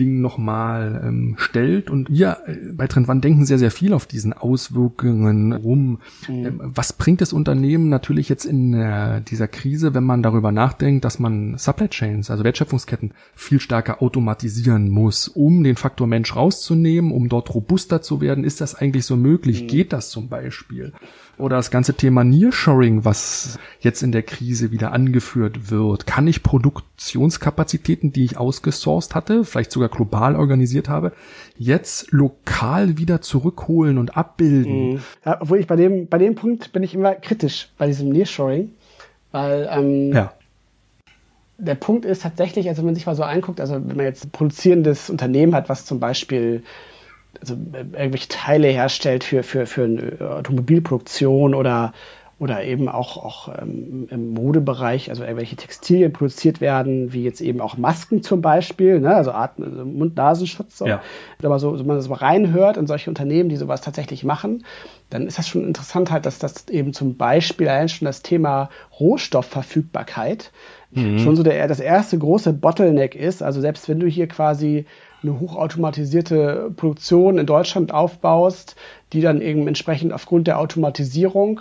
Ding 0.00 0.22
nochmal 0.22 1.02
ähm, 1.04 1.34
stellt. 1.36 1.90
Und 1.90 2.08
wir 2.08 2.38
äh, 2.46 2.56
bei 2.72 2.86
Trend 2.86 3.06
denken 3.22 3.44
sehr, 3.44 3.58
sehr 3.58 3.70
viel 3.70 3.92
auf 3.92 4.06
diesen 4.06 4.32
Auswirkungen 4.32 5.52
rum. 5.52 6.00
Mhm. 6.26 6.46
Ähm, 6.46 6.60
was 6.62 6.94
bringt 6.94 7.20
das 7.20 7.34
Unternehmen 7.34 7.90
natürlich 7.90 8.30
jetzt 8.30 8.46
in 8.46 8.72
äh, 8.72 9.20
dieser 9.20 9.46
Krise, 9.46 9.94
wenn 9.94 10.04
man 10.04 10.22
darüber 10.22 10.52
nachdenkt, 10.52 11.04
dass 11.04 11.18
man 11.18 11.58
Supply 11.58 11.88
Chains, 11.88 12.30
also 12.30 12.44
Wertschöpfungsketten, 12.44 13.12
viel 13.34 13.60
stärker 13.60 14.02
automatisieren 14.02 14.88
muss, 14.88 15.28
um 15.28 15.62
den 15.62 15.76
Faktor 15.76 16.06
Mensch 16.06 16.34
rauszunehmen, 16.34 17.12
um 17.12 17.28
dort 17.28 17.54
robuster 17.54 18.00
zu 18.00 18.22
werden? 18.22 18.44
Ist 18.44 18.62
das 18.62 18.74
eigentlich 18.74 19.04
so 19.04 19.16
möglich? 19.16 19.62
Mhm. 19.62 19.66
Geht 19.66 19.92
das 19.92 20.08
zum 20.08 20.28
Beispiel? 20.28 20.92
Oder 21.40 21.56
das 21.56 21.70
ganze 21.70 21.94
Thema 21.94 22.22
Nearshoring, 22.22 23.04
was 23.04 23.58
jetzt 23.80 24.02
in 24.02 24.12
der 24.12 24.22
Krise 24.22 24.70
wieder 24.70 24.92
angeführt 24.92 25.70
wird. 25.70 26.06
Kann 26.06 26.26
ich 26.26 26.42
Produktionskapazitäten, 26.42 28.12
die 28.12 28.24
ich 28.24 28.36
ausgesourced 28.36 29.14
hatte, 29.14 29.44
vielleicht 29.44 29.72
sogar 29.72 29.88
global 29.88 30.36
organisiert 30.36 30.88
habe, 30.88 31.12
jetzt 31.56 32.12
lokal 32.12 32.98
wieder 32.98 33.20
zurückholen 33.20 33.98
und 33.98 34.16
abbilden? 34.16 34.92
Mhm. 34.92 35.00
Ja, 35.24 35.38
obwohl 35.40 35.58
ich 35.58 35.66
bei 35.66 35.76
dem, 35.76 36.08
bei 36.08 36.18
dem 36.18 36.34
Punkt 36.34 36.72
bin 36.72 36.82
ich 36.82 36.94
immer 36.94 37.14
kritisch 37.14 37.70
bei 37.78 37.86
diesem 37.86 38.10
Nearshoring, 38.10 38.72
weil 39.32 39.68
ähm, 39.72 40.12
ja. 40.12 40.32
der 41.58 41.74
Punkt 41.74 42.04
ist 42.04 42.22
tatsächlich, 42.22 42.68
also 42.68 42.78
wenn 42.78 42.86
man 42.86 42.94
sich 42.94 43.06
mal 43.06 43.16
so 43.16 43.22
anguckt, 43.22 43.60
also 43.60 43.74
wenn 43.74 43.96
man 43.96 44.06
jetzt 44.06 44.26
ein 44.26 44.30
produzierendes 44.30 45.10
Unternehmen 45.10 45.54
hat, 45.54 45.68
was 45.68 45.86
zum 45.86 46.00
Beispiel 46.00 46.62
also 47.40 47.54
äh, 47.72 47.78
irgendwelche 47.78 48.28
Teile 48.28 48.68
herstellt 48.68 49.24
für, 49.24 49.42
für, 49.42 49.66
für 49.66 49.84
eine 49.84 50.36
Automobilproduktion 50.36 51.54
oder, 51.54 51.92
oder 52.38 52.64
eben 52.64 52.88
auch, 52.88 53.16
auch 53.18 53.54
ähm, 53.60 54.08
im 54.10 54.30
Modebereich, 54.30 55.10
also 55.10 55.22
irgendwelche 55.22 55.56
Textilien 55.56 56.12
produziert 56.12 56.60
werden, 56.60 57.12
wie 57.12 57.22
jetzt 57.22 57.40
eben 57.40 57.60
auch 57.60 57.76
Masken 57.76 58.22
zum 58.22 58.40
Beispiel, 58.40 59.00
ne? 59.00 59.14
also, 59.14 59.32
Atmen, 59.32 59.70
also 59.70 59.84
Mund-Nasenschutz. 59.84 60.78
So. 60.78 60.86
Ja. 60.86 61.02
Aber 61.42 61.58
so, 61.58 61.76
so 61.76 61.84
man 61.84 61.96
das 61.96 62.08
mal 62.08 62.16
reinhört 62.16 62.76
in 62.76 62.86
solche 62.86 63.10
Unternehmen, 63.10 63.48
die 63.48 63.56
sowas 63.56 63.82
tatsächlich 63.82 64.24
machen, 64.24 64.64
dann 65.10 65.26
ist 65.26 65.38
das 65.38 65.48
schon 65.48 65.66
interessant 65.66 66.10
halt, 66.10 66.24
dass 66.24 66.38
das 66.38 66.68
eben 66.68 66.92
zum 66.92 67.16
Beispiel 67.16 67.68
allein 67.68 67.88
schon 67.88 68.06
das 68.06 68.22
Thema 68.22 68.70
Rohstoffverfügbarkeit 68.98 70.50
mhm. 70.92 71.18
schon 71.18 71.36
so 71.36 71.42
der, 71.42 71.68
das 71.68 71.80
erste 71.80 72.18
große 72.18 72.52
Bottleneck 72.52 73.14
ist. 73.14 73.42
Also 73.42 73.60
selbst 73.60 73.88
wenn 73.88 74.00
du 74.00 74.06
hier 74.06 74.28
quasi 74.28 74.86
eine 75.22 75.38
hochautomatisierte 75.38 76.72
Produktion 76.76 77.38
in 77.38 77.46
Deutschland 77.46 77.92
aufbaust, 77.92 78.76
die 79.12 79.20
dann 79.20 79.40
eben 79.40 79.66
entsprechend 79.68 80.12
aufgrund 80.12 80.46
der 80.46 80.58
Automatisierung 80.58 81.60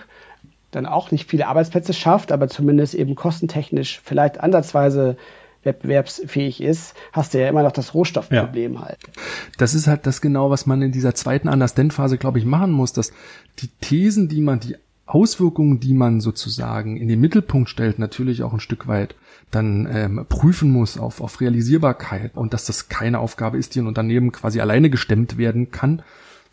dann 0.71 0.85
auch 0.85 1.11
nicht 1.11 1.29
viele 1.29 1.47
Arbeitsplätze 1.47 1.93
schafft, 1.93 2.31
aber 2.31 2.47
zumindest 2.47 2.93
eben 2.93 3.15
kostentechnisch 3.15 4.01
vielleicht 4.03 4.39
ansatzweise 4.39 5.17
wettbewerbsfähig 5.63 6.61
ist, 6.61 6.93
hast 7.11 7.33
du 7.33 7.41
ja 7.41 7.49
immer 7.49 7.63
noch 7.63 7.71
das 7.71 7.93
Rohstoffproblem 7.93 8.75
ja. 8.75 8.81
halt. 8.81 8.99
Das 9.57 9.73
ist 9.73 9.87
halt 9.87 10.05
das 10.05 10.21
genau, 10.21 10.49
was 10.49 10.65
man 10.65 10.81
in 10.81 10.91
dieser 10.91 11.15
zweiten 11.15 11.49
Understand-Phase, 11.49 12.17
glaube 12.17 12.39
ich, 12.39 12.45
machen 12.45 12.71
muss, 12.71 12.93
dass 12.93 13.11
die 13.59 13.67
Thesen, 13.81 14.29
die 14.29 14.41
man, 14.41 14.59
die 14.61 14.77
Auswirkungen, 15.05 15.79
die 15.79 15.93
man 15.93 16.21
sozusagen 16.21 16.95
in 16.95 17.07
den 17.07 17.19
Mittelpunkt 17.19 17.69
stellt, 17.69 17.99
natürlich 17.99 18.43
auch 18.43 18.53
ein 18.53 18.59
Stück 18.59 18.87
weit 18.87 19.15
dann 19.51 19.87
ähm, 19.91 20.25
prüfen 20.29 20.71
muss 20.71 20.97
auf, 20.97 21.21
auf 21.21 21.41
Realisierbarkeit 21.41 22.35
und 22.35 22.53
dass 22.53 22.65
das 22.65 22.89
keine 22.89 23.19
Aufgabe 23.19 23.57
ist, 23.57 23.75
die 23.75 23.79
ein 23.79 23.87
Unternehmen 23.87 24.31
quasi 24.31 24.61
alleine 24.61 24.89
gestemmt 24.89 25.37
werden 25.37 25.71
kann, 25.71 26.01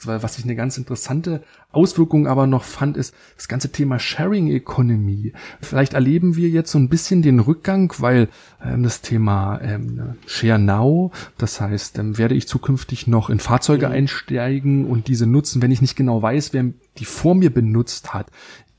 was 0.05 0.39
ich 0.39 0.45
eine 0.45 0.57
ganz 0.57 0.77
interessante 0.77 1.43
Auswirkung 1.73 2.27
aber 2.27 2.47
noch 2.47 2.65
fand, 2.65 2.97
ist 2.97 3.15
das 3.37 3.49
ganze 3.49 3.73
Thema 3.73 3.99
Sharing 3.99 4.49
Economy. 4.49 5.33
Vielleicht 5.61 5.95
erleben 5.95 6.37
wir 6.37 6.49
jetzt 6.49 6.71
so 6.71 6.79
ein 6.79 6.89
bisschen 6.89 7.23
den 7.23 7.41
Rückgang, 7.41 7.93
weil 7.99 8.29
ähm, 8.63 8.83
das 8.83 9.01
Thema 9.01 9.61
ähm, 9.63 10.17
Share 10.27 10.59
Now, 10.59 11.13
das 11.39 11.61
heißt, 11.61 11.99
ähm, 11.99 12.19
werde 12.19 12.35
ich 12.35 12.47
zukünftig 12.47 13.07
noch 13.07 13.31
in 13.31 13.41
Fahrzeuge 13.41 13.87
mhm. 13.89 13.93
einsteigen 13.93 14.87
und 14.87 15.09
diese 15.09 15.27
nutzen, 15.27 15.63
wenn 15.63 15.71
ich 15.71 15.81
nicht 15.81 15.97
genau 15.97 16.21
weiß, 16.21 16.53
wer 16.53 16.65
die 16.99 17.05
vor 17.05 17.35
mir 17.35 17.53
benutzt 17.53 18.15
hat 18.15 18.31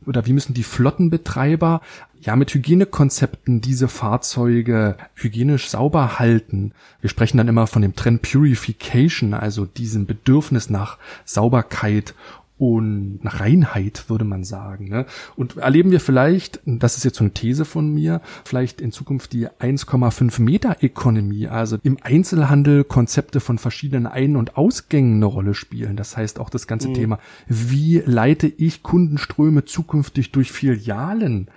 oder 0.08 0.26
wie 0.26 0.34
müssen 0.34 0.54
die 0.54 0.63
Flottenbetreiber 0.63 1.82
ja 2.20 2.36
mit 2.36 2.54
Hygienekonzepten 2.54 3.62
diese 3.62 3.88
Fahrzeuge 3.88 4.98
hygienisch 5.15 5.70
sauber 5.70 6.20
halten. 6.20 6.74
Wir 7.02 7.10
sprechen 7.10 7.38
dann 7.38 7.48
immer 7.48 7.67
von 7.67 7.82
dem 7.82 7.96
Trend 7.96 8.22
Purification, 8.22 9.34
also 9.34 9.65
diesem 9.65 10.06
Bedürfnis 10.06 10.70
nach 10.70 10.98
Sauberkeit 11.26 12.15
und 12.58 13.24
nach 13.24 13.39
Reinheit, 13.39 14.06
würde 14.10 14.26
man 14.26 14.43
sagen. 14.43 14.89
Ne? 14.89 15.06
Und 15.36 15.58
erleben 15.58 15.91
wir 15.91 16.00
vielleicht, 16.00 16.60
das 16.65 16.98
ist 16.98 17.04
jetzt 17.04 17.17
so 17.17 17.24
eine 17.24 17.34
These 17.34 17.65
von 17.65 17.93
mir, 17.93 18.22
vielleicht 18.46 18.82
in 18.82 18.91
Zukunft 18.91 19.34
die 19.34 19.48
1,5 19.48 20.41
Meter 20.41 20.78
Economy, 20.82 21.48
also 21.48 21.78
im 21.84 21.98
Einzelhandel 22.02 22.84
Konzepte 22.84 23.39
von 23.39 23.58
verschiedenen 23.58 24.08
Ein- 24.08 24.36
und 24.36 24.58
Ausgängen 24.58 25.17
eine 25.17 25.26
Rolle 25.26 25.54
spielen. 25.54 25.98
Das 25.98 26.17
heißt 26.17 26.39
auch 26.39 26.50
das 26.50 26.67
ganze 26.67 26.89
mhm. 26.89 26.93
Thema, 26.96 27.20
wie 27.48 28.02
leite 28.06 28.48
ich 28.48 28.82
Kundenströme 28.82 29.65
zukünftig 29.65 30.32
durch 30.32 30.52
Filialen? 30.52 31.50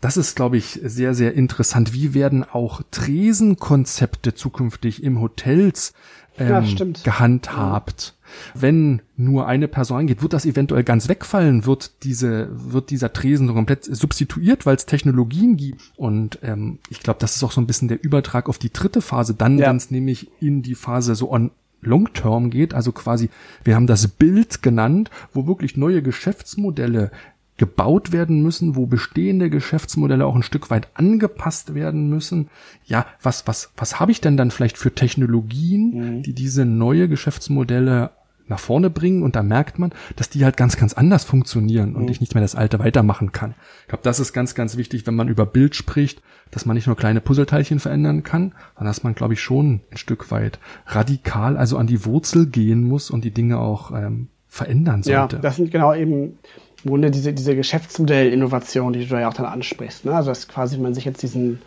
Das 0.00 0.16
ist, 0.16 0.36
glaube 0.36 0.56
ich, 0.56 0.80
sehr, 0.84 1.14
sehr 1.14 1.34
interessant. 1.34 1.92
Wie 1.92 2.14
werden 2.14 2.44
auch 2.44 2.82
Tresenkonzepte 2.90 4.34
zukünftig 4.34 5.02
im 5.02 5.20
Hotels 5.20 5.92
ähm, 6.38 6.64
ja, 6.64 6.86
gehandhabt? 7.02 8.14
Wenn 8.54 9.00
nur 9.16 9.46
eine 9.46 9.68
Person 9.68 10.00
angeht, 10.00 10.22
wird 10.22 10.32
das 10.32 10.44
eventuell 10.44 10.84
ganz 10.84 11.08
wegfallen? 11.08 11.64
Wird 11.66 12.04
diese, 12.04 12.48
wird 12.50 12.90
dieser 12.90 13.12
Tresen 13.12 13.46
so 13.46 13.54
komplett 13.54 13.84
substituiert, 13.84 14.66
weil 14.66 14.76
es 14.76 14.86
Technologien 14.86 15.56
gibt? 15.56 15.92
Und 15.96 16.38
ähm, 16.42 16.78
ich 16.90 17.00
glaube, 17.00 17.20
das 17.20 17.36
ist 17.36 17.42
auch 17.42 17.52
so 17.52 17.60
ein 17.60 17.66
bisschen 17.66 17.88
der 17.88 18.02
Übertrag 18.02 18.48
auf 18.48 18.58
die 18.58 18.72
dritte 18.72 19.00
Phase, 19.00 19.34
dann, 19.34 19.58
ja. 19.58 19.68
wenn 19.68 19.76
es 19.76 19.90
nämlich 19.90 20.28
in 20.40 20.62
die 20.62 20.74
Phase 20.74 21.14
so 21.14 21.30
on 21.30 21.50
Long-Term 21.80 22.50
geht, 22.50 22.74
also 22.74 22.92
quasi, 22.92 23.30
wir 23.64 23.76
haben 23.76 23.86
das 23.86 24.08
Bild 24.08 24.62
genannt, 24.62 25.10
wo 25.32 25.46
wirklich 25.46 25.76
neue 25.76 26.02
Geschäftsmodelle 26.02 27.10
gebaut 27.58 28.12
werden 28.12 28.40
müssen, 28.40 28.76
wo 28.76 28.86
bestehende 28.86 29.50
Geschäftsmodelle 29.50 30.24
auch 30.24 30.36
ein 30.36 30.42
Stück 30.42 30.70
weit 30.70 30.88
angepasst 30.94 31.74
werden 31.74 32.08
müssen. 32.08 32.48
Ja, 32.86 33.04
was, 33.20 33.46
was, 33.46 33.72
was 33.76 34.00
habe 34.00 34.12
ich 34.12 34.20
denn 34.20 34.36
dann 34.36 34.50
vielleicht 34.50 34.78
für 34.78 34.94
Technologien, 34.94 35.90
mhm. 36.18 36.22
die 36.22 36.32
diese 36.32 36.64
neue 36.64 37.08
Geschäftsmodelle 37.08 38.10
nach 38.46 38.58
vorne 38.58 38.90
bringen 38.90 39.22
und 39.22 39.36
da 39.36 39.42
merkt 39.42 39.78
man, 39.78 39.92
dass 40.16 40.30
die 40.30 40.44
halt 40.44 40.56
ganz, 40.56 40.76
ganz 40.76 40.94
anders 40.94 41.24
funktionieren 41.24 41.94
und 41.94 42.04
mhm. 42.04 42.08
ich 42.08 42.20
nicht 42.20 42.34
mehr 42.34 42.42
das 42.42 42.54
alte 42.54 42.78
weitermachen 42.78 43.32
kann. 43.32 43.54
Ich 43.82 43.88
glaube, 43.88 44.04
das 44.04 44.20
ist 44.20 44.32
ganz, 44.32 44.54
ganz 44.54 44.76
wichtig, 44.76 45.06
wenn 45.06 45.14
man 45.14 45.28
über 45.28 45.44
Bild 45.44 45.74
spricht, 45.74 46.22
dass 46.50 46.64
man 46.64 46.74
nicht 46.74 46.86
nur 46.86 46.96
kleine 46.96 47.20
Puzzleteilchen 47.20 47.78
verändern 47.78 48.22
kann, 48.22 48.54
sondern 48.74 48.86
dass 48.86 49.02
man, 49.02 49.14
glaube 49.14 49.34
ich, 49.34 49.40
schon 49.42 49.80
ein 49.90 49.98
Stück 49.98 50.30
weit 50.30 50.58
radikal, 50.86 51.58
also 51.58 51.76
an 51.76 51.86
die 51.86 52.06
Wurzel 52.06 52.46
gehen 52.46 52.84
muss 52.84 53.10
und 53.10 53.24
die 53.24 53.32
Dinge 53.32 53.58
auch 53.58 53.90
ähm, 53.92 54.28
verändern 54.46 55.02
sollte. 55.02 55.36
Ja, 55.36 55.42
das 55.42 55.56
sind 55.56 55.70
genau 55.70 55.94
eben 55.94 56.38
im 56.84 56.90
Grunde 56.90 57.10
diese, 57.10 57.32
diese 57.32 57.56
Geschäftsmodellinnovation, 57.56 58.92
die 58.92 59.06
du 59.06 59.20
ja 59.20 59.28
auch 59.28 59.34
dann 59.34 59.46
ansprichst. 59.46 60.04
Ne? 60.04 60.14
Also 60.14 60.30
dass 60.30 60.48
quasi 60.48 60.78
man 60.78 60.94
sich 60.94 61.04
jetzt 61.04 61.22
diesen, 61.22 61.60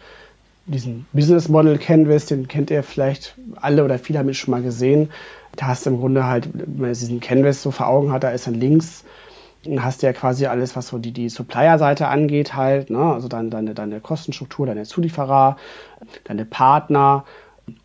diesen 0.66 1.06
Business 1.12 1.50
Model 1.50 1.78
Canvas, 1.78 2.26
den 2.28 2.48
kennt 2.48 2.72
ihr 2.72 2.84
vielleicht 2.84 3.36
alle 3.56 3.84
oder 3.84 4.00
viele 4.00 4.20
haben 4.20 4.30
ihn 4.30 4.34
schon 4.34 4.52
mal 4.52 4.62
gesehen. 4.62 5.10
Da 5.56 5.68
hast 5.68 5.86
du 5.86 5.90
im 5.90 6.00
Grunde 6.00 6.26
halt, 6.26 6.50
wenn 6.54 6.78
man 6.78 6.90
diesen 6.90 7.20
Canvas 7.20 7.62
so 7.62 7.72
vor 7.72 7.88
Augen 7.88 8.12
hat, 8.12 8.24
da 8.24 8.30
ist 8.30 8.48
dann 8.48 8.54
links 8.54 9.04
dann 9.64 9.84
hast 9.84 10.02
du 10.02 10.08
ja 10.08 10.14
quasi 10.14 10.48
alles, 10.48 10.76
was 10.76 10.88
so 10.88 10.98
die, 10.98 11.12
die 11.12 11.30
Supplier-Seite 11.30 12.08
angeht 12.08 12.56
halt, 12.56 12.90
ne? 12.90 13.14
also 13.14 13.28
deine, 13.28 13.50
deine, 13.50 13.74
deine 13.74 14.00
Kostenstruktur, 14.00 14.66
deine 14.66 14.84
Zulieferer, 14.84 15.58
deine 16.24 16.46
Partner, 16.46 17.26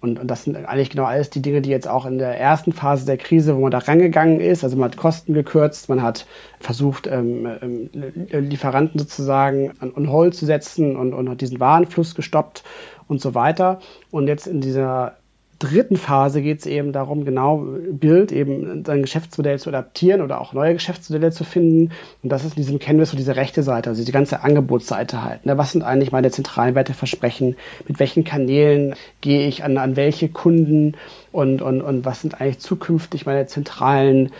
und, 0.00 0.18
und 0.18 0.28
das 0.28 0.44
sind 0.44 0.56
eigentlich 0.56 0.90
genau 0.90 1.04
alles 1.04 1.30
die 1.30 1.42
Dinge, 1.42 1.62
die 1.62 1.70
jetzt 1.70 1.88
auch 1.88 2.06
in 2.06 2.18
der 2.18 2.38
ersten 2.38 2.72
Phase 2.72 3.06
der 3.06 3.16
Krise, 3.16 3.56
wo 3.56 3.60
man 3.60 3.70
da 3.70 3.78
rangegangen 3.78 4.40
ist, 4.40 4.64
also 4.64 4.76
man 4.76 4.90
hat 4.90 4.96
Kosten 4.96 5.34
gekürzt, 5.34 5.88
man 5.88 6.02
hat 6.02 6.26
versucht, 6.60 7.06
ähm, 7.06 7.46
ähm, 7.62 7.90
Lieferanten 8.30 8.98
sozusagen 8.98 9.72
an 9.80 9.92
on 9.94 10.10
hold 10.10 10.34
zu 10.34 10.46
setzen 10.46 10.96
und, 10.96 11.14
und 11.14 11.28
hat 11.28 11.40
diesen 11.40 11.60
Warenfluss 11.60 12.14
gestoppt 12.14 12.64
und 13.08 13.20
so 13.20 13.34
weiter. 13.34 13.80
Und 14.10 14.28
jetzt 14.28 14.46
in 14.46 14.60
dieser 14.60 15.16
dritten 15.58 15.96
Phase 15.96 16.42
geht 16.42 16.60
es 16.60 16.66
eben 16.66 16.92
darum, 16.92 17.24
genau 17.24 17.66
Bild 17.90 18.32
eben 18.32 18.84
sein 18.84 19.02
Geschäftsmodell 19.02 19.58
zu 19.58 19.70
adaptieren 19.70 20.20
oder 20.20 20.40
auch 20.40 20.52
neue 20.52 20.74
Geschäftsmodelle 20.74 21.32
zu 21.32 21.44
finden. 21.44 21.92
Und 22.22 22.30
das 22.30 22.44
ist 22.44 22.56
in 22.56 22.62
diesem 22.62 22.78
Canvas 22.78 23.10
so 23.10 23.16
diese 23.16 23.36
rechte 23.36 23.62
Seite, 23.62 23.90
also 23.90 24.04
die 24.04 24.12
ganze 24.12 24.42
Angebotsseite 24.42 25.22
halt. 25.22 25.46
Ne? 25.46 25.56
Was 25.58 25.72
sind 25.72 25.82
eigentlich 25.82 26.12
meine 26.12 26.30
zentralen 26.30 26.74
Werteversprechen? 26.74 27.56
Mit 27.88 27.98
welchen 27.98 28.24
Kanälen 28.24 28.94
gehe 29.20 29.48
ich 29.48 29.64
an, 29.64 29.78
an 29.78 29.96
welche 29.96 30.28
Kunden? 30.28 30.94
Und, 31.32 31.62
und, 31.62 31.82
und 31.82 32.04
was 32.04 32.22
sind 32.22 32.40
eigentlich 32.40 32.60
zukünftig 32.60 33.26
meine 33.26 33.46
zentralen 33.46 34.32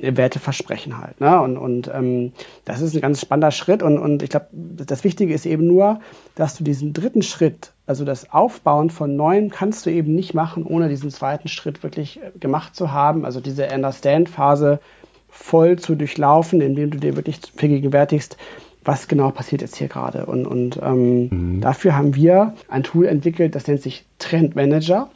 Werteversprechen 0.00 0.98
halt. 0.98 1.20
Ne? 1.20 1.40
Und, 1.40 1.56
und 1.56 1.90
ähm, 1.92 2.32
das 2.64 2.80
ist 2.80 2.94
ein 2.94 3.00
ganz 3.00 3.20
spannender 3.20 3.50
Schritt. 3.50 3.82
Und, 3.82 3.98
und 3.98 4.22
ich 4.22 4.30
glaube, 4.30 4.48
das 4.52 5.04
Wichtige 5.04 5.34
ist 5.34 5.46
eben 5.46 5.66
nur, 5.66 6.00
dass 6.34 6.56
du 6.56 6.64
diesen 6.64 6.92
dritten 6.92 7.22
Schritt, 7.22 7.72
also 7.86 8.04
das 8.04 8.32
Aufbauen 8.32 8.90
von 8.90 9.16
Neuem, 9.16 9.50
kannst 9.50 9.86
du 9.86 9.90
eben 9.90 10.14
nicht 10.14 10.34
machen, 10.34 10.64
ohne 10.64 10.88
diesen 10.88 11.10
zweiten 11.10 11.48
Schritt 11.48 11.82
wirklich 11.82 12.20
äh, 12.20 12.38
gemacht 12.38 12.74
zu 12.74 12.92
haben. 12.92 13.24
Also 13.24 13.40
diese 13.40 13.68
Understand-Phase 13.68 14.80
voll 15.28 15.78
zu 15.78 15.94
durchlaufen, 15.94 16.60
indem 16.60 16.90
du 16.90 16.98
dir 16.98 17.16
wirklich 17.16 17.40
vergegenwärtigst, 17.54 18.36
was 18.84 19.08
genau 19.08 19.30
passiert 19.30 19.60
jetzt 19.60 19.76
hier 19.76 19.88
gerade. 19.88 20.26
Und, 20.26 20.46
und 20.46 20.80
ähm, 20.82 21.28
mhm. 21.28 21.60
dafür 21.60 21.96
haben 21.96 22.14
wir 22.14 22.54
ein 22.68 22.82
Tool 22.82 23.06
entwickelt, 23.06 23.54
das 23.54 23.66
nennt 23.66 23.82
sich 23.82 24.06
Trend 24.18 24.56
Manager. 24.56 25.10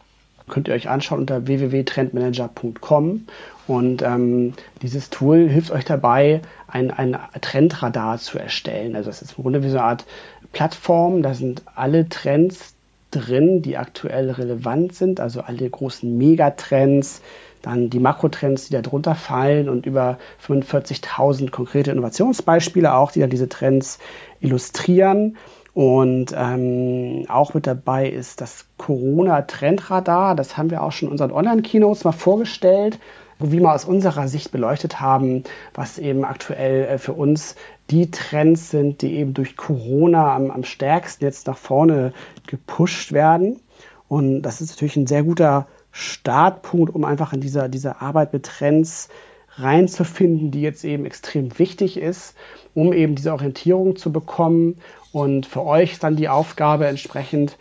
Könnt 0.49 0.69
ihr 0.69 0.75
euch 0.75 0.89
anschauen 0.89 1.21
unter 1.21 1.47
www.trendmanager.com. 1.47 3.27
Und 3.67 4.03
ähm, 4.03 4.55
dieses 4.83 5.11
Tool 5.11 5.49
hilft 5.49 5.71
euch 5.71 5.85
dabei, 5.85 6.43
ein, 6.67 6.91
ein 6.91 7.17
Trendradar 7.41 8.19
zu 8.19 8.39
erstellen. 8.39 8.97
Also 8.97 9.11
es 9.11 9.23
ist 9.23 9.39
im 9.39 9.43
Grunde 9.43 9.63
wie 9.63 9.69
so 9.69 9.79
eine 9.79 9.87
Art 9.87 10.05
Plattform. 10.53 11.23
Da 11.23 11.35
sind 11.35 11.63
alle 11.75 12.09
Trends 12.09 12.75
drin, 13.11 13.63
die 13.63 13.77
aktuell 13.77 14.31
relevant 14.31 14.95
sind. 14.95 15.21
Also 15.21 15.43
alle 15.43 15.69
großen 15.69 16.17
Megatrends, 16.17 17.23
dann 17.61 17.91
die 17.91 18.01
Makrotrends, 18.01 18.67
die 18.67 18.73
da 18.73 18.83
drunter 18.83 19.15
fallen 19.15 19.69
und 19.69 19.87
über 19.87 20.19
45.000 20.47 21.51
konkrete 21.51 21.93
Innovationsbeispiele 21.93 22.93
auch, 22.93 23.13
die 23.13 23.21
dann 23.21 23.31
diese 23.31 23.49
Trends 23.49 24.01
illustrieren. 24.41 25.37
Und 25.75 26.35
ähm, 26.37 27.25
auch 27.29 27.55
mit 27.55 27.67
dabei 27.67 28.09
ist 28.09 28.43
das 28.43 28.67
Corona-Trendradar. 28.77 30.35
Das 30.37 30.57
haben 30.57 30.71
wir 30.71 30.83
auch 30.83 30.93
schon 30.93 31.09
in 31.09 31.13
unseren 31.13 31.33
Online-Keynotes 31.33 32.05
mal 32.05 32.13
vorgestellt, 32.13 32.99
wo 33.39 33.51
wir 33.51 33.73
aus 33.73 33.87
unserer 33.87 34.29
Sicht 34.29 34.53
beleuchtet 34.53 35.01
haben, 35.01 35.45
was 35.73 35.99
eben 35.99 36.25
aktuell 36.25 36.85
äh, 36.85 36.99
für 36.99 37.15
uns 37.15 37.57
die 37.91 38.11
Trends 38.11 38.71
sind, 38.71 39.01
die 39.01 39.15
eben 39.15 39.33
durch 39.33 39.57
Corona 39.57 40.35
am, 40.35 40.51
am 40.51 40.65
stärksten 40.65 41.25
jetzt 41.25 41.47
nach 41.47 41.57
vorne 41.57 42.13
gepusht 42.47 43.13
werden. 43.13 43.61
Und 44.09 44.43
das 44.43 44.61
ist 44.61 44.71
natürlich 44.73 44.97
ein 44.97 45.07
sehr 45.07 45.23
guter 45.23 45.67
Startpunkt, 45.91 46.95
um 46.95 47.05
einfach 47.05 47.33
in 47.33 47.41
dieser, 47.41 47.71
dieser 47.71 48.03
Arbeit 48.03 48.35
mit 48.35 48.45
Trends 48.45 49.09
reinzufinden, 49.57 50.51
die 50.51 50.63
jetzt 50.63 50.85
eben 50.85 51.05
extrem 51.05 51.59
wichtig 51.59 51.97
ist, 51.97 52.35
um 52.75 52.93
eben 52.93 53.15
diese 53.15 53.33
Orientierung 53.33 53.97
zu 53.97 54.13
bekommen 54.13 54.79
und 55.13 55.47
für 55.47 55.65
euch 55.65 55.99
dann 55.99 56.17
die 56.17 56.29
Aufgabe 56.29 56.87
entsprechend, 56.87 57.59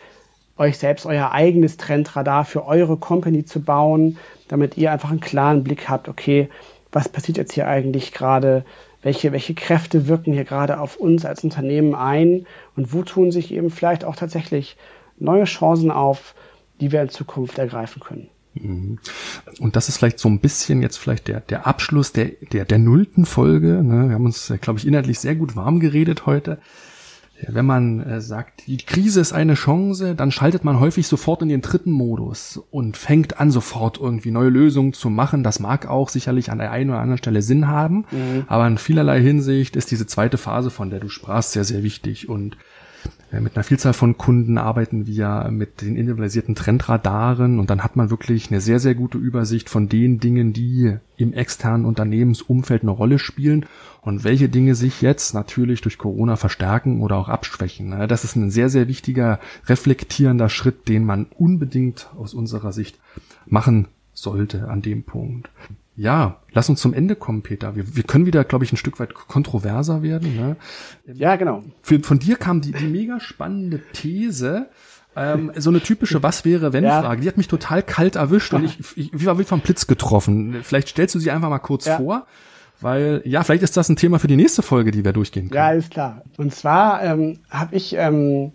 euch 0.57 0.77
selbst 0.77 1.05
euer 1.05 1.31
eigenes 1.31 1.77
Trendradar 1.77 2.45
für 2.45 2.65
eure 2.65 2.97
Company 2.97 3.45
zu 3.45 3.61
bauen, 3.61 4.17
damit 4.47 4.77
ihr 4.77 4.91
einfach 4.91 5.09
einen 5.09 5.19
klaren 5.19 5.63
Blick 5.63 5.89
habt, 5.89 6.07
okay, 6.07 6.49
was 6.91 7.09
passiert 7.09 7.37
jetzt 7.37 7.53
hier 7.53 7.67
eigentlich 7.67 8.11
gerade, 8.11 8.65
welche, 9.01 9.31
welche 9.31 9.53
Kräfte 9.53 10.07
wirken 10.07 10.33
hier 10.33 10.43
gerade 10.43 10.79
auf 10.79 10.97
uns 10.97 11.25
als 11.25 11.43
Unternehmen 11.43 11.95
ein 11.95 12.45
und 12.75 12.93
wo 12.93 13.01
tun 13.03 13.31
sich 13.31 13.51
eben 13.53 13.69
vielleicht 13.69 14.05
auch 14.05 14.15
tatsächlich 14.15 14.77
neue 15.17 15.45
Chancen 15.45 15.91
auf, 15.91 16.35
die 16.79 16.91
wir 16.91 17.01
in 17.01 17.09
Zukunft 17.09 17.57
ergreifen 17.57 18.01
können. 18.01 18.29
Mhm. 18.53 18.99
Und 19.59 19.75
das 19.75 19.89
ist 19.89 19.97
vielleicht 19.97 20.19
so 20.19 20.29
ein 20.29 20.39
bisschen 20.39 20.81
jetzt 20.81 20.97
vielleicht 20.97 21.27
der, 21.27 21.39
der 21.41 21.67
Abschluss 21.67 22.11
der, 22.11 22.31
der, 22.51 22.65
der 22.65 22.79
nullten 22.79 23.25
Folge. 23.25 23.83
Ne? 23.83 24.09
Wir 24.09 24.15
haben 24.15 24.25
uns, 24.25 24.53
glaube 24.61 24.79
ich, 24.79 24.87
inhaltlich 24.87 25.19
sehr 25.19 25.35
gut 25.35 25.55
warm 25.55 25.79
geredet 25.79 26.25
heute. 26.25 26.59
wenn 27.47 27.65
man 27.65 28.01
äh, 28.01 28.21
sagt, 28.21 28.67
die 28.67 28.77
Krise 28.77 29.19
ist 29.19 29.33
eine 29.33 29.55
Chance, 29.55 30.15
dann 30.15 30.31
schaltet 30.31 30.63
man 30.63 30.79
häufig 30.79 31.07
sofort 31.07 31.41
in 31.41 31.49
den 31.49 31.61
dritten 31.61 31.91
Modus 31.91 32.61
und 32.69 32.97
fängt 32.97 33.39
an, 33.39 33.51
sofort 33.51 33.99
irgendwie 33.99 34.31
neue 34.31 34.49
Lösungen 34.49 34.93
zu 34.93 35.09
machen. 35.09 35.43
Das 35.43 35.59
mag 35.59 35.87
auch 35.87 36.09
sicherlich 36.09 36.51
an 36.51 36.59
der 36.59 36.71
einen 36.71 36.91
oder 36.91 36.99
anderen 36.99 37.17
Stelle 37.17 37.41
Sinn 37.41 37.67
haben, 37.67 38.05
mhm. 38.11 38.43
aber 38.47 38.67
in 38.67 38.77
vielerlei 38.77 39.21
Hinsicht 39.21 39.75
ist 39.75 39.91
diese 39.91 40.07
zweite 40.07 40.37
Phase, 40.37 40.69
von 40.69 40.89
der 40.89 40.99
du 40.99 41.09
sprachst, 41.09 41.53
sehr, 41.53 41.63
sehr 41.63 41.83
wichtig. 41.83 42.29
Und 42.29 42.57
mit 43.39 43.55
einer 43.55 43.63
Vielzahl 43.63 43.93
von 43.93 44.17
Kunden 44.17 44.57
arbeiten 44.57 45.07
wir 45.07 45.47
mit 45.51 45.81
den 45.81 45.95
individualisierten 45.95 46.53
Trendradaren 46.53 47.59
und 47.59 47.69
dann 47.69 47.81
hat 47.81 47.95
man 47.95 48.09
wirklich 48.09 48.51
eine 48.51 48.59
sehr, 48.59 48.79
sehr 48.79 48.93
gute 48.93 49.17
Übersicht 49.17 49.69
von 49.69 49.87
den 49.87 50.19
Dingen, 50.19 50.51
die 50.51 50.97
im 51.15 51.33
externen 51.33 51.85
Unternehmensumfeld 51.85 52.81
eine 52.81 52.91
Rolle 52.91 53.19
spielen 53.19 53.65
und 54.01 54.25
welche 54.25 54.49
Dinge 54.49 54.75
sich 54.75 55.01
jetzt 55.01 55.33
natürlich 55.33 55.81
durch 55.81 55.97
Corona 55.97 56.35
verstärken 56.35 57.01
oder 57.01 57.15
auch 57.15 57.29
abschwächen. 57.29 57.91
Das 58.09 58.25
ist 58.25 58.35
ein 58.35 58.51
sehr, 58.51 58.69
sehr 58.69 58.89
wichtiger, 58.89 59.39
reflektierender 59.67 60.49
Schritt, 60.49 60.89
den 60.89 61.05
man 61.05 61.27
unbedingt 61.37 62.09
aus 62.17 62.33
unserer 62.33 62.73
Sicht 62.73 62.99
machen 63.45 63.87
sollte 64.13 64.67
an 64.67 64.81
dem 64.81 65.03
Punkt. 65.03 65.49
Ja, 65.95 66.37
lass 66.53 66.69
uns 66.69 66.81
zum 66.81 66.93
Ende 66.93 67.15
kommen, 67.15 67.41
Peter. 67.41 67.75
Wir, 67.75 67.95
wir 67.95 68.03
können 68.03 68.25
wieder, 68.25 68.43
glaube 68.43 68.63
ich, 68.63 68.71
ein 68.71 68.77
Stück 68.77 68.99
weit 68.99 69.13
kontroverser 69.13 70.01
werden. 70.01 70.35
Ne? 70.35 70.55
Ja, 71.13 71.35
genau. 71.35 71.63
Für, 71.81 71.99
von 71.99 72.19
dir 72.19 72.37
kam 72.37 72.61
die, 72.61 72.71
die 72.71 72.87
mega 72.87 73.19
spannende 73.19 73.81
These, 73.93 74.69
ähm, 75.15 75.51
so 75.55 75.69
eine 75.69 75.81
typische 75.81 76.23
Was 76.23 76.45
wäre 76.45 76.71
wenn 76.71 76.85
Frage. 76.85 77.07
Ja. 77.07 77.15
Die 77.15 77.27
hat 77.27 77.37
mich 77.37 77.49
total 77.49 77.83
kalt 77.83 78.15
erwischt 78.15 78.53
und 78.53 78.63
ich, 78.63 78.79
ich, 78.95 79.13
ich 79.13 79.25
war 79.25 79.37
wie 79.37 79.43
vom 79.43 79.59
Blitz 79.59 79.85
getroffen. 79.85 80.59
Vielleicht 80.63 80.87
stellst 80.87 81.15
du 81.15 81.19
sie 81.19 81.31
einfach 81.31 81.49
mal 81.49 81.59
kurz 81.59 81.85
ja. 81.85 81.97
vor. 81.97 82.25
Weil, 82.79 83.21
ja, 83.25 83.43
vielleicht 83.43 83.61
ist 83.61 83.77
das 83.77 83.89
ein 83.89 83.95
Thema 83.95 84.17
für 84.17 84.27
die 84.27 84.35
nächste 84.35 84.63
Folge, 84.63 84.89
die 84.89 85.05
wir 85.05 85.13
durchgehen 85.13 85.49
können. 85.49 85.55
Ja, 85.55 85.71
ist 85.71 85.91
klar. 85.91 86.23
Und 86.37 86.55
zwar 86.55 87.03
ähm, 87.03 87.39
habe 87.49 87.75
ich 87.75 87.93
ähm, 87.95 88.53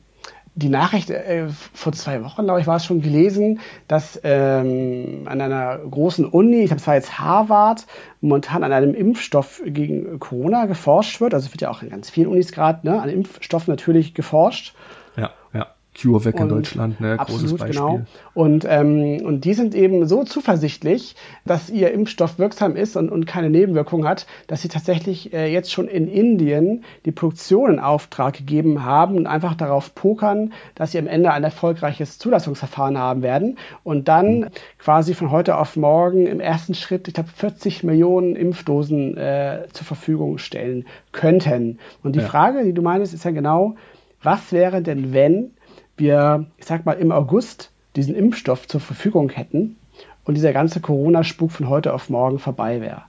die 0.56 0.70
Nachricht 0.70 1.10
äh, 1.10 1.48
vor 1.74 1.92
zwei 1.92 2.24
Wochen, 2.24 2.44
glaube 2.44 2.60
ich, 2.60 2.66
war 2.66 2.76
es 2.76 2.84
schon 2.86 3.02
gelesen, 3.02 3.60
dass 3.88 4.18
ähm, 4.24 5.22
an 5.26 5.40
einer 5.42 5.78
großen 5.78 6.24
Uni, 6.24 6.62
ich 6.62 6.68
glaube, 6.68 6.80
es 6.80 6.86
war 6.86 6.94
jetzt 6.94 7.18
Harvard, 7.18 7.86
momentan 8.22 8.64
an 8.64 8.72
einem 8.72 8.94
Impfstoff 8.94 9.60
gegen 9.66 10.18
Corona 10.18 10.64
geforscht 10.64 11.20
wird. 11.20 11.34
Also 11.34 11.52
wird 11.52 11.60
ja 11.60 11.70
auch 11.70 11.82
in 11.82 11.90
ganz 11.90 12.08
vielen 12.08 12.28
Unis 12.28 12.52
gerade 12.52 12.88
ne, 12.88 13.00
an 13.00 13.10
Impfstoffen 13.10 13.70
natürlich 13.70 14.14
geforscht. 14.14 14.74
Ja, 15.16 15.32
ja. 15.52 15.75
CureVac 15.96 16.40
in 16.40 16.48
Deutschland, 16.48 17.00
ne, 17.00 17.16
großes 17.16 17.54
Beispiel. 17.54 17.80
Genau. 17.80 18.00
Und, 18.34 18.66
ähm, 18.68 19.22
und 19.24 19.44
die 19.44 19.54
sind 19.54 19.74
eben 19.74 20.06
so 20.06 20.24
zuversichtlich, 20.24 21.16
dass 21.44 21.70
ihr 21.70 21.92
Impfstoff 21.92 22.38
wirksam 22.38 22.76
ist 22.76 22.96
und, 22.96 23.10
und 23.10 23.26
keine 23.26 23.50
Nebenwirkungen 23.50 24.06
hat, 24.06 24.26
dass 24.46 24.62
sie 24.62 24.68
tatsächlich 24.68 25.32
äh, 25.32 25.50
jetzt 25.52 25.72
schon 25.72 25.88
in 25.88 26.08
Indien 26.08 26.84
die 27.04 27.12
Produktion 27.12 27.72
in 27.74 27.80
Auftrag 27.80 28.34
gegeben 28.34 28.84
haben 28.84 29.16
und 29.16 29.26
einfach 29.26 29.54
darauf 29.54 29.94
pokern, 29.94 30.52
dass 30.74 30.92
sie 30.92 30.98
am 30.98 31.06
Ende 31.06 31.32
ein 31.32 31.44
erfolgreiches 31.44 32.18
Zulassungsverfahren 32.18 32.98
haben 32.98 33.22
werden 33.22 33.58
und 33.82 34.08
dann 34.08 34.40
mhm. 34.40 34.46
quasi 34.78 35.14
von 35.14 35.30
heute 35.30 35.56
auf 35.56 35.76
morgen 35.76 36.26
im 36.26 36.40
ersten 36.40 36.74
Schritt, 36.74 37.08
ich 37.08 37.14
glaube, 37.14 37.30
40 37.34 37.84
Millionen 37.84 38.36
Impfdosen 38.36 39.16
äh, 39.16 39.66
zur 39.72 39.86
Verfügung 39.86 40.38
stellen 40.38 40.86
könnten. 41.12 41.78
Und 42.02 42.16
die 42.16 42.20
ja. 42.20 42.26
Frage, 42.26 42.64
die 42.64 42.74
du 42.74 42.82
meinst, 42.82 43.14
ist 43.14 43.24
ja 43.24 43.30
genau, 43.30 43.76
was 44.22 44.52
wäre 44.52 44.82
denn, 44.82 45.12
wenn 45.12 45.52
wir, 45.96 46.46
ich 46.58 46.66
sag 46.66 46.84
mal, 46.86 46.94
im 46.94 47.12
August 47.12 47.70
diesen 47.96 48.14
Impfstoff 48.14 48.68
zur 48.68 48.80
Verfügung 48.80 49.30
hätten 49.30 49.76
und 50.24 50.34
dieser 50.34 50.52
ganze 50.52 50.80
Corona-Spuk 50.80 51.50
von 51.50 51.68
heute 51.68 51.94
auf 51.94 52.10
morgen 52.10 52.38
vorbei 52.38 52.80
wäre. 52.80 53.02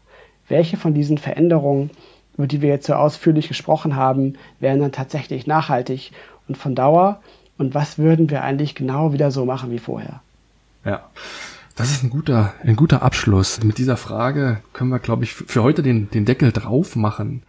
Welche 0.47 0.77
von 0.77 0.93
diesen 0.93 1.17
Veränderungen, 1.17 1.89
über 2.37 2.47
die 2.47 2.61
wir 2.61 2.69
jetzt 2.69 2.87
so 2.87 2.93
ausführlich 2.93 3.47
gesprochen 3.47 3.95
haben, 3.95 4.35
wären 4.59 4.79
dann 4.79 4.91
tatsächlich 4.91 5.47
nachhaltig 5.47 6.11
und 6.47 6.57
von 6.57 6.75
Dauer? 6.75 7.19
Und 7.57 7.73
was 7.73 7.97
würden 7.97 8.29
wir 8.29 8.43
eigentlich 8.43 8.75
genau 8.75 9.13
wieder 9.13 9.31
so 9.31 9.45
machen 9.45 9.71
wie 9.71 9.79
vorher? 9.79 10.21
Ja. 10.85 11.03
Das 11.75 11.91
ist 11.91 12.03
ein 12.03 12.09
guter, 12.09 12.53
ein 12.63 12.75
guter 12.75 13.03
Abschluss. 13.03 13.63
Mit 13.63 13.77
dieser 13.77 13.97
Frage 13.97 14.61
können 14.73 14.89
wir, 14.89 14.97
glaube 14.97 15.23
ich, 15.23 15.33
für 15.33 15.61
heute 15.61 15.83
den, 15.83 16.09
den 16.09 16.25
Deckel 16.25 16.51
drauf 16.51 16.95
machen. 16.95 17.43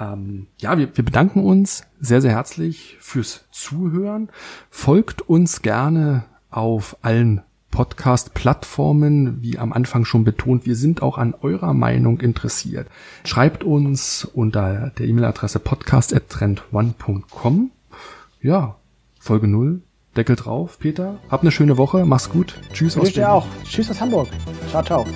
Ähm, 0.00 0.46
ja, 0.58 0.76
wir, 0.78 0.96
wir 0.96 1.04
bedanken 1.04 1.44
uns 1.44 1.84
sehr, 2.00 2.20
sehr 2.22 2.32
herzlich 2.32 2.96
fürs 3.00 3.44
Zuhören. 3.52 4.30
Folgt 4.70 5.22
uns 5.22 5.62
gerne 5.62 6.24
auf 6.50 6.96
allen 7.02 7.42
Podcast-Plattformen, 7.70 9.42
wie 9.42 9.58
am 9.58 9.72
Anfang 9.72 10.04
schon 10.04 10.24
betont, 10.24 10.66
wir 10.66 10.74
sind 10.74 11.02
auch 11.02 11.18
an 11.18 11.34
eurer 11.40 11.72
Meinung 11.72 12.18
interessiert. 12.20 12.88
Schreibt 13.24 13.62
uns 13.62 14.24
unter 14.24 14.90
der 14.98 15.06
E-Mail-Adresse 15.06 15.60
podcast.trend1.com. 15.60 17.70
Ja, 18.42 18.74
Folge 19.20 19.46
0, 19.46 19.82
Deckel 20.16 20.34
drauf, 20.36 20.78
Peter. 20.80 21.18
Hab 21.28 21.42
eine 21.42 21.52
schöne 21.52 21.76
Woche, 21.78 22.04
mach's 22.04 22.30
gut. 22.30 22.58
Tschüss 22.72 22.96
aus 22.96 23.12
Berlin. 23.12 23.30
auch. 23.30 23.46
Tschüss 23.64 23.88
aus 23.90 24.00
Hamburg. 24.00 24.28
Ciao, 24.70 24.82
ciao. 24.82 25.06